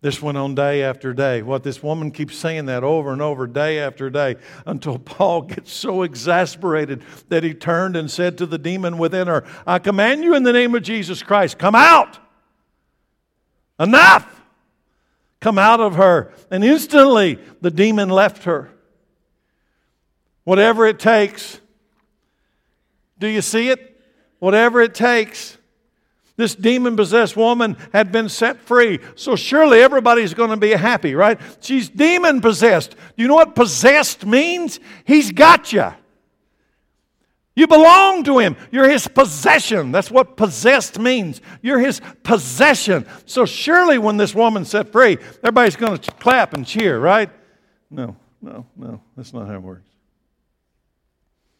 This 0.00 0.20
went 0.20 0.36
on 0.36 0.56
day 0.56 0.82
after 0.82 1.14
day. 1.14 1.42
What 1.42 1.62
this 1.62 1.80
woman 1.80 2.10
keeps 2.10 2.36
saying 2.36 2.66
that 2.66 2.82
over 2.82 3.12
and 3.12 3.22
over, 3.22 3.46
day 3.46 3.78
after 3.78 4.10
day, 4.10 4.36
until 4.66 4.98
Paul 5.04 5.42
gets 5.42 5.72
so 5.72 6.02
exasperated 6.02 7.02
that 7.28 7.44
he 7.44 7.54
turned 7.54 7.96
and 7.96 8.10
said 8.10 8.36
to 8.38 8.46
the 8.46 8.58
demon 8.58 8.98
within 8.98 9.28
her, 9.28 9.44
I 9.64 9.78
command 9.78 10.24
you 10.24 10.34
in 10.34 10.42
the 10.42 10.52
name 10.52 10.74
of 10.74 10.82
Jesus 10.82 11.22
Christ, 11.22 11.58
come 11.58 11.76
out! 11.76 12.18
Enough! 13.78 14.40
Come 15.42 15.58
out 15.58 15.80
of 15.80 15.96
her. 15.96 16.32
And 16.50 16.64
instantly 16.64 17.38
the 17.60 17.70
demon 17.70 18.08
left 18.08 18.44
her. 18.44 18.70
Whatever 20.44 20.86
it 20.86 21.00
takes. 21.00 21.60
Do 23.18 23.26
you 23.26 23.42
see 23.42 23.68
it? 23.68 24.00
Whatever 24.38 24.80
it 24.80 24.94
takes. 24.94 25.58
This 26.36 26.54
demon 26.54 26.96
possessed 26.96 27.36
woman 27.36 27.76
had 27.92 28.10
been 28.10 28.28
set 28.28 28.60
free. 28.60 29.00
So 29.16 29.36
surely 29.36 29.82
everybody's 29.82 30.34
going 30.34 30.50
to 30.50 30.56
be 30.56 30.70
happy, 30.70 31.14
right? 31.14 31.38
She's 31.60 31.88
demon 31.88 32.40
possessed. 32.40 32.92
Do 32.92 33.22
you 33.22 33.28
know 33.28 33.34
what 33.34 33.54
possessed 33.54 34.24
means? 34.24 34.80
He's 35.04 35.30
got 35.30 35.72
you. 35.72 35.92
You 37.54 37.66
belong 37.66 38.24
to 38.24 38.38
him. 38.38 38.56
You're 38.70 38.88
his 38.88 39.06
possession. 39.06 39.92
That's 39.92 40.10
what 40.10 40.38
possessed 40.38 40.98
means. 40.98 41.42
You're 41.60 41.80
his 41.80 42.00
possession. 42.22 43.06
So 43.26 43.44
surely 43.44 43.98
when 43.98 44.16
this 44.16 44.34
woman's 44.34 44.70
set 44.70 44.90
free, 44.90 45.18
everybody's 45.42 45.76
going 45.76 45.98
to 45.98 46.10
clap 46.12 46.54
and 46.54 46.66
cheer, 46.66 46.98
right? 46.98 47.28
No, 47.90 48.16
no, 48.40 48.64
no. 48.74 49.02
That's 49.16 49.34
not 49.34 49.48
how 49.48 49.54
it 49.54 49.62
works. 49.62 49.90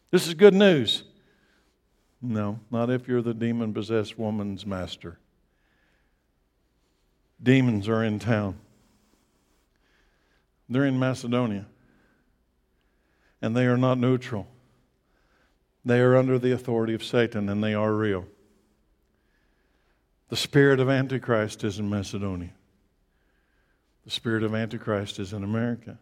This 0.09 0.27
is 0.27 0.33
good 0.33 0.55
news. 0.55 1.03
No, 2.25 2.61
not 2.71 2.89
if 2.89 3.05
you're 3.05 3.21
the 3.21 3.33
demon 3.33 3.73
possessed 3.73 4.17
woman's 4.17 4.65
master. 4.65 5.19
Demons 7.41 7.89
are 7.89 8.01
in 8.01 8.17
town. 8.17 8.55
They're 10.69 10.85
in 10.85 10.97
Macedonia. 10.97 11.65
And 13.41 13.53
they 13.53 13.65
are 13.65 13.75
not 13.75 13.97
neutral. 13.97 14.47
They 15.83 15.99
are 15.99 16.15
under 16.15 16.39
the 16.39 16.53
authority 16.53 16.93
of 16.93 17.03
Satan 17.03 17.49
and 17.49 17.61
they 17.61 17.73
are 17.73 17.93
real. 17.93 18.25
The 20.29 20.37
spirit 20.37 20.79
of 20.79 20.89
Antichrist 20.89 21.65
is 21.65 21.77
in 21.77 21.89
Macedonia. 21.89 22.53
The 24.05 24.11
spirit 24.11 24.43
of 24.43 24.55
Antichrist 24.55 25.19
is 25.19 25.33
in 25.33 25.43
America. 25.43 25.99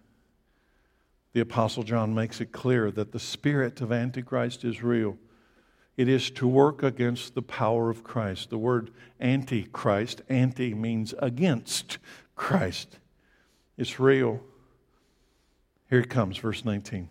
The 1.34 1.42
Apostle 1.42 1.82
John 1.82 2.14
makes 2.14 2.40
it 2.42 2.52
clear 2.52 2.92
that 2.92 3.12
the 3.12 3.20
spirit 3.20 3.82
of 3.82 3.92
Antichrist 3.92 4.64
is 4.64 4.84
real. 4.84 5.18
It 5.98 6.08
is 6.08 6.32
to 6.32 6.48
work 6.48 6.84
against 6.84 7.36
the 7.36 7.42
power 7.42 7.90
of 7.90 8.04
Christ. 8.04 8.50
The 8.50 8.58
word 8.58 8.92
antichrist, 9.20 10.22
anti 10.30 10.74
means 10.74 11.14
against 11.20 11.98
Christ. 12.36 12.98
It's 13.78 14.00
real. 14.00 14.42
Here 15.90 16.00
it 16.00 16.10
comes, 16.10 16.38
verse 16.38 16.64
19. 16.64 17.10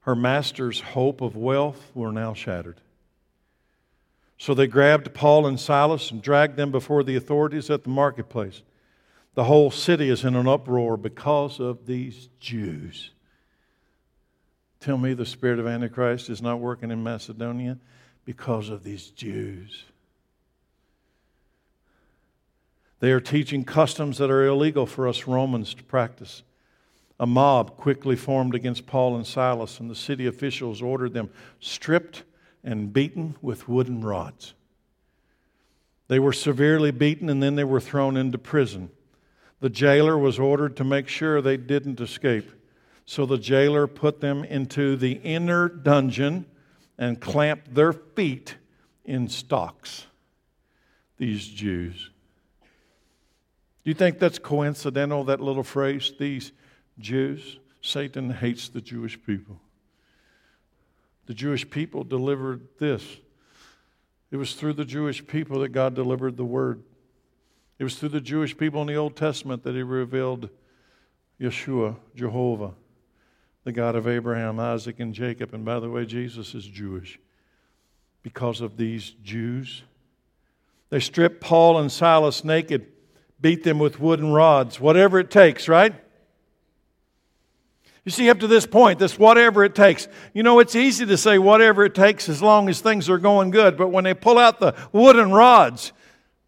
Her 0.00 0.14
master's 0.14 0.80
hope 0.80 1.20
of 1.20 1.34
wealth 1.34 1.90
were 1.94 2.12
now 2.12 2.32
shattered. 2.32 2.80
So 4.38 4.54
they 4.54 4.66
grabbed 4.66 5.14
Paul 5.14 5.46
and 5.46 5.58
Silas 5.58 6.10
and 6.10 6.22
dragged 6.22 6.56
them 6.56 6.70
before 6.70 7.02
the 7.02 7.16
authorities 7.16 7.70
at 7.70 7.82
the 7.82 7.90
marketplace. 7.90 8.62
The 9.34 9.44
whole 9.44 9.70
city 9.70 10.08
is 10.08 10.24
in 10.24 10.36
an 10.36 10.46
uproar 10.46 10.96
because 10.96 11.58
of 11.58 11.86
these 11.86 12.28
Jews. 12.38 13.10
Tell 14.86 14.98
me 14.98 15.14
the 15.14 15.26
spirit 15.26 15.58
of 15.58 15.66
Antichrist 15.66 16.30
is 16.30 16.40
not 16.40 16.60
working 16.60 16.92
in 16.92 17.02
Macedonia 17.02 17.76
because 18.24 18.68
of 18.68 18.84
these 18.84 19.10
Jews. 19.10 19.82
They 23.00 23.10
are 23.10 23.18
teaching 23.18 23.64
customs 23.64 24.18
that 24.18 24.30
are 24.30 24.46
illegal 24.46 24.86
for 24.86 25.08
us 25.08 25.26
Romans 25.26 25.74
to 25.74 25.82
practice. 25.82 26.44
A 27.18 27.26
mob 27.26 27.76
quickly 27.76 28.14
formed 28.14 28.54
against 28.54 28.86
Paul 28.86 29.16
and 29.16 29.26
Silas, 29.26 29.80
and 29.80 29.90
the 29.90 29.96
city 29.96 30.24
officials 30.24 30.80
ordered 30.80 31.14
them 31.14 31.30
stripped 31.58 32.22
and 32.62 32.92
beaten 32.92 33.34
with 33.42 33.68
wooden 33.68 34.04
rods. 34.04 34.54
They 36.06 36.20
were 36.20 36.32
severely 36.32 36.92
beaten 36.92 37.28
and 37.28 37.42
then 37.42 37.56
they 37.56 37.64
were 37.64 37.80
thrown 37.80 38.16
into 38.16 38.38
prison. 38.38 38.90
The 39.58 39.68
jailer 39.68 40.16
was 40.16 40.38
ordered 40.38 40.76
to 40.76 40.84
make 40.84 41.08
sure 41.08 41.42
they 41.42 41.56
didn't 41.56 42.00
escape. 42.00 42.52
So 43.06 43.24
the 43.24 43.38
jailer 43.38 43.86
put 43.86 44.20
them 44.20 44.42
into 44.44 44.96
the 44.96 45.12
inner 45.12 45.68
dungeon 45.68 46.44
and 46.98 47.20
clamped 47.20 47.74
their 47.74 47.92
feet 47.92 48.56
in 49.04 49.28
stocks. 49.28 50.06
These 51.16 51.46
Jews. 51.46 52.10
Do 53.84 53.90
you 53.90 53.94
think 53.94 54.18
that's 54.18 54.40
coincidental, 54.40 55.24
that 55.24 55.40
little 55.40 55.62
phrase, 55.62 56.12
these 56.18 56.50
Jews? 56.98 57.58
Satan 57.80 58.30
hates 58.30 58.68
the 58.68 58.80
Jewish 58.80 59.22
people. 59.24 59.60
The 61.26 61.34
Jewish 61.34 61.68
people 61.70 62.02
delivered 62.02 62.66
this. 62.80 63.18
It 64.32 64.36
was 64.36 64.54
through 64.54 64.72
the 64.72 64.84
Jewish 64.84 65.24
people 65.24 65.60
that 65.60 65.68
God 65.68 65.94
delivered 65.94 66.36
the 66.36 66.44
word. 66.44 66.82
It 67.78 67.84
was 67.84 67.94
through 67.94 68.08
the 68.08 68.20
Jewish 68.20 68.58
people 68.58 68.80
in 68.80 68.88
the 68.88 68.96
Old 68.96 69.14
Testament 69.14 69.62
that 69.62 69.76
He 69.76 69.82
revealed 69.82 70.50
Yeshua, 71.40 71.96
Jehovah 72.16 72.74
the 73.66 73.72
God 73.72 73.96
of 73.96 74.06
Abraham, 74.06 74.60
Isaac, 74.60 75.00
and 75.00 75.12
Jacob. 75.12 75.52
And 75.52 75.64
by 75.64 75.80
the 75.80 75.90
way, 75.90 76.06
Jesus 76.06 76.54
is 76.54 76.64
Jewish 76.64 77.18
because 78.22 78.60
of 78.60 78.76
these 78.76 79.10
Jews. 79.24 79.82
They 80.88 81.00
stripped 81.00 81.40
Paul 81.40 81.80
and 81.80 81.90
Silas 81.90 82.44
naked, 82.44 82.86
beat 83.40 83.64
them 83.64 83.80
with 83.80 83.98
wooden 83.98 84.32
rods, 84.32 84.78
whatever 84.78 85.18
it 85.18 85.32
takes, 85.32 85.66
right? 85.66 85.92
You 88.04 88.12
see, 88.12 88.30
up 88.30 88.38
to 88.38 88.46
this 88.46 88.66
point, 88.66 89.00
this 89.00 89.18
whatever 89.18 89.64
it 89.64 89.74
takes. 89.74 90.06
You 90.32 90.44
know, 90.44 90.60
it's 90.60 90.76
easy 90.76 91.04
to 91.04 91.16
say 91.16 91.36
whatever 91.36 91.84
it 91.84 91.96
takes 91.96 92.28
as 92.28 92.40
long 92.40 92.68
as 92.68 92.80
things 92.80 93.10
are 93.10 93.18
going 93.18 93.50
good, 93.50 93.76
but 93.76 93.88
when 93.88 94.04
they 94.04 94.14
pull 94.14 94.38
out 94.38 94.60
the 94.60 94.76
wooden 94.92 95.32
rods, 95.32 95.90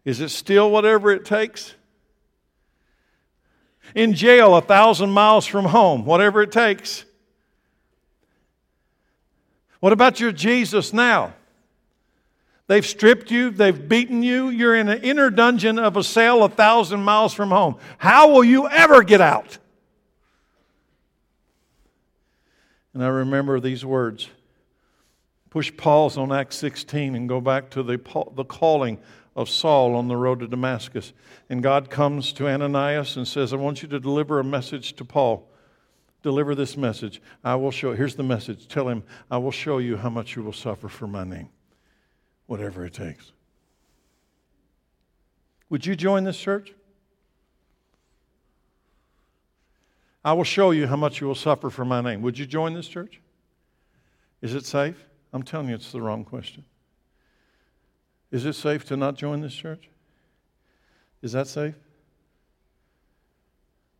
is 0.05 0.21
it 0.21 0.29
still 0.29 0.71
whatever 0.71 1.11
it 1.11 1.25
takes? 1.25 1.75
In 3.93 4.13
jail, 4.13 4.55
a 4.55 4.61
thousand 4.61 5.09
miles 5.09 5.45
from 5.45 5.65
home, 5.65 6.05
whatever 6.05 6.41
it 6.41 6.53
takes. 6.53 7.03
What 9.79 9.93
about 9.93 10.19
your 10.19 10.31
Jesus 10.31 10.93
now? 10.93 11.33
They've 12.67 12.85
stripped 12.85 13.31
you, 13.31 13.49
they've 13.49 13.89
beaten 13.89 14.21
you, 14.21 14.49
you're 14.49 14.75
in 14.75 14.89
an 14.89 15.01
inner 15.01 15.31
dungeon 15.31 15.79
of 15.79 15.97
a 15.97 16.03
cell 16.03 16.43
a 16.43 16.49
thousand 16.49 17.01
miles 17.01 17.33
from 17.33 17.49
home. 17.49 17.77
How 17.97 18.31
will 18.31 18.43
you 18.43 18.69
ever 18.69 19.03
get 19.03 19.21
out? 19.21 19.57
And 22.93 23.03
I 23.03 23.07
remember 23.07 23.59
these 23.59 23.83
words. 23.83 24.29
Push 25.49 25.75
pause 25.77 26.15
on 26.15 26.31
Acts 26.31 26.57
16 26.57 27.15
and 27.15 27.27
go 27.27 27.41
back 27.41 27.71
to 27.71 27.81
the, 27.81 27.99
the 28.35 28.45
calling 28.45 28.99
of 29.35 29.49
Saul 29.49 29.95
on 29.95 30.07
the 30.07 30.17
road 30.17 30.41
to 30.41 30.47
Damascus. 30.47 31.11
And 31.49 31.63
God 31.63 31.89
comes 31.89 32.31
to 32.33 32.47
Ananias 32.47 33.17
and 33.17 33.27
says, 33.27 33.51
I 33.51 33.55
want 33.55 33.81
you 33.81 33.87
to 33.87 33.99
deliver 33.99 34.39
a 34.39 34.43
message 34.43 34.93
to 34.97 35.05
Paul 35.05 35.48
deliver 36.21 36.55
this 36.55 36.75
message. 36.75 37.21
I 37.43 37.55
will 37.55 37.71
show, 37.71 37.93
here's 37.93 38.15
the 38.15 38.23
message. 38.23 38.67
Tell 38.67 38.87
him, 38.89 39.03
I 39.29 39.37
will 39.37 39.51
show 39.51 39.77
you 39.77 39.97
how 39.97 40.09
much 40.09 40.35
you 40.35 40.43
will 40.43 40.53
suffer 40.53 40.87
for 40.87 41.07
my 41.07 41.23
name, 41.23 41.49
whatever 42.47 42.85
it 42.85 42.93
takes. 42.93 43.31
Would 45.69 45.85
you 45.85 45.95
join 45.95 46.23
this 46.23 46.39
church? 46.39 46.73
I 50.23 50.33
will 50.33 50.43
show 50.43 50.71
you 50.71 50.87
how 50.87 50.97
much 50.97 51.21
you 51.21 51.27
will 51.27 51.35
suffer 51.35 51.69
for 51.69 51.85
my 51.85 52.01
name. 52.01 52.21
Would 52.21 52.37
you 52.37 52.45
join 52.45 52.73
this 52.73 52.87
church? 52.87 53.21
Is 54.41 54.53
it 54.53 54.65
safe? 54.65 55.05
I'm 55.31 55.43
telling 55.43 55.69
you, 55.69 55.75
it's 55.75 55.91
the 55.91 56.01
wrong 56.01 56.25
question. 56.25 56.65
Is 58.31 58.45
it 58.45 58.53
safe 58.53 58.85
to 58.85 58.97
not 58.97 59.15
join 59.15 59.41
this 59.41 59.53
church? 59.53 59.89
Is 61.21 61.31
that 61.33 61.47
safe? 61.47 61.75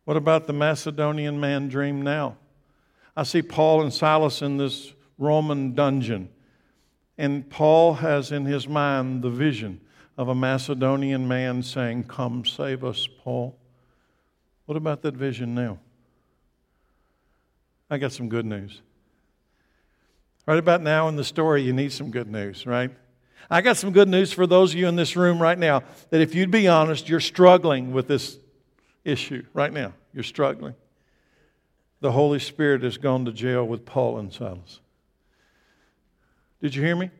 What 0.04 0.16
about 0.16 0.46
the 0.46 0.52
Macedonian 0.52 1.38
man 1.38 1.68
dream 1.68 2.02
now? 2.02 2.36
I 3.16 3.22
see 3.22 3.42
Paul 3.42 3.82
and 3.82 3.92
Silas 3.92 4.42
in 4.42 4.56
this 4.56 4.92
Roman 5.18 5.74
dungeon, 5.74 6.30
and 7.18 7.48
Paul 7.50 7.94
has 7.94 8.32
in 8.32 8.46
his 8.46 8.66
mind 8.66 9.22
the 9.22 9.30
vision 9.30 9.80
of 10.16 10.28
a 10.28 10.34
Macedonian 10.34 11.28
man 11.28 11.62
saying, 11.62 12.04
Come 12.04 12.44
save 12.44 12.84
us, 12.84 13.06
Paul. 13.06 13.58
What 14.66 14.76
about 14.76 15.02
that 15.02 15.14
vision 15.14 15.54
now? 15.54 15.78
I 17.90 17.98
got 17.98 18.12
some 18.12 18.28
good 18.28 18.46
news. 18.46 18.80
Right 20.46 20.58
about 20.58 20.80
now 20.80 21.08
in 21.08 21.16
the 21.16 21.24
story, 21.24 21.62
you 21.62 21.72
need 21.72 21.92
some 21.92 22.10
good 22.10 22.30
news, 22.30 22.66
right? 22.66 22.90
I 23.50 23.62
got 23.62 23.76
some 23.76 23.92
good 23.92 24.08
news 24.08 24.32
for 24.32 24.46
those 24.46 24.72
of 24.72 24.78
you 24.78 24.86
in 24.86 24.96
this 24.96 25.16
room 25.16 25.40
right 25.40 25.58
now 25.58 25.82
that 26.10 26.20
if 26.20 26.34
you'd 26.34 26.50
be 26.50 26.68
honest, 26.68 27.08
you're 27.08 27.20
struggling 27.20 27.92
with 27.92 28.06
this 28.06 28.38
issue 29.04 29.44
right 29.52 29.72
now. 29.72 29.92
You're 30.12 30.24
struggling. 30.24 30.74
The 32.00 32.12
Holy 32.12 32.38
Spirit 32.38 32.82
has 32.82 32.98
gone 32.98 33.24
to 33.26 33.32
jail 33.32 33.64
with 33.64 33.84
Paul 33.84 34.18
and 34.18 34.32
Silas. 34.32 34.80
Did 36.60 36.74
you 36.74 36.82
hear 36.82 36.96
me? 36.96 37.10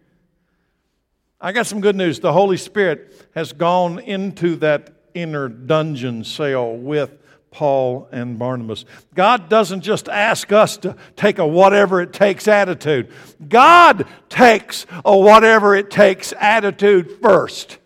I 1.41 1.53
got 1.53 1.67
some 1.67 1.81
good 1.81 1.97
news. 1.97 2.21
The 2.21 2.33
Holy 2.33 2.57
Spirit 2.57 3.29
has 3.35 3.53
gone 3.53 3.99
into 3.99 4.57
that 4.57 4.93
inner 5.15 5.49
dungeon 5.49 6.25
cell 6.25 6.77
with 6.77 7.11
Paul 7.51 8.09
and 8.13 8.39
Barnabas. 8.39 8.85
God 9.15 9.49
doesn't 9.49 9.81
just 9.81 10.09
ask 10.09 10.53
us 10.53 10.77
to 10.79 10.97
take 11.17 11.39
a 11.39 11.47
whatever 11.47 12.01
it 12.01 12.13
takes 12.13 12.47
attitude, 12.47 13.11
God 13.49 14.07
takes 14.29 14.87
a 15.05 15.17
whatever 15.17 15.75
it 15.75 15.91
takes 15.91 16.33
attitude 16.39 17.19
first. 17.21 17.79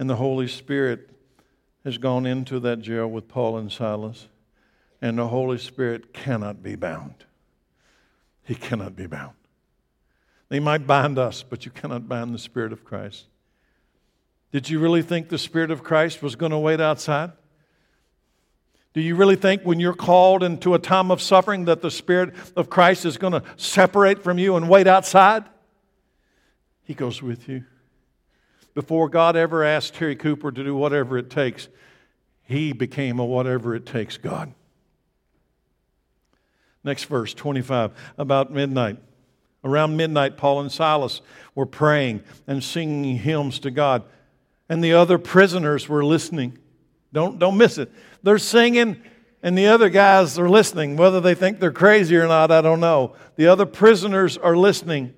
And 0.00 0.08
the 0.08 0.16
Holy 0.16 0.48
Spirit 0.48 1.10
has 1.84 1.98
gone 1.98 2.24
into 2.24 2.58
that 2.60 2.80
jail 2.80 3.06
with 3.06 3.28
Paul 3.28 3.58
and 3.58 3.70
Silas, 3.70 4.28
and 5.02 5.18
the 5.18 5.28
Holy 5.28 5.58
Spirit 5.58 6.14
cannot 6.14 6.62
be 6.62 6.74
bound. 6.74 7.26
He 8.42 8.54
cannot 8.54 8.96
be 8.96 9.06
bound. 9.06 9.34
They 10.48 10.58
might 10.58 10.86
bind 10.86 11.18
us, 11.18 11.42
but 11.42 11.66
you 11.66 11.70
cannot 11.70 12.08
bind 12.08 12.32
the 12.32 12.38
Spirit 12.38 12.72
of 12.72 12.82
Christ. 12.82 13.26
Did 14.52 14.70
you 14.70 14.78
really 14.78 15.02
think 15.02 15.28
the 15.28 15.36
Spirit 15.36 15.70
of 15.70 15.84
Christ 15.84 16.22
was 16.22 16.34
going 16.34 16.52
to 16.52 16.58
wait 16.58 16.80
outside? 16.80 17.32
Do 18.94 19.02
you 19.02 19.16
really 19.16 19.36
think 19.36 19.64
when 19.64 19.80
you're 19.80 19.92
called 19.92 20.42
into 20.42 20.72
a 20.72 20.78
time 20.78 21.10
of 21.10 21.20
suffering 21.20 21.66
that 21.66 21.82
the 21.82 21.90
Spirit 21.90 22.32
of 22.56 22.70
Christ 22.70 23.04
is 23.04 23.18
going 23.18 23.34
to 23.34 23.42
separate 23.58 24.22
from 24.22 24.38
you 24.38 24.56
and 24.56 24.66
wait 24.66 24.86
outside? 24.86 25.44
He 26.84 26.94
goes 26.94 27.20
with 27.20 27.50
you. 27.50 27.66
Before 28.74 29.08
God 29.08 29.36
ever 29.36 29.64
asked 29.64 29.94
Terry 29.94 30.16
Cooper 30.16 30.52
to 30.52 30.64
do 30.64 30.74
whatever 30.74 31.18
it 31.18 31.30
takes, 31.30 31.68
he 32.42 32.72
became 32.72 33.18
a 33.18 33.24
whatever 33.24 33.74
it 33.74 33.86
takes 33.86 34.16
God. 34.16 34.52
Next 36.82 37.04
verse, 37.04 37.34
25. 37.34 37.92
About 38.16 38.52
midnight. 38.52 38.98
Around 39.62 39.96
midnight, 39.96 40.36
Paul 40.36 40.60
and 40.60 40.72
Silas 40.72 41.20
were 41.54 41.66
praying 41.66 42.22
and 42.46 42.64
singing 42.64 43.16
hymns 43.16 43.58
to 43.60 43.70
God 43.70 44.04
and 44.70 44.82
the 44.82 44.94
other 44.94 45.18
prisoners 45.18 45.88
were 45.88 46.04
listening. 46.04 46.56
Don't, 47.12 47.40
don't 47.40 47.58
miss 47.58 47.76
it. 47.76 47.90
They're 48.22 48.38
singing, 48.38 49.02
and 49.42 49.58
the 49.58 49.66
other 49.66 49.90
guys 49.90 50.38
are 50.38 50.48
listening. 50.48 50.96
Whether 50.96 51.20
they 51.20 51.34
think 51.34 51.58
they're 51.58 51.72
crazy 51.72 52.16
or 52.16 52.28
not, 52.28 52.52
I 52.52 52.60
don't 52.60 52.78
know. 52.78 53.16
The 53.34 53.48
other 53.48 53.66
prisoners 53.66 54.38
are 54.38 54.56
listening. 54.56 55.12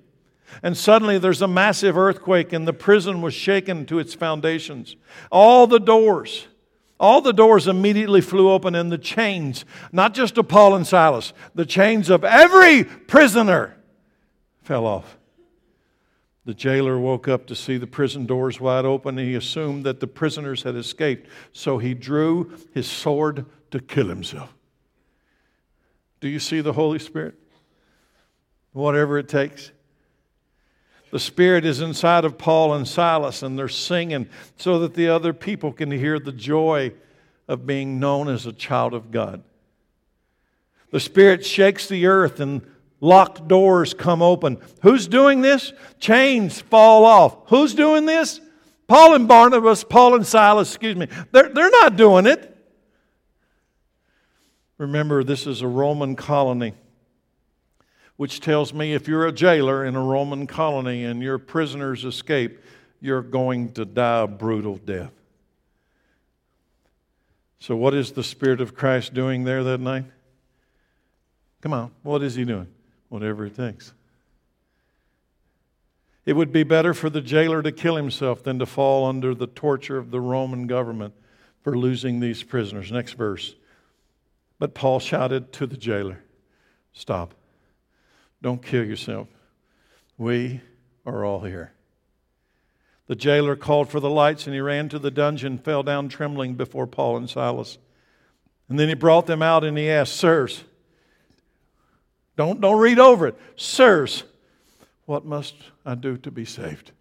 And 0.61 0.77
suddenly 0.77 1.17
there's 1.17 1.41
a 1.41 1.47
massive 1.47 1.97
earthquake, 1.97 2.53
and 2.53 2.67
the 2.67 2.73
prison 2.73 3.21
was 3.21 3.33
shaken 3.33 3.85
to 3.87 3.99
its 3.99 4.13
foundations. 4.13 4.95
All 5.31 5.65
the 5.67 5.79
doors, 5.79 6.47
all 6.99 7.21
the 7.21 7.33
doors 7.33 7.67
immediately 7.67 8.21
flew 8.21 8.51
open, 8.51 8.75
and 8.75 8.91
the 8.91 8.97
chains, 8.97 9.65
not 9.91 10.13
just 10.13 10.37
of 10.37 10.47
Paul 10.47 10.75
and 10.75 10.85
Silas, 10.85 11.33
the 11.55 11.65
chains 11.65 12.09
of 12.09 12.23
every 12.23 12.83
prisoner 12.83 13.75
fell 14.61 14.85
off. 14.85 15.17
The 16.45 16.53
jailer 16.53 16.99
woke 16.99 17.27
up 17.27 17.47
to 17.47 17.55
see 17.55 17.77
the 17.77 17.87
prison 17.87 18.25
doors 18.25 18.59
wide 18.59 18.83
open 18.85 19.17
and 19.17 19.27
he 19.27 19.35
assumed 19.35 19.85
that 19.85 20.01
the 20.01 20.07
prisoners 20.07 20.63
had 20.63 20.75
escaped. 20.75 21.29
So 21.53 21.77
he 21.77 21.93
drew 21.93 22.57
his 22.73 22.85
sword 22.85 23.45
to 23.71 23.79
kill 23.79 24.07
himself. 24.07 24.53
Do 26.19 26.27
you 26.27 26.39
see 26.39 26.61
the 26.61 26.73
Holy 26.73 26.99
Spirit? 26.99 27.35
Whatever 28.73 29.17
it 29.17 29.29
takes. 29.29 29.71
The 31.13 31.19
Spirit 31.19 31.63
is 31.63 31.79
inside 31.79 32.25
of 32.25 32.37
Paul 32.37 32.73
and 32.73 32.85
Silas, 32.85 33.41
and 33.41 33.57
they're 33.57 33.69
singing 33.69 34.27
so 34.57 34.79
that 34.79 34.95
the 34.95 35.07
other 35.07 35.31
people 35.31 35.71
can 35.71 35.91
hear 35.91 36.19
the 36.19 36.33
joy 36.33 36.91
of 37.47 37.65
being 37.65 37.99
known 37.99 38.27
as 38.27 38.45
a 38.45 38.51
child 38.51 38.93
of 38.93 39.11
God. 39.11 39.43
The 40.91 40.99
Spirit 40.99 41.45
shakes 41.45 41.87
the 41.87 42.07
earth, 42.07 42.39
and 42.39 42.63
Locked 43.03 43.49
doors 43.49 43.93
come 43.93 44.21
open. 44.21 44.59
Who's 44.81 45.09
doing 45.09 45.41
this? 45.41 45.73
Chains 45.99 46.61
fall 46.61 47.03
off. 47.03 47.35
Who's 47.49 47.75
doing 47.75 48.05
this? 48.05 48.39
Paul 48.87 49.13
and 49.13 49.27
Barnabas, 49.27 49.83
Paul 49.83 50.15
and 50.15 50.25
Silas, 50.25 50.69
excuse 50.69 50.95
me. 50.95 51.07
They're, 51.33 51.49
they're 51.49 51.69
not 51.69 51.97
doing 51.97 52.25
it. 52.25 52.57
Remember, 54.77 55.21
this 55.21 55.45
is 55.45 55.61
a 55.61 55.67
Roman 55.67 56.15
colony, 56.15 56.75
which 58.23 58.39
tells 58.39 58.73
me 58.73 58.93
if 58.93 59.05
you're 59.05 59.27
a 59.27 59.33
jailer 59.33 59.83
in 59.83 59.97
a 59.97 60.01
Roman 60.01 60.47
colony 60.47 61.03
and 61.03 61.21
your 61.21 61.37
prisoners 61.37 62.05
escape, 62.05 62.57
you're 63.01 63.21
going 63.21 63.73
to 63.73 63.83
die 63.83 64.21
a 64.21 64.27
brutal 64.27 64.77
death. 64.77 65.11
So, 67.59 67.75
what 67.75 67.93
is 67.93 68.13
the 68.13 68.23
Spirit 68.23 68.61
of 68.61 68.75
Christ 68.75 69.13
doing 69.13 69.43
there 69.43 69.61
that 69.65 69.81
night? 69.81 70.05
Come 71.59 71.73
on, 71.73 71.91
what 72.01 72.23
is 72.23 72.35
he 72.35 72.45
doing? 72.45 72.67
whatever 73.09 73.45
it 73.45 73.57
takes. 73.57 73.91
It 76.25 76.31
would 76.37 76.53
be 76.53 76.63
better 76.63 76.93
for 76.93 77.09
the 77.09 77.19
jailer 77.19 77.61
to 77.61 77.73
kill 77.73 77.97
himself 77.97 78.41
than 78.41 78.57
to 78.59 78.65
fall 78.65 79.05
under 79.05 79.35
the 79.35 79.47
torture 79.47 79.97
of 79.97 80.11
the 80.11 80.21
Roman 80.21 80.65
government 80.65 81.13
for 81.61 81.77
losing 81.77 82.21
these 82.21 82.41
prisoners. 82.41 82.89
Next 82.89 83.15
verse. 83.15 83.53
But 84.59 84.73
Paul 84.73 85.01
shouted 85.01 85.51
to 85.51 85.67
the 85.67 85.75
jailer, 85.75 86.23
Stop. 86.93 87.35
Don't 88.43 88.61
kill 88.61 88.83
yourself. 88.83 89.29
We 90.17 90.59
are 91.05 91.23
all 91.23 91.39
here. 91.39 91.71
The 93.07 93.15
jailer 93.15 93.55
called 93.55 93.89
for 93.89 94.01
the 94.01 94.09
lights 94.09 94.45
and 94.45 94.53
he 94.53 94.59
ran 94.59 94.89
to 94.89 94.99
the 94.99 95.09
dungeon, 95.09 95.57
fell 95.57 95.81
down 95.81 96.09
trembling 96.09 96.55
before 96.55 96.85
Paul 96.85 97.17
and 97.17 97.29
Silas. 97.29 97.77
And 98.67 98.77
then 98.77 98.89
he 98.89 98.95
brought 98.95 99.27
them 99.27 99.41
out 99.41 99.63
and 99.63 99.77
he 99.77 99.89
asked, 99.89 100.17
Sirs, 100.17 100.65
don't, 102.35 102.59
don't 102.59 102.79
read 102.79 102.99
over 102.99 103.27
it. 103.27 103.39
Sirs, 103.55 104.23
what 105.05 105.25
must 105.25 105.55
I 105.85 105.95
do 105.95 106.17
to 106.17 106.31
be 106.31 106.43
saved? 106.43 106.91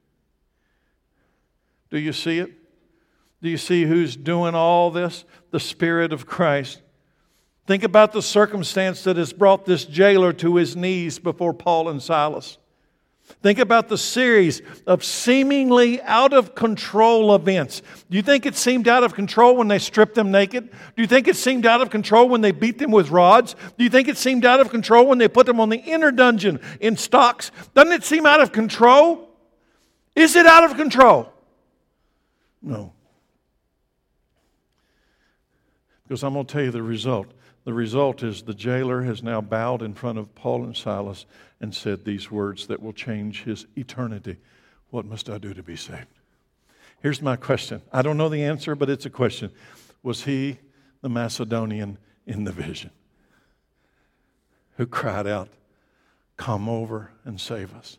Do 1.91 1.99
you 1.99 2.13
see 2.13 2.39
it? 2.39 2.53
Do 3.43 3.49
you 3.49 3.59
see 3.59 3.85
who's 3.85 4.15
doing 4.15 4.55
all 4.55 4.93
this? 4.93 5.25
The 5.51 5.61
Spirit 5.61 6.13
of 6.13 6.25
Christ. 6.25 6.81
Think 7.67 7.85
about 7.85 8.13
the 8.13 8.23
circumstance 8.23 9.05
that 9.05 9.17
has 9.17 9.33
brought 9.33 9.65
this 9.65 9.85
jailer 9.85 10.33
to 10.35 10.57
his 10.57 10.75
knees 10.75 11.19
before 11.19 11.55
Paul 11.55 11.89
and 11.89 12.03
Silas. 12.03 12.59
Think 13.41 13.61
about 13.61 13.89
the 13.89 13.97
series 13.97 14.63
of 14.87 15.05
seemingly 15.05 16.03
out 16.03 16.33
of 16.33 16.55
control 16.55 17.35
events. 17.35 17.81
Do 18.11 18.17
you 18.17 18.23
think 18.23 18.47
it 18.47 18.57
seemed 18.57 18.89
out 18.89 19.05
of 19.05 19.15
control 19.15 19.57
when 19.57 19.69
they 19.69 19.79
stripped 19.79 20.17
them 20.17 20.31
naked? 20.31 20.71
Do 20.71 21.03
you 21.03 21.07
think 21.07 21.29
it 21.29 21.37
seemed 21.37 21.65
out 21.65 21.81
of 21.81 21.91
control 21.91 22.29
when 22.29 22.41
they 22.41 22.51
beat 22.51 22.79
them 22.79 22.91
with 22.91 23.11
rods? 23.11 23.55
Do 23.79 23.85
you 23.85 23.91
think 23.91 24.09
it 24.09 24.17
seemed 24.17 24.45
out 24.45 24.61
of 24.61 24.71
control 24.71 25.07
when 25.07 25.19
they 25.19 25.29
put 25.29 25.47
them 25.47 25.61
on 25.61 25.69
the 25.69 25.79
inner 25.79 26.11
dungeon 26.11 26.61
in 26.81 26.97
stocks? 26.97 27.53
Doesn't 27.75 27.93
it 27.93 28.05
seem 28.05 28.27
out 28.27 28.41
of 28.41 28.53
control? 28.53 29.31
Is 30.15 30.37
it 30.37 30.47
out 30.47 30.65
of 30.65 30.77
control? 30.77 31.33
No. 32.61 32.93
Because 36.03 36.23
I'm 36.23 36.35
going 36.35 36.45
to 36.45 36.53
tell 36.53 36.63
you 36.63 36.71
the 36.71 36.83
result. 36.83 37.29
The 37.65 37.73
result 37.73 38.23
is 38.23 38.43
the 38.43 38.55
jailer 38.55 39.03
has 39.03 39.23
now 39.23 39.41
bowed 39.41 39.83
in 39.83 39.95
front 39.95 40.19
of 40.19 40.35
Paul 40.35 40.65
and 40.65 40.77
Silas 40.77 41.27
and 41.61 41.75
said 41.75 42.05
these 42.05 42.31
words 42.31 42.67
that 42.67 42.83
will 42.83 42.93
change 42.93 43.45
his 43.45 43.67
eternity. 43.77 44.39
What 44.91 45.07
must 45.07 45.31
I 45.31 45.39
do 45.39 45.55
to 45.55 45.63
be 45.63 45.77
saved? 45.77 46.07
Here's 47.01 47.23
my 47.23 47.37
question. 47.37 47.83
I 47.93 48.03
don't 48.03 48.17
know 48.17 48.29
the 48.29 48.45
answer, 48.45 48.75
but 48.75 48.91
it's 48.91 49.07
a 49.07 49.11
question. 49.11 49.51
Was 50.03 50.25
he 50.25 50.59
the 51.03 51.09
Macedonian 51.09 51.99
in 52.27 52.45
the 52.45 52.53
vision 52.53 52.91
who 54.77 54.87
cried 54.87 55.27
out, 55.27 55.49
Come 56.37 56.69
over 56.69 57.13
and 57.25 57.41
save 57.41 57.75
us? 57.75 57.99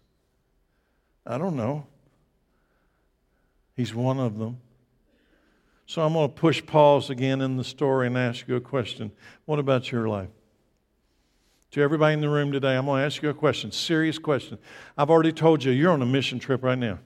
I 1.26 1.38
don't 1.38 1.55
know. 1.55 1.88
He's 3.76 3.95
one 3.95 4.20
of 4.20 4.38
them. 4.38 4.57
So 5.94 6.02
I'm 6.02 6.14
going 6.14 6.28
to 6.28 6.34
push 6.34 6.66
pause 6.66 7.12
again 7.12 7.39
in 7.39 7.56
the 7.56 7.64
story 7.64 8.08
and 8.08 8.18
ask 8.18 8.48
you 8.48 8.56
a 8.56 8.60
question. 8.60 9.12
What 9.46 9.60
about 9.60 9.91
your 9.91 10.10
life? 10.10 10.30
To 11.70 11.84
everybody 11.84 12.16
in 12.16 12.22
the 12.22 12.30
room 12.30 12.52
today, 12.52 12.76
I'm 12.76 12.88
going 12.88 13.02
to 13.02 13.06
ask 13.06 13.22
you 13.22 13.30
a 13.30 13.34
question, 13.36 13.72
serious 13.72 14.18
question. 14.18 14.58
I've 14.98 15.12
already 15.12 15.32
told 15.32 15.64
you 15.64 15.72
you're 15.72 15.91
on 15.91 16.02
a 16.02 16.06
mission 16.08 16.39
trip 16.39 16.64
right 16.64 16.80
now. 16.80 16.98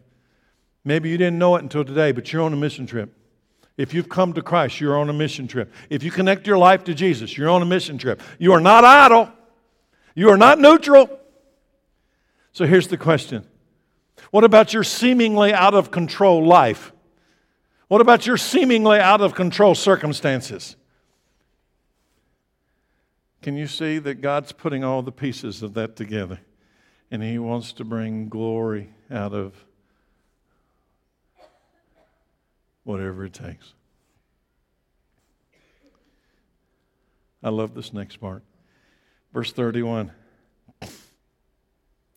Maybe 0.85 1.09
you 1.09 1.17
didn't 1.17 1.37
know 1.37 1.57
it 1.57 1.63
until 1.63 1.83
today, 1.83 2.13
but 2.13 2.31
you're 2.31 2.41
on 2.41 2.53
a 2.53 2.55
mission 2.55 2.87
trip. 2.87 3.13
If 3.75 3.93
you've 3.93 4.07
come 4.07 4.31
to 4.31 4.41
Christ, 4.41 4.79
you're 4.79 4.97
on 4.97 5.09
a 5.09 5.13
mission 5.13 5.49
trip. 5.49 5.69
If 5.89 6.01
you 6.01 6.09
connect 6.09 6.47
your 6.47 6.57
life 6.57 6.85
to 6.85 6.93
Jesus, 6.93 7.37
you're 7.37 7.49
on 7.49 7.61
a 7.61 7.65
mission 7.65 7.97
trip. 7.97 8.21
You 8.39 8.53
are 8.53 8.61
not 8.61 8.85
idle. 8.85 9.29
You 10.15 10.29
are 10.29 10.37
not 10.37 10.59
neutral. 10.61 11.09
So 12.53 12.65
here's 12.65 12.87
the 12.87 12.95
question 12.95 13.45
What 14.31 14.45
about 14.45 14.73
your 14.73 14.85
seemingly 14.85 15.51
out 15.53 15.73
of 15.73 15.91
control 15.91 16.45
life? 16.45 16.93
What 17.87 18.01
about 18.01 18.27
your 18.27 18.37
seemingly 18.37 18.99
out 18.99 19.21
of 19.21 19.33
control 19.33 19.73
circumstances? 19.73 20.75
Can 23.41 23.55
you 23.55 23.67
see 23.67 23.97
that 23.99 24.21
God's 24.21 24.51
putting 24.51 24.83
all 24.83 25.01
the 25.01 25.11
pieces 25.11 25.63
of 25.63 25.73
that 25.75 25.95
together? 25.95 26.39
And 27.09 27.23
He 27.23 27.39
wants 27.39 27.71
to 27.73 27.85
bring 27.85 28.27
glory 28.27 28.89
out 29.09 29.33
of 29.33 29.53
whatever 32.83 33.23
it 33.25 33.33
takes. 33.33 33.73
I 37.41 37.49
love 37.49 37.73
this 37.73 37.93
next 37.93 38.17
part. 38.17 38.43
Verse 39.33 39.53
31. 39.53 40.11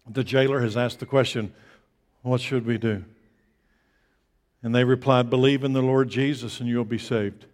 The 0.09 0.25
jailer 0.25 0.61
has 0.63 0.77
asked 0.77 0.99
the 0.99 1.07
question, 1.07 1.53
What 2.23 2.41
should 2.41 2.67
we 2.67 2.79
do? 2.79 3.05
And 4.63 4.75
they 4.75 4.85
replied, 4.85 5.31
Believe 5.31 5.65
in 5.65 5.73
the 5.73 5.83
Lord 5.83 6.09
Jesus 6.09 6.61
and 6.61 6.69
you'll 6.69 6.85
be 6.85 6.99
saved, 6.99 7.47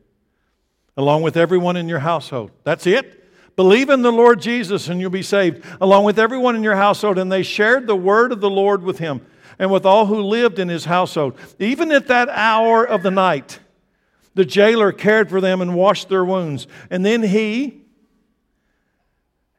along 0.97 1.23
with 1.23 1.37
everyone 1.37 1.77
in 1.77 1.89
your 1.89 2.01
household. 2.01 2.51
That's 2.65 2.87
it. 2.87 3.25
Believe 3.55 3.89
in 3.89 4.03
the 4.03 4.13
Lord 4.13 4.41
Jesus 4.41 4.89
and 4.89 5.01
you'll 5.01 5.11
be 5.11 5.23
saved, 5.23 5.65
along 5.81 6.05
with 6.05 6.19
everyone 6.19 6.57
in 6.57 6.63
your 6.63 6.77
household. 6.77 7.19
And 7.19 7.33
they 7.33 7.43
shared 7.43 7.87
the 7.87 7.97
word 7.97 8.33
of 8.33 8.41
the 8.41 8.51
Lord 8.51 8.83
with 8.83 8.99
him 8.99 9.25
and 9.59 9.71
with 9.71 9.87
all 9.87 10.07
who 10.07 10.21
lived 10.21 10.59
in 10.59 10.69
his 10.69 10.85
household. 10.85 11.39
Even 11.59 11.91
at 11.91 12.09
that 12.09 12.29
hour 12.29 12.85
of 12.85 13.03
the 13.03 13.11
night, 13.11 13.61
the 14.35 14.45
jailer 14.45 14.93
cared 14.93 15.31
for 15.31 15.41
them 15.41 15.63
and 15.63 15.75
washed 15.75 16.11
their 16.11 16.25
wounds. 16.25 16.67
And 16.91 17.07
then 17.07 17.23
he 17.23 17.86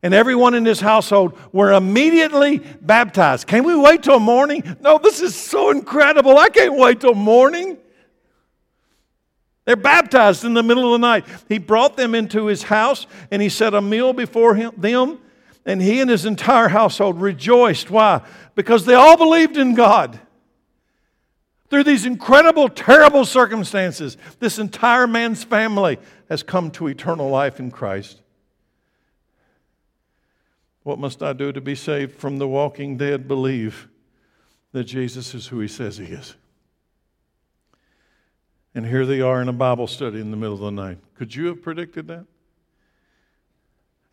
and 0.04 0.14
everyone 0.14 0.54
in 0.54 0.66
his 0.66 0.80
household 0.80 1.38
were 1.52 1.74
immediately 1.74 2.60
baptized. 2.82 3.48
Can 3.48 3.64
we 3.64 3.76
wait 3.76 4.04
till 4.04 4.20
morning? 4.20 4.78
No, 4.80 4.98
this 4.98 5.22
is 5.22 5.36
so 5.36 5.72
incredible. 5.72 6.38
I 6.38 6.50
can't 6.50 6.76
wait 6.76 7.02
till 7.02 7.16
morning. 7.16 7.78
They're 9.66 9.76
baptized 9.76 10.46
in 10.46 10.54
the 10.54 10.64
middle 10.64 10.94
of 10.94 11.02
the 11.02 11.06
night. 11.06 11.26
He 11.50 11.58
brought 11.58 11.98
them 11.98 12.16
into 12.16 12.46
his 12.46 12.64
house 12.64 13.06
and 13.32 13.42
he 13.42 13.50
set 13.50 13.74
a 13.74 13.82
meal 13.82 14.14
before 14.14 14.56
him, 14.56 14.72
them, 14.78 15.20
and 15.66 15.82
he 15.82 16.00
and 16.00 16.10
his 16.10 16.26
entire 16.26 16.70
household 16.70 17.20
rejoiced. 17.20 17.90
Why? 17.90 18.22
Because 18.56 18.86
they 18.86 18.94
all 18.94 19.18
believed 19.18 19.58
in 19.58 19.74
God. 19.74 20.20
Through 21.70 21.84
these 21.84 22.06
incredible, 22.06 22.70
terrible 22.70 23.26
circumstances, 23.26 24.16
this 24.40 24.58
entire 24.58 25.06
man's 25.06 25.44
family 25.44 25.98
has 26.30 26.44
come 26.44 26.72
to 26.72 26.88
eternal 26.88 27.30
life 27.30 27.60
in 27.60 27.72
Christ. 27.72 28.22
What 30.88 31.00
must 31.00 31.22
I 31.22 31.34
do 31.34 31.52
to 31.52 31.60
be 31.60 31.76
saved 31.76 32.18
from 32.18 32.38
the 32.38 32.48
walking 32.48 32.96
dead? 32.96 33.28
Believe 33.28 33.90
that 34.72 34.86
Jesus 34.86 35.36
is 35.36 35.48
who 35.48 35.60
he 35.60 35.68
says 35.68 35.98
he 35.98 36.06
is. 36.06 36.36
And 38.74 38.86
here 38.86 39.06
they 39.06 39.20
are 39.20 39.42
in 39.42 39.50
a 39.50 39.54
Bible 39.54 39.88
study 39.88 40.22
in 40.22 40.32
the 40.32 40.38
middle 40.38 40.54
of 40.54 40.62
the 40.62 40.72
night. 40.72 41.00
Could 41.16 41.36
you 41.36 41.48
have 41.48 41.62
predicted 41.62 42.08
that? 42.08 42.26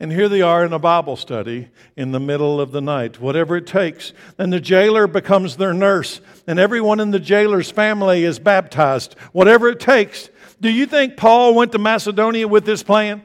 And 0.00 0.10
here 0.10 0.28
they 0.28 0.42
are 0.42 0.64
in 0.64 0.72
a 0.72 0.80
Bible 0.80 1.14
study 1.14 1.68
in 1.96 2.10
the 2.10 2.18
middle 2.18 2.60
of 2.60 2.72
the 2.72 2.80
night, 2.80 3.20
whatever 3.20 3.56
it 3.56 3.68
takes. 3.68 4.12
And 4.36 4.52
the 4.52 4.58
jailer 4.58 5.06
becomes 5.06 5.56
their 5.56 5.74
nurse, 5.74 6.20
and 6.44 6.58
everyone 6.58 6.98
in 6.98 7.12
the 7.12 7.20
jailer's 7.20 7.70
family 7.70 8.24
is 8.24 8.40
baptized, 8.40 9.14
whatever 9.30 9.68
it 9.68 9.78
takes. 9.78 10.28
Do 10.60 10.72
you 10.72 10.86
think 10.86 11.16
Paul 11.16 11.54
went 11.54 11.70
to 11.70 11.78
Macedonia 11.78 12.48
with 12.48 12.64
this 12.64 12.82
plan? 12.82 13.22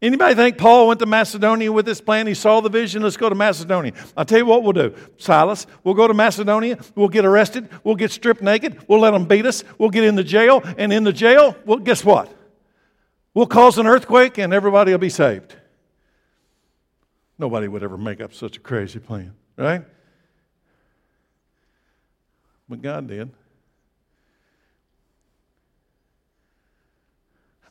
Anybody 0.00 0.36
think 0.36 0.58
Paul 0.58 0.86
went 0.86 1.00
to 1.00 1.06
Macedonia 1.06 1.72
with 1.72 1.84
this 1.84 2.00
plan? 2.00 2.28
He 2.28 2.34
saw 2.34 2.60
the 2.60 2.68
vision, 2.68 3.02
let's 3.02 3.16
go 3.16 3.28
to 3.28 3.34
Macedonia. 3.34 3.92
I'll 4.16 4.24
tell 4.24 4.38
you 4.38 4.46
what 4.46 4.62
we'll 4.62 4.72
do. 4.72 4.94
Silas, 5.16 5.66
we'll 5.82 5.94
go 5.94 6.06
to 6.06 6.14
Macedonia, 6.14 6.78
we'll 6.94 7.08
get 7.08 7.24
arrested, 7.24 7.68
we'll 7.82 7.96
get 7.96 8.12
stripped 8.12 8.40
naked, 8.40 8.80
we'll 8.86 9.00
let 9.00 9.10
them 9.10 9.24
beat 9.24 9.44
us, 9.44 9.64
we'll 9.76 9.90
get 9.90 10.04
in 10.04 10.14
the 10.14 10.22
jail, 10.22 10.62
and 10.76 10.92
in 10.92 11.02
the 11.02 11.12
jail, 11.12 11.56
well, 11.64 11.78
guess 11.78 12.04
what? 12.04 12.32
We'll 13.34 13.48
cause 13.48 13.76
an 13.78 13.88
earthquake 13.88 14.38
and 14.38 14.52
everybody 14.52 14.92
will 14.92 14.98
be 14.98 15.10
saved. 15.10 15.56
Nobody 17.36 17.66
would 17.66 17.82
ever 17.82 17.98
make 17.98 18.20
up 18.20 18.32
such 18.32 18.56
a 18.56 18.60
crazy 18.60 19.00
plan, 19.00 19.34
right? 19.56 19.82
But 22.68 22.82
God 22.82 23.08
did. 23.08 23.30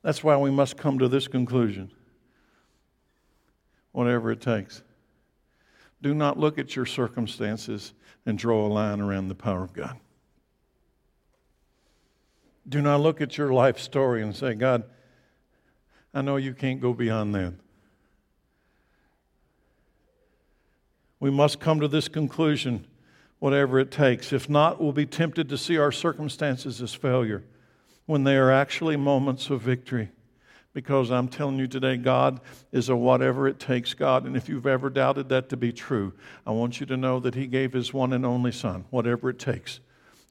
That's 0.02 0.24
why 0.24 0.36
we 0.38 0.52
must 0.52 0.78
come 0.78 1.00
to 1.00 1.08
this 1.08 1.28
conclusion 1.28 1.92
whatever 3.98 4.30
it 4.30 4.40
takes. 4.40 4.84
Do 6.04 6.14
not 6.14 6.38
look 6.38 6.60
at 6.60 6.76
your 6.76 6.86
circumstances 6.86 7.94
and 8.28 8.38
draw 8.38 8.68
a 8.68 8.70
line 8.70 9.02
around 9.02 9.28
the 9.28 9.34
power 9.34 9.64
of 9.64 9.74
God. 9.74 9.98
Do 12.70 12.80
not 12.80 13.00
look 13.00 13.22
at 13.22 13.40
your 13.40 13.52
life 13.52 13.80
story 13.80 14.22
and 14.22 14.36
say, 14.36 14.54
God, 14.54 14.84
I 16.14 16.22
know 16.22 16.36
you 16.36 16.54
can't 16.54 16.80
go 16.80 16.94
beyond 16.94 17.34
that. 17.34 17.56
We 21.20 21.32
must 21.32 21.60
come 21.60 21.80
to 21.80 21.88
this 21.88 22.08
conclusion, 22.08 22.86
whatever 23.40 23.80
it 23.80 23.90
takes. 23.90 24.32
If 24.32 24.48
not, 24.48 24.80
we'll 24.80 24.92
be 24.92 25.08
tempted 25.08 25.50
to 25.50 25.58
see 25.58 25.80
our 25.80 25.92
circumstances 25.92 26.84
as 26.84 26.94
failure 26.94 27.44
when 28.06 28.26
they 28.26 28.38
are 28.38 28.52
actually 28.52 28.96
moments 28.96 29.50
of 29.50 29.64
victory 29.64 30.12
because 30.78 31.10
I'm 31.10 31.28
telling 31.28 31.58
you 31.58 31.66
today, 31.66 31.98
God 31.98 32.40
is 32.72 32.90
a 32.90 32.96
whatever 32.96 33.48
it 33.48 33.60
takes 33.60 33.96
God. 33.96 34.28
And 34.28 34.38
if 34.38 34.48
you've 34.48 34.68
ever 34.68 34.92
doubted 34.92 35.28
that 35.30 35.50
to 35.50 35.58
be 35.58 35.72
true, 35.74 36.14
I 36.46 36.52
want 36.52 36.80
you 36.80 36.86
to 36.86 36.96
know 36.96 37.20
that 37.22 37.34
He 37.34 37.48
gave 37.48 37.74
His 37.74 37.96
one 37.96 38.14
and 38.14 38.24
only 38.24 38.52
Son, 38.52 38.86
whatever 38.92 39.32
it 39.32 39.40
takes, 39.40 39.80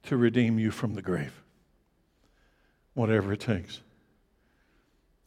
to 0.05 0.17
redeem 0.17 0.57
you 0.57 0.71
from 0.71 0.95
the 0.95 1.03
grave. 1.03 1.43
Whatever 2.95 3.33
it 3.33 3.41
takes. 3.41 3.81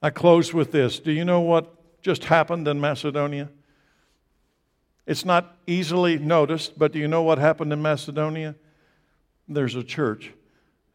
I 0.02 0.10
close 0.10 0.54
with 0.54 0.72
this. 0.72 1.00
Do 1.00 1.12
you 1.12 1.26
know 1.26 1.42
what 1.42 2.02
just 2.02 2.24
happened 2.24 2.66
in 2.70 2.80
Macedonia? 2.80 3.50
It's 5.06 5.26
not 5.26 5.54
easily 5.68 6.18
noticed, 6.18 6.80
but 6.80 6.94
do 6.94 7.00
you 7.00 7.10
know 7.10 7.24
what 7.24 7.40
happened 7.40 7.74
in 7.74 7.82
Macedonia? 7.82 8.56
There's 9.50 9.76
a 9.76 9.84
church 9.84 10.32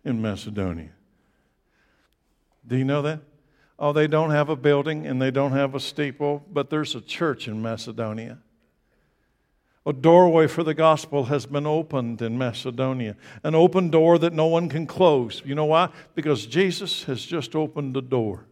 in 0.02 0.22
Macedonia. 0.22 0.92
Do 2.66 2.78
you 2.78 2.86
know 2.86 3.02
that? 3.02 3.20
Oh, 3.84 3.92
they 3.92 4.06
don't 4.06 4.30
have 4.30 4.48
a 4.48 4.56
building 4.56 5.06
and 5.06 5.20
they 5.20 5.30
don't 5.30 5.52
have 5.52 5.74
a 5.74 5.78
steeple, 5.78 6.42
but 6.50 6.70
there's 6.70 6.94
a 6.94 7.02
church 7.02 7.48
in 7.48 7.60
Macedonia. 7.60 8.38
A 9.84 9.92
doorway 9.92 10.46
for 10.46 10.62
the 10.62 10.72
gospel 10.72 11.24
has 11.24 11.44
been 11.44 11.66
opened 11.66 12.22
in 12.22 12.38
Macedonia, 12.38 13.14
an 13.42 13.54
open 13.54 13.90
door 13.90 14.16
that 14.16 14.32
no 14.32 14.46
one 14.46 14.70
can 14.70 14.86
close. 14.86 15.42
You 15.44 15.54
know 15.54 15.66
why? 15.66 15.90
Because 16.14 16.46
Jesus 16.46 17.04
has 17.04 17.22
just 17.26 17.54
opened 17.54 17.94
the 17.94 18.00
door. 18.00 18.46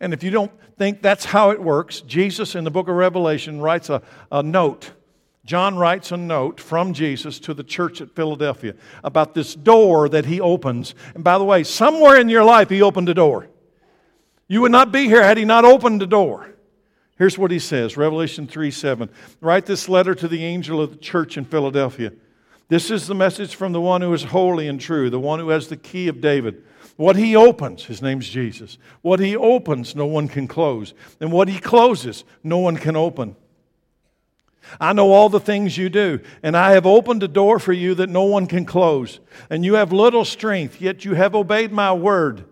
And 0.00 0.12
if 0.12 0.22
you 0.22 0.30
don't 0.30 0.52
think 0.76 1.00
that's 1.00 1.24
how 1.24 1.48
it 1.48 1.62
works, 1.62 2.02
Jesus 2.02 2.54
in 2.54 2.64
the 2.64 2.70
book 2.70 2.88
of 2.88 2.94
Revelation 2.94 3.58
writes 3.58 3.88
a, 3.88 4.02
a 4.30 4.42
note 4.42 4.90
John 5.44 5.76
writes 5.76 6.12
a 6.12 6.16
note 6.16 6.60
from 6.60 6.92
Jesus 6.92 7.40
to 7.40 7.54
the 7.54 7.64
church 7.64 8.00
at 8.00 8.14
Philadelphia 8.14 8.74
about 9.02 9.34
this 9.34 9.54
door 9.54 10.08
that 10.10 10.26
he 10.26 10.40
opens. 10.40 10.94
And 11.14 11.24
by 11.24 11.36
the 11.38 11.44
way, 11.44 11.64
somewhere 11.64 12.20
in 12.20 12.28
your 12.28 12.44
life, 12.44 12.68
he 12.68 12.80
opened 12.80 13.08
a 13.08 13.14
door. 13.14 13.48
You 14.52 14.60
would 14.60 14.70
not 14.70 14.92
be 14.92 15.06
here 15.06 15.22
had 15.22 15.38
he 15.38 15.46
not 15.46 15.64
opened 15.64 16.02
the 16.02 16.06
door. 16.06 16.46
Here's 17.16 17.38
what 17.38 17.50
he 17.50 17.58
says 17.58 17.96
Revelation 17.96 18.46
3 18.46 18.70
7. 18.70 19.08
Write 19.40 19.64
this 19.64 19.88
letter 19.88 20.14
to 20.14 20.28
the 20.28 20.44
angel 20.44 20.78
of 20.78 20.90
the 20.90 20.98
church 20.98 21.38
in 21.38 21.46
Philadelphia. 21.46 22.12
This 22.68 22.90
is 22.90 23.06
the 23.06 23.14
message 23.14 23.54
from 23.54 23.72
the 23.72 23.80
one 23.80 24.02
who 24.02 24.12
is 24.12 24.24
holy 24.24 24.68
and 24.68 24.78
true, 24.78 25.08
the 25.08 25.18
one 25.18 25.38
who 25.38 25.48
has 25.48 25.68
the 25.68 25.78
key 25.78 26.06
of 26.06 26.20
David. 26.20 26.64
What 26.96 27.16
he 27.16 27.34
opens, 27.34 27.86
his 27.86 28.02
name's 28.02 28.28
Jesus. 28.28 28.76
What 29.00 29.20
he 29.20 29.34
opens, 29.34 29.96
no 29.96 30.04
one 30.04 30.28
can 30.28 30.46
close. 30.46 30.92
And 31.18 31.32
what 31.32 31.48
he 31.48 31.58
closes, 31.58 32.22
no 32.44 32.58
one 32.58 32.76
can 32.76 32.94
open. 32.94 33.36
I 34.78 34.92
know 34.92 35.12
all 35.12 35.30
the 35.30 35.40
things 35.40 35.78
you 35.78 35.88
do, 35.88 36.20
and 36.42 36.58
I 36.58 36.72
have 36.72 36.84
opened 36.84 37.22
a 37.22 37.28
door 37.28 37.58
for 37.58 37.72
you 37.72 37.94
that 37.94 38.10
no 38.10 38.24
one 38.24 38.46
can 38.46 38.66
close. 38.66 39.18
And 39.48 39.64
you 39.64 39.76
have 39.76 39.94
little 39.94 40.26
strength, 40.26 40.78
yet 40.78 41.06
you 41.06 41.14
have 41.14 41.34
obeyed 41.34 41.72
my 41.72 41.94
word. 41.94 42.44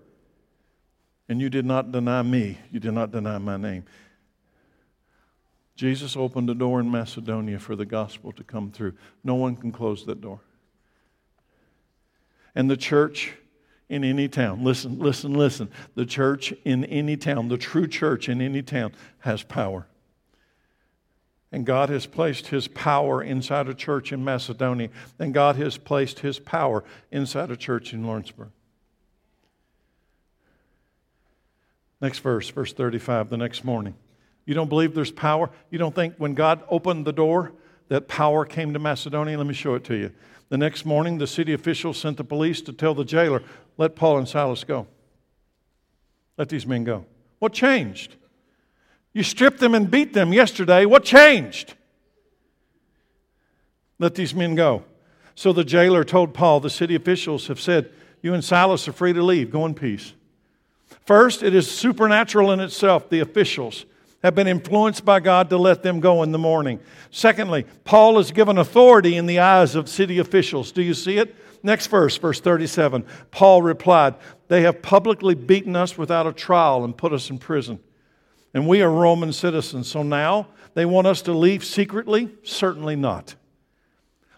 And 1.30 1.40
you 1.40 1.48
did 1.48 1.64
not 1.64 1.92
deny 1.92 2.22
me, 2.22 2.58
you 2.72 2.80
did 2.80 2.92
not 2.92 3.12
deny 3.12 3.38
my 3.38 3.56
name. 3.56 3.84
Jesus 5.76 6.16
opened 6.16 6.50
a 6.50 6.54
door 6.54 6.80
in 6.80 6.90
Macedonia 6.90 7.60
for 7.60 7.76
the 7.76 7.86
gospel 7.86 8.32
to 8.32 8.42
come 8.42 8.72
through. 8.72 8.94
No 9.22 9.36
one 9.36 9.54
can 9.54 9.70
close 9.70 10.04
that 10.06 10.20
door. 10.20 10.40
And 12.56 12.68
the 12.68 12.76
church 12.76 13.32
in 13.88 14.02
any 14.02 14.26
town, 14.26 14.64
listen, 14.64 14.98
listen, 14.98 15.32
listen. 15.32 15.70
The 15.94 16.04
church 16.04 16.52
in 16.64 16.84
any 16.86 17.16
town, 17.16 17.46
the 17.46 17.56
true 17.56 17.86
church 17.86 18.28
in 18.28 18.40
any 18.40 18.60
town, 18.60 18.92
has 19.20 19.44
power. 19.44 19.86
And 21.52 21.64
God 21.64 21.90
has 21.90 22.06
placed 22.06 22.48
His 22.48 22.66
power 22.66 23.22
inside 23.22 23.68
a 23.68 23.74
church 23.74 24.12
in 24.12 24.24
Macedonia, 24.24 24.88
and 25.20 25.32
God 25.32 25.54
has 25.56 25.78
placed 25.78 26.18
His 26.18 26.40
power 26.40 26.82
inside 27.12 27.52
a 27.52 27.56
church 27.56 27.92
in 27.92 28.04
Lawrenceburg. 28.04 28.50
Next 32.00 32.20
verse, 32.20 32.48
verse 32.48 32.72
35, 32.72 33.28
the 33.28 33.36
next 33.36 33.64
morning. 33.64 33.94
You 34.46 34.54
don't 34.54 34.68
believe 34.68 34.94
there's 34.94 35.12
power? 35.12 35.50
You 35.70 35.78
don't 35.78 35.94
think 35.94 36.14
when 36.16 36.34
God 36.34 36.62
opened 36.68 37.06
the 37.06 37.12
door 37.12 37.52
that 37.88 38.08
power 38.08 38.44
came 38.44 38.72
to 38.72 38.78
Macedonia? 38.78 39.36
Let 39.36 39.46
me 39.46 39.54
show 39.54 39.74
it 39.74 39.84
to 39.84 39.94
you. 39.94 40.12
The 40.48 40.58
next 40.58 40.84
morning, 40.84 41.18
the 41.18 41.26
city 41.26 41.52
officials 41.52 41.98
sent 41.98 42.16
the 42.16 42.24
police 42.24 42.60
to 42.62 42.72
tell 42.72 42.94
the 42.94 43.04
jailer, 43.04 43.42
let 43.76 43.94
Paul 43.94 44.18
and 44.18 44.28
Silas 44.28 44.64
go. 44.64 44.86
Let 46.36 46.48
these 46.48 46.66
men 46.66 46.84
go. 46.84 47.04
What 47.38 47.52
changed? 47.52 48.16
You 49.12 49.22
stripped 49.22 49.60
them 49.60 49.74
and 49.74 49.90
beat 49.90 50.12
them 50.12 50.32
yesterday. 50.32 50.86
What 50.86 51.04
changed? 51.04 51.74
Let 53.98 54.14
these 54.14 54.34
men 54.34 54.54
go. 54.54 54.84
So 55.34 55.52
the 55.52 55.64
jailer 55.64 56.04
told 56.04 56.34
Paul, 56.34 56.60
The 56.60 56.70
city 56.70 56.94
officials 56.94 57.46
have 57.48 57.60
said, 57.60 57.90
You 58.22 58.34
and 58.34 58.44
Silas 58.44 58.88
are 58.88 58.92
free 58.92 59.12
to 59.12 59.22
leave. 59.22 59.50
Go 59.50 59.66
in 59.66 59.74
peace. 59.74 60.14
First, 61.06 61.42
it 61.42 61.54
is 61.54 61.70
supernatural 61.70 62.52
in 62.52 62.60
itself. 62.60 63.08
The 63.08 63.20
officials 63.20 63.86
have 64.22 64.34
been 64.34 64.46
influenced 64.46 65.04
by 65.04 65.20
God 65.20 65.50
to 65.50 65.56
let 65.56 65.82
them 65.82 66.00
go 66.00 66.22
in 66.22 66.32
the 66.32 66.38
morning. 66.38 66.80
Secondly, 67.10 67.64
Paul 67.84 68.18
is 68.18 68.32
given 68.32 68.58
authority 68.58 69.16
in 69.16 69.26
the 69.26 69.38
eyes 69.38 69.74
of 69.74 69.88
city 69.88 70.18
officials. 70.18 70.72
Do 70.72 70.82
you 70.82 70.94
see 70.94 71.16
it? 71.16 71.34
Next 71.62 71.88
verse, 71.88 72.16
verse 72.16 72.40
37. 72.40 73.04
Paul 73.30 73.62
replied, 73.62 74.14
They 74.48 74.62
have 74.62 74.82
publicly 74.82 75.34
beaten 75.34 75.76
us 75.76 75.96
without 75.96 76.26
a 76.26 76.32
trial 76.32 76.84
and 76.84 76.96
put 76.96 77.12
us 77.12 77.30
in 77.30 77.38
prison. 77.38 77.80
And 78.52 78.66
we 78.66 78.82
are 78.82 78.90
Roman 78.90 79.32
citizens. 79.32 79.88
So 79.88 80.02
now 80.02 80.48
they 80.74 80.84
want 80.84 81.06
us 81.06 81.22
to 81.22 81.32
leave 81.32 81.64
secretly? 81.64 82.30
Certainly 82.42 82.96
not. 82.96 83.34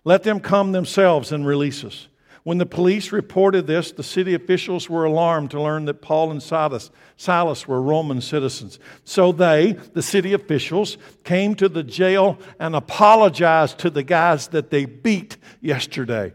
Let 0.04 0.22
them 0.22 0.40
come 0.40 0.72
themselves 0.72 1.32
and 1.32 1.46
release 1.46 1.84
us. 1.84 2.08
When 2.44 2.58
the 2.58 2.66
police 2.66 3.12
reported 3.12 3.68
this, 3.68 3.92
the 3.92 4.02
city 4.02 4.34
officials 4.34 4.90
were 4.90 5.04
alarmed 5.04 5.52
to 5.52 5.62
learn 5.62 5.84
that 5.84 6.02
Paul 6.02 6.32
and 6.32 6.42
Silas, 6.42 6.90
Silas 7.16 7.68
were 7.68 7.80
Roman 7.80 8.20
citizens. 8.20 8.80
So 9.04 9.30
they, 9.30 9.72
the 9.92 10.02
city 10.02 10.32
officials, 10.32 10.98
came 11.22 11.54
to 11.56 11.68
the 11.68 11.84
jail 11.84 12.38
and 12.58 12.74
apologized 12.74 13.78
to 13.78 13.90
the 13.90 14.02
guys 14.02 14.48
that 14.48 14.70
they 14.70 14.86
beat 14.86 15.36
yesterday. 15.60 16.32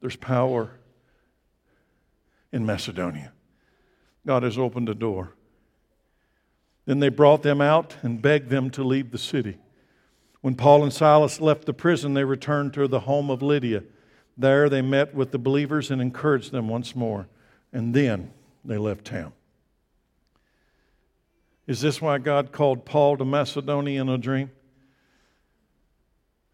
There's 0.00 0.16
power 0.16 0.72
in 2.52 2.66
Macedonia. 2.66 3.32
God 4.26 4.42
has 4.42 4.58
opened 4.58 4.88
a 4.88 4.94
door. 4.94 5.34
Then 6.86 6.98
they 6.98 7.08
brought 7.08 7.44
them 7.44 7.60
out 7.60 7.94
and 8.02 8.20
begged 8.20 8.50
them 8.50 8.68
to 8.70 8.82
leave 8.82 9.12
the 9.12 9.18
city. 9.18 9.58
When 10.40 10.56
Paul 10.56 10.82
and 10.82 10.92
Silas 10.92 11.40
left 11.40 11.66
the 11.66 11.72
prison, 11.72 12.14
they 12.14 12.24
returned 12.24 12.72
to 12.74 12.88
the 12.88 13.00
home 13.00 13.30
of 13.30 13.42
Lydia. 13.42 13.84
There 14.40 14.70
they 14.70 14.80
met 14.80 15.14
with 15.14 15.32
the 15.32 15.38
believers 15.38 15.90
and 15.90 16.00
encouraged 16.00 16.50
them 16.50 16.66
once 16.66 16.96
more. 16.96 17.28
And 17.74 17.92
then 17.92 18.32
they 18.64 18.78
left 18.78 19.04
town. 19.04 19.34
Is 21.66 21.82
this 21.82 22.00
why 22.00 22.16
God 22.16 22.50
called 22.50 22.86
Paul 22.86 23.18
to 23.18 23.24
Macedonia 23.26 24.00
in 24.00 24.08
a 24.08 24.16
dream? 24.16 24.50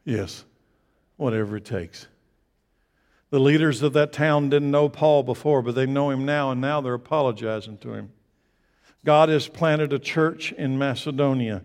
Yes, 0.05 0.45
whatever 1.17 1.57
it 1.57 1.65
takes. 1.65 2.09
The 3.31 3.39
leaders 3.39 3.83
of 3.83 3.93
that 3.93 4.13
town 4.13 4.51
didn't 4.51 4.71
know 4.71 4.89
Paul 4.89 5.23
before, 5.23 5.63
but 5.63 5.77
they 5.77 5.87
know 5.87 6.11
him 6.11 6.27
now, 6.27 6.51
and 6.51 6.61
now 6.61 6.81
they're 6.81 6.95
apologizing 6.95 7.79
to 7.79 7.93
him. 7.95 8.13
God 9.05 9.29
has 9.29 9.47
planted 9.47 9.93
a 9.93 9.99
church 10.01 10.51
in 10.53 10.77
Macedonia. 10.77 11.63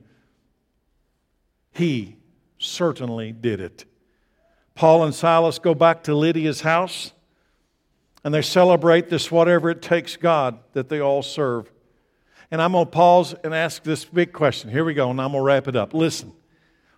He 1.71 2.17
certainly 2.59 3.31
did 3.31 3.59
it. 3.59 3.85
Paul 4.75 5.03
and 5.03 5.13
Silas 5.13 5.59
go 5.59 5.75
back 5.75 6.03
to 6.03 6.15
Lydia's 6.15 6.61
house 6.61 7.11
and 8.23 8.33
they 8.33 8.41
celebrate 8.41 9.09
this 9.09 9.31
whatever 9.31 9.69
it 9.69 9.81
takes 9.81 10.15
God 10.15 10.59
that 10.73 10.89
they 10.89 10.99
all 10.99 11.23
serve. 11.23 11.71
And 12.51 12.61
I'm 12.61 12.73
going 12.73 12.85
to 12.85 12.91
pause 12.91 13.33
and 13.43 13.53
ask 13.53 13.83
this 13.83 14.05
big 14.05 14.33
question. 14.33 14.69
Here 14.69 14.83
we 14.83 14.93
go, 14.93 15.09
and 15.09 15.19
I'm 15.21 15.31
going 15.31 15.41
to 15.41 15.45
wrap 15.45 15.67
it 15.67 15.75
up. 15.75 15.93
Listen, 15.93 16.33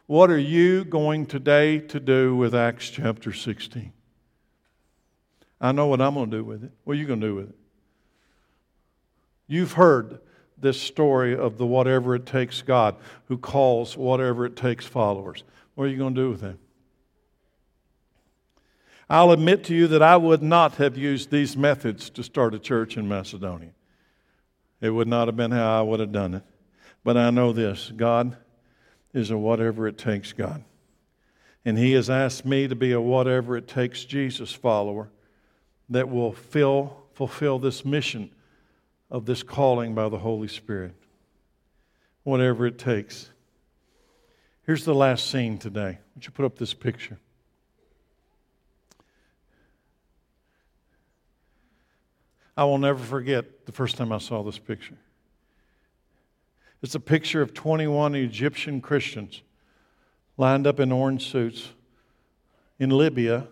what 0.07 0.30
are 0.30 0.38
you 0.38 0.84
going 0.84 1.26
today 1.26 1.80
to 1.80 1.99
do 1.99 2.36
with 2.36 2.55
Acts 2.55 2.89
chapter 2.89 3.32
16? 3.32 3.93
I 5.61 5.71
know 5.71 5.88
what 5.88 6.01
I'm 6.01 6.15
going 6.15 6.30
to 6.30 6.38
do 6.38 6.43
with 6.43 6.63
it. 6.63 6.71
What 6.84 6.93
are 6.93 6.99
you 6.99 7.05
going 7.05 7.21
to 7.21 7.28
do 7.28 7.36
with 7.36 7.49
it? 7.49 7.55
You've 9.47 9.74
heard 9.74 10.19
this 10.57 10.82
story 10.82 11.38
of 11.38 11.57
the 11.57 11.65
whatever 11.65 12.15
it 12.15 12.26
takes 12.26 12.61
God 12.61 12.95
who 13.28 13.38
calls 13.38 13.95
whatever 13.95 14.45
it 14.45 14.55
takes 14.55 14.86
followers. 14.86 15.43
What 15.76 15.86
are 15.86 15.88
you 15.88 15.97
going 15.97 16.15
to 16.15 16.21
do 16.21 16.30
with 16.30 16.41
him? 16.41 16.59
I'll 19.09 19.31
admit 19.31 19.65
to 19.65 19.75
you 19.75 19.87
that 19.87 20.01
I 20.01 20.17
would 20.17 20.41
not 20.41 20.75
have 20.75 20.97
used 20.97 21.29
these 21.29 21.57
methods 21.57 22.09
to 22.11 22.23
start 22.23 22.53
a 22.53 22.59
church 22.59 22.97
in 22.97 23.07
Macedonia. 23.07 23.71
It 24.81 24.89
would 24.89 25.07
not 25.07 25.27
have 25.27 25.37
been 25.37 25.51
how 25.51 25.79
I 25.79 25.81
would 25.81 25.99
have 25.99 26.11
done 26.11 26.35
it. 26.35 26.43
But 27.03 27.17
I 27.17 27.29
know 27.29 27.51
this 27.51 27.91
God 27.95 28.37
is 29.13 29.29
a 29.29 29.37
whatever 29.37 29.87
it 29.87 29.97
takes 29.97 30.33
God. 30.33 30.63
And 31.65 31.77
He 31.77 31.93
has 31.93 32.09
asked 32.09 32.45
me 32.45 32.67
to 32.67 32.75
be 32.75 32.91
a 32.91 33.01
whatever 33.01 33.55
it 33.55 33.67
takes 33.67 34.05
Jesus 34.05 34.51
follower 34.51 35.09
that 35.89 36.09
will 36.09 36.33
fill, 36.33 36.97
fulfill 37.13 37.59
this 37.59 37.85
mission 37.85 38.31
of 39.11 39.25
this 39.25 39.43
calling 39.43 39.93
by 39.93 40.09
the 40.09 40.17
Holy 40.17 40.47
Spirit. 40.47 40.95
Whatever 42.23 42.65
it 42.65 42.77
takes. 42.77 43.29
Here's 44.65 44.85
the 44.85 44.95
last 44.95 45.29
scene 45.29 45.57
today. 45.57 45.99
Would 46.15 46.25
you 46.25 46.31
put 46.31 46.45
up 46.45 46.57
this 46.57 46.73
picture? 46.73 47.19
I 52.55 52.65
will 52.65 52.77
never 52.77 52.99
forget 53.03 53.65
the 53.65 53.71
first 53.71 53.97
time 53.97 54.11
I 54.11 54.19
saw 54.19 54.43
this 54.43 54.59
picture. 54.59 54.97
It's 56.81 56.95
a 56.95 56.99
picture 56.99 57.41
of 57.41 57.53
21 57.53 58.15
Egyptian 58.15 58.81
Christians 58.81 59.41
lined 60.37 60.67
up 60.67 60.79
in 60.79 60.91
orange 60.91 61.31
suits 61.31 61.69
in 62.77 62.89
Libya 62.89 63.47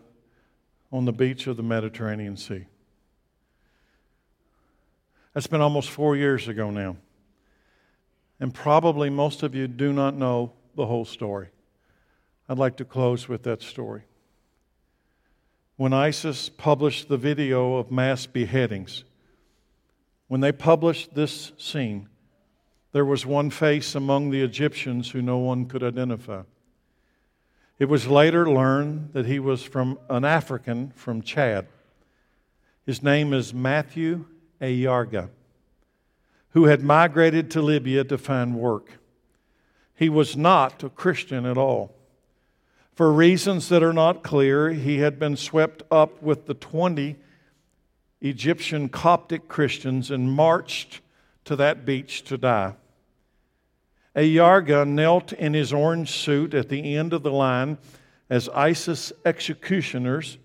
on 0.92 1.06
the 1.06 1.14
beach 1.14 1.48
of 1.48 1.58
the 1.58 1.64
Mediterranean 1.64 2.36
Sea. 2.38 2.66
That's 5.34 5.48
been 5.48 5.62
almost 5.62 5.90
four 5.90 6.16
years 6.16 6.48
ago 6.48 6.70
now. 6.70 6.98
And 8.40 8.54
probably 8.54 9.10
most 9.10 9.44
of 9.44 9.56
you 9.56 9.68
do 9.68 9.94
not 9.94 10.16
know 10.16 10.54
the 10.76 10.86
whole 10.86 11.06
story. 11.06 11.50
I'd 12.50 12.58
like 12.58 12.76
to 12.78 12.86
close 12.86 13.30
with 13.30 13.44
that 13.44 13.62
story 13.62 14.04
when 15.82 15.94
ISIS 15.94 16.48
published 16.48 17.10
the 17.10 17.18
video 17.18 17.78
of 17.78 17.90
mass 17.90 18.28
beheadings, 18.28 19.04
when 20.28 20.40
they 20.40 20.52
published 20.52 21.16
this 21.16 21.54
scene, 21.58 22.08
there 22.92 23.04
was 23.04 23.26
one 23.26 23.50
face 23.50 23.96
among 23.96 24.30
the 24.30 24.44
Egyptians 24.44 25.10
who 25.10 25.24
no 25.24 25.40
one 25.40 25.66
could 25.66 25.82
identify. 25.82 26.44
It 27.80 27.86
was 27.86 28.06
later 28.06 28.48
learned 28.48 29.14
that 29.14 29.26
he 29.26 29.40
was 29.40 29.64
from 29.64 29.98
an 30.08 30.24
African 30.24 30.92
from 30.92 31.24
Chad. 31.24 31.66
His 32.86 33.02
name 33.02 33.34
is 33.34 33.52
Matthew 33.52 34.26
Ayarga, 34.62 35.30
who 36.52 36.66
had 36.66 36.84
migrated 36.84 37.50
to 37.50 37.62
Libya 37.64 38.04
to 38.04 38.20
find 38.20 38.54
work. 38.54 39.00
He 39.96 40.10
was 40.10 40.38
not 40.38 40.84
a 40.84 40.90
Christian 40.90 41.48
at 41.48 41.58
all. 41.58 41.96
For 42.94 43.12
reasons 43.12 43.70
that 43.70 43.84
are 43.84 43.94
not 43.94 44.22
clear, 44.22 44.70
he 44.70 45.00
had 45.00 45.18
been 45.18 45.38
swept 45.38 45.84
up 45.90 46.22
with 46.22 46.46
the 46.46 46.54
20 46.54 47.16
Egyptian 48.22 48.90
Coptic 48.90 49.48
Christians 49.48 50.12
and 50.12 50.32
marched 50.32 51.02
to 51.46 51.56
that 51.56 51.86
beach 51.86 52.24
to 52.26 52.38
die. 52.38 52.76
A 54.16 54.36
Ayarga 54.36 54.86
knelt 54.86 55.32
in 55.34 55.54
his 55.54 55.72
orange 55.72 56.12
suit 56.12 56.54
at 56.54 56.70
the 56.70 56.96
end 56.96 57.14
of 57.14 57.24
the 57.24 57.32
line 57.32 57.78
as 58.30 58.50
ISIS 58.50 59.14
executioners 59.26 60.38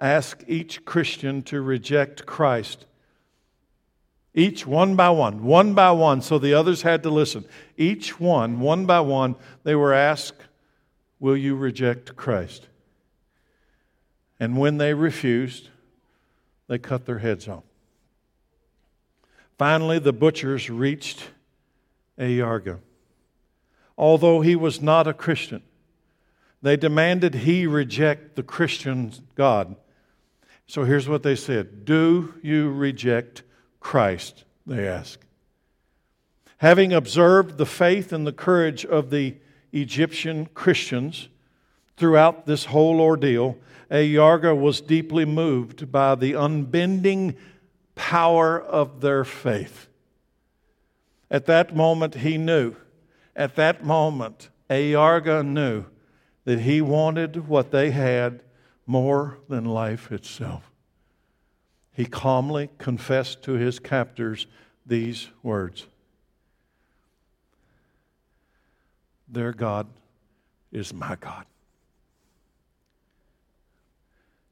asked 0.00 0.42
each 0.48 0.84
Christian 0.86 1.42
to 1.42 1.60
reject 1.60 2.24
Christ. 2.24 2.86
Each 4.32 4.66
one 4.66 4.96
by 4.96 5.10
one, 5.10 5.44
one 5.44 5.74
by 5.74 5.90
one, 5.90 6.22
so 6.22 6.38
the 6.38 6.54
others 6.54 6.82
had 6.82 7.02
to 7.02 7.10
listen. 7.10 7.44
Each 7.76 8.18
one, 8.18 8.60
one 8.60 8.86
by 8.86 9.00
one, 9.00 9.36
they 9.64 9.74
were 9.74 9.92
asked 9.92 10.46
Will 11.20 11.36
you 11.36 11.54
reject 11.54 12.16
Christ? 12.16 12.66
And 14.40 14.56
when 14.56 14.78
they 14.78 14.94
refused, 14.94 15.68
they 16.66 16.78
cut 16.78 17.04
their 17.04 17.18
heads 17.18 17.46
off. 17.46 17.64
Finally, 19.58 19.98
the 19.98 20.14
butchers 20.14 20.70
reached 20.70 21.28
Ayarga. 22.18 22.78
Although 23.98 24.40
he 24.40 24.56
was 24.56 24.80
not 24.80 25.06
a 25.06 25.12
Christian, 25.12 25.62
they 26.62 26.78
demanded 26.78 27.34
he 27.34 27.66
reject 27.66 28.36
the 28.36 28.42
Christian 28.42 29.12
God. 29.34 29.76
So 30.66 30.84
here's 30.84 31.08
what 31.08 31.22
they 31.22 31.36
said 31.36 31.84
Do 31.84 32.34
you 32.42 32.70
reject 32.70 33.42
Christ? 33.80 34.44
They 34.66 34.88
asked. 34.88 35.24
Having 36.58 36.92
observed 36.92 37.58
the 37.58 37.66
faith 37.66 38.12
and 38.12 38.26
the 38.26 38.32
courage 38.32 38.86
of 38.86 39.10
the 39.10 39.36
Egyptian 39.72 40.46
Christians 40.46 41.28
throughout 41.96 42.46
this 42.46 42.66
whole 42.66 43.00
ordeal, 43.00 43.58
Ayarga 43.90 44.58
was 44.58 44.80
deeply 44.80 45.24
moved 45.24 45.90
by 45.90 46.14
the 46.14 46.34
unbending 46.34 47.36
power 47.94 48.60
of 48.60 49.00
their 49.00 49.24
faith. 49.24 49.88
At 51.30 51.46
that 51.46 51.76
moment, 51.76 52.16
he 52.16 52.38
knew, 52.38 52.74
at 53.36 53.56
that 53.56 53.84
moment, 53.84 54.48
Ayarga 54.68 55.44
knew 55.46 55.84
that 56.44 56.60
he 56.60 56.80
wanted 56.80 57.48
what 57.48 57.70
they 57.70 57.90
had 57.90 58.42
more 58.86 59.38
than 59.48 59.64
life 59.64 60.10
itself. 60.10 60.70
He 61.92 62.06
calmly 62.06 62.70
confessed 62.78 63.42
to 63.42 63.52
his 63.52 63.78
captors 63.78 64.46
these 64.86 65.28
words 65.42 65.86
Their 69.30 69.52
God 69.52 69.86
is 70.72 70.92
my 70.92 71.16
God. 71.16 71.44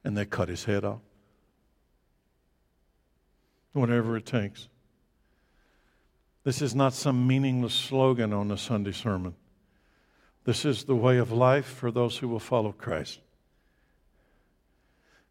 And 0.05 0.17
they 0.17 0.25
cut 0.25 0.49
his 0.49 0.65
head 0.65 0.85
off. 0.85 1.01
Whatever 3.73 4.17
it 4.17 4.27
takes. 4.27 4.69
This 6.45 6.63
is 6.63 6.75
not 6.75 6.95
some 6.95 7.27
meaningless 7.27 7.75
slogan 7.75 8.33
on 8.33 8.51
a 8.51 8.57
Sunday 8.57 8.93
sermon. 8.93 9.35
This 10.45 10.65
is 10.65 10.85
the 10.85 10.97
way 10.97 11.19
of 11.19 11.31
life 11.31 11.67
for 11.67 11.91
those 11.91 12.17
who 12.17 12.29
will 12.29 12.39
follow 12.39 12.73
Christ. 12.73 13.21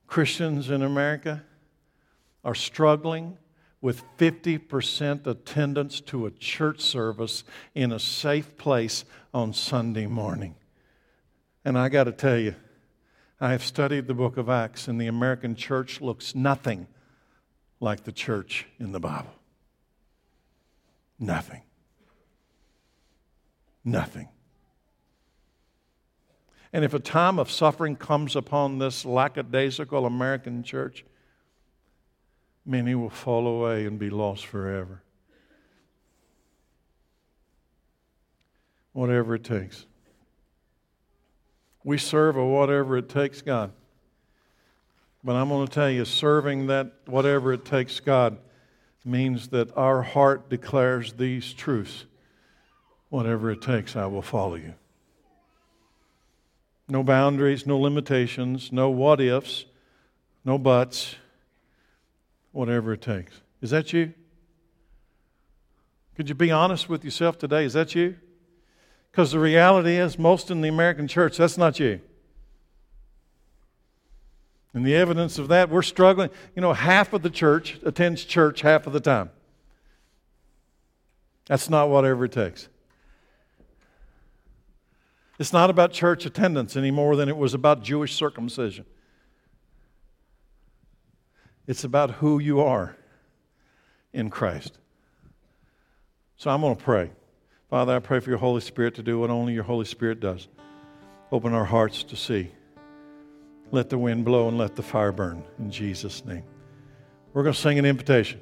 Christians 0.06 0.70
in 0.70 0.84
America 0.84 1.44
are 2.44 2.54
struggling 2.54 3.38
with 3.82 4.04
50% 4.18 5.28
attendance 5.28 6.02
to 6.02 6.26
a 6.26 6.32
church 6.32 6.82
service 6.82 7.44
in 7.76 7.92
a 7.92 8.00
safe 8.00 8.58
place 8.58 9.06
on 9.34 9.54
Sunday 9.54 10.08
morning. 10.08 10.56
And 11.64 11.78
I 11.78 11.90
got 11.90 12.06
to 12.06 12.12
tell 12.12 12.38
you, 12.38 12.56
I 13.40 13.52
have 13.52 13.64
studied 13.64 14.08
the 14.08 14.16
book 14.16 14.38
of 14.38 14.50
Acts, 14.50 14.88
and 14.88 15.00
the 15.00 15.08
American 15.08 15.56
church 15.56 16.02
looks 16.02 16.34
nothing 16.34 16.88
like 17.80 18.04
the 18.04 18.12
church 18.12 18.66
in 18.80 18.92
the 18.92 19.00
Bible. 19.00 19.34
Nothing. 21.20 21.62
Nothing. 23.84 24.30
And 26.74 26.84
if 26.84 26.94
a 26.94 27.00
time 27.00 27.40
of 27.40 27.50
suffering 27.50 27.96
comes 27.96 28.36
upon 28.36 28.80
this 28.80 29.06
lackadaisical 29.06 30.06
American 30.06 30.64
church, 30.64 31.06
many 32.68 32.94
will 32.94 33.10
fall 33.10 33.48
away 33.48 33.86
and 33.86 33.98
be 33.98 34.10
lost 34.10 34.46
forever. 34.46 35.02
Whatever 38.92 39.36
it 39.36 39.44
takes. 39.44 39.86
We 41.84 41.98
serve 41.98 42.36
a 42.36 42.46
whatever 42.46 42.98
it 42.98 43.08
takes 43.08 43.42
God. 43.42 43.72
But 45.24 45.36
I'm 45.36 45.48
going 45.48 45.66
to 45.66 45.74
tell 45.74 45.90
you, 45.90 46.04
serving 46.04 46.68
that 46.68 46.92
whatever 47.06 47.54
it 47.54 47.64
takes 47.64 48.00
God 48.00 48.38
means 49.06 49.48
that 49.50 49.76
our 49.78 50.02
heart 50.02 50.50
declares 50.50 51.14
these 51.14 51.54
truths. 51.54 52.06
Whatever 53.10 53.52
it 53.52 53.62
takes, 53.62 53.96
I 53.96 54.06
will 54.08 54.22
follow 54.22 54.56
you. 54.56 54.74
No 56.90 57.04
boundaries, 57.04 57.66
no 57.66 57.78
limitations, 57.78 58.72
no 58.72 58.90
what 58.90 59.22
ifs, 59.22 59.66
no 60.44 60.58
buts 60.58 61.16
whatever 62.58 62.92
it 62.92 63.02
takes. 63.02 63.42
Is 63.62 63.70
that 63.70 63.94
you? 63.94 64.14
Could 66.16 66.28
you 66.28 66.34
be 66.34 66.50
honest 66.50 66.90
with 66.90 67.06
yourself 67.06 67.38
today? 67.38 67.64
Is 67.64 67.74
that 67.74 67.94
you? 67.94 68.16
Because 69.12 69.32
the 69.32 69.40
reality 69.40 69.96
is, 69.98 70.18
most 70.18 70.50
in 70.50 70.62
the 70.62 70.68
American 70.68 71.08
church, 71.08 71.38
that's 71.38 71.56
not 71.56 71.80
you. 71.80 72.02
And 74.74 74.84
the 74.84 74.96
evidence 74.96 75.38
of 75.38 75.50
that, 75.50 75.70
we're 75.70 75.84
struggling. 75.84 76.32
You 76.56 76.64
know, 76.64 76.74
half 76.74 77.14
of 77.14 77.22
the 77.22 77.30
church 77.30 77.80
attends 77.86 78.24
church 78.24 78.62
half 78.62 78.88
of 78.88 78.94
the 78.94 79.00
time. 79.00 79.30
That's 81.46 81.70
not 81.70 81.90
whatever 81.90 82.26
it 82.26 82.32
takes. 82.32 82.70
It's 85.38 85.54
not 85.54 85.70
about 85.70 85.94
church 85.94 86.26
attendance 86.26 86.76
any 86.76 86.90
more 86.90 87.16
than 87.16 87.30
it 87.30 87.38
was 87.38 87.54
about 87.54 87.84
Jewish 87.84 88.16
circumcision. 88.16 88.86
It's 91.68 91.84
about 91.84 92.12
who 92.12 92.40
you 92.40 92.62
are 92.62 92.96
in 94.14 94.30
Christ. 94.30 94.78
So 96.38 96.50
I'm 96.50 96.62
going 96.62 96.76
to 96.76 96.84
pray. 96.84 97.12
Father, 97.70 97.96
I 97.96 98.00
pray 98.00 98.22
for 98.22 98.30
your 98.30 98.40
Holy 98.40 98.62
Spirit 98.62 98.96
to 98.96 99.04
do 99.04 99.20
what 99.20 99.30
only 99.30 99.54
your 99.54 99.64
Holy 99.64 99.86
Spirit 99.86 100.22
does. 100.22 100.48
Open 101.32 101.54
our 101.54 101.66
hearts 101.66 102.04
to 102.04 102.16
see. 102.16 102.52
Let 103.72 103.90
the 103.90 103.98
wind 103.98 104.24
blow 104.24 104.48
and 104.48 104.58
let 104.58 104.78
the 104.78 104.84
fire 104.84 105.12
burn 105.12 105.44
in 105.60 105.70
Jesus' 105.70 106.24
name. 106.24 106.44
We're 107.34 107.44
going 107.44 107.54
to 107.54 107.60
sing 107.60 107.78
an 107.78 107.86
invitation. 107.86 108.40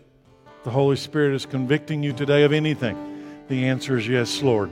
The 0.63 0.69
Holy 0.69 0.95
Spirit 0.95 1.33
is 1.33 1.47
convicting 1.47 2.03
you 2.03 2.13
today 2.13 2.43
of 2.43 2.53
anything. 2.53 2.95
The 3.47 3.67
answer 3.67 3.97
is 3.97 4.07
yes, 4.07 4.43
Lord. 4.43 4.69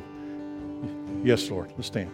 Yes, 1.24 1.50
Lord. 1.50 1.72
Let's 1.76 1.88
stand. 1.88 2.12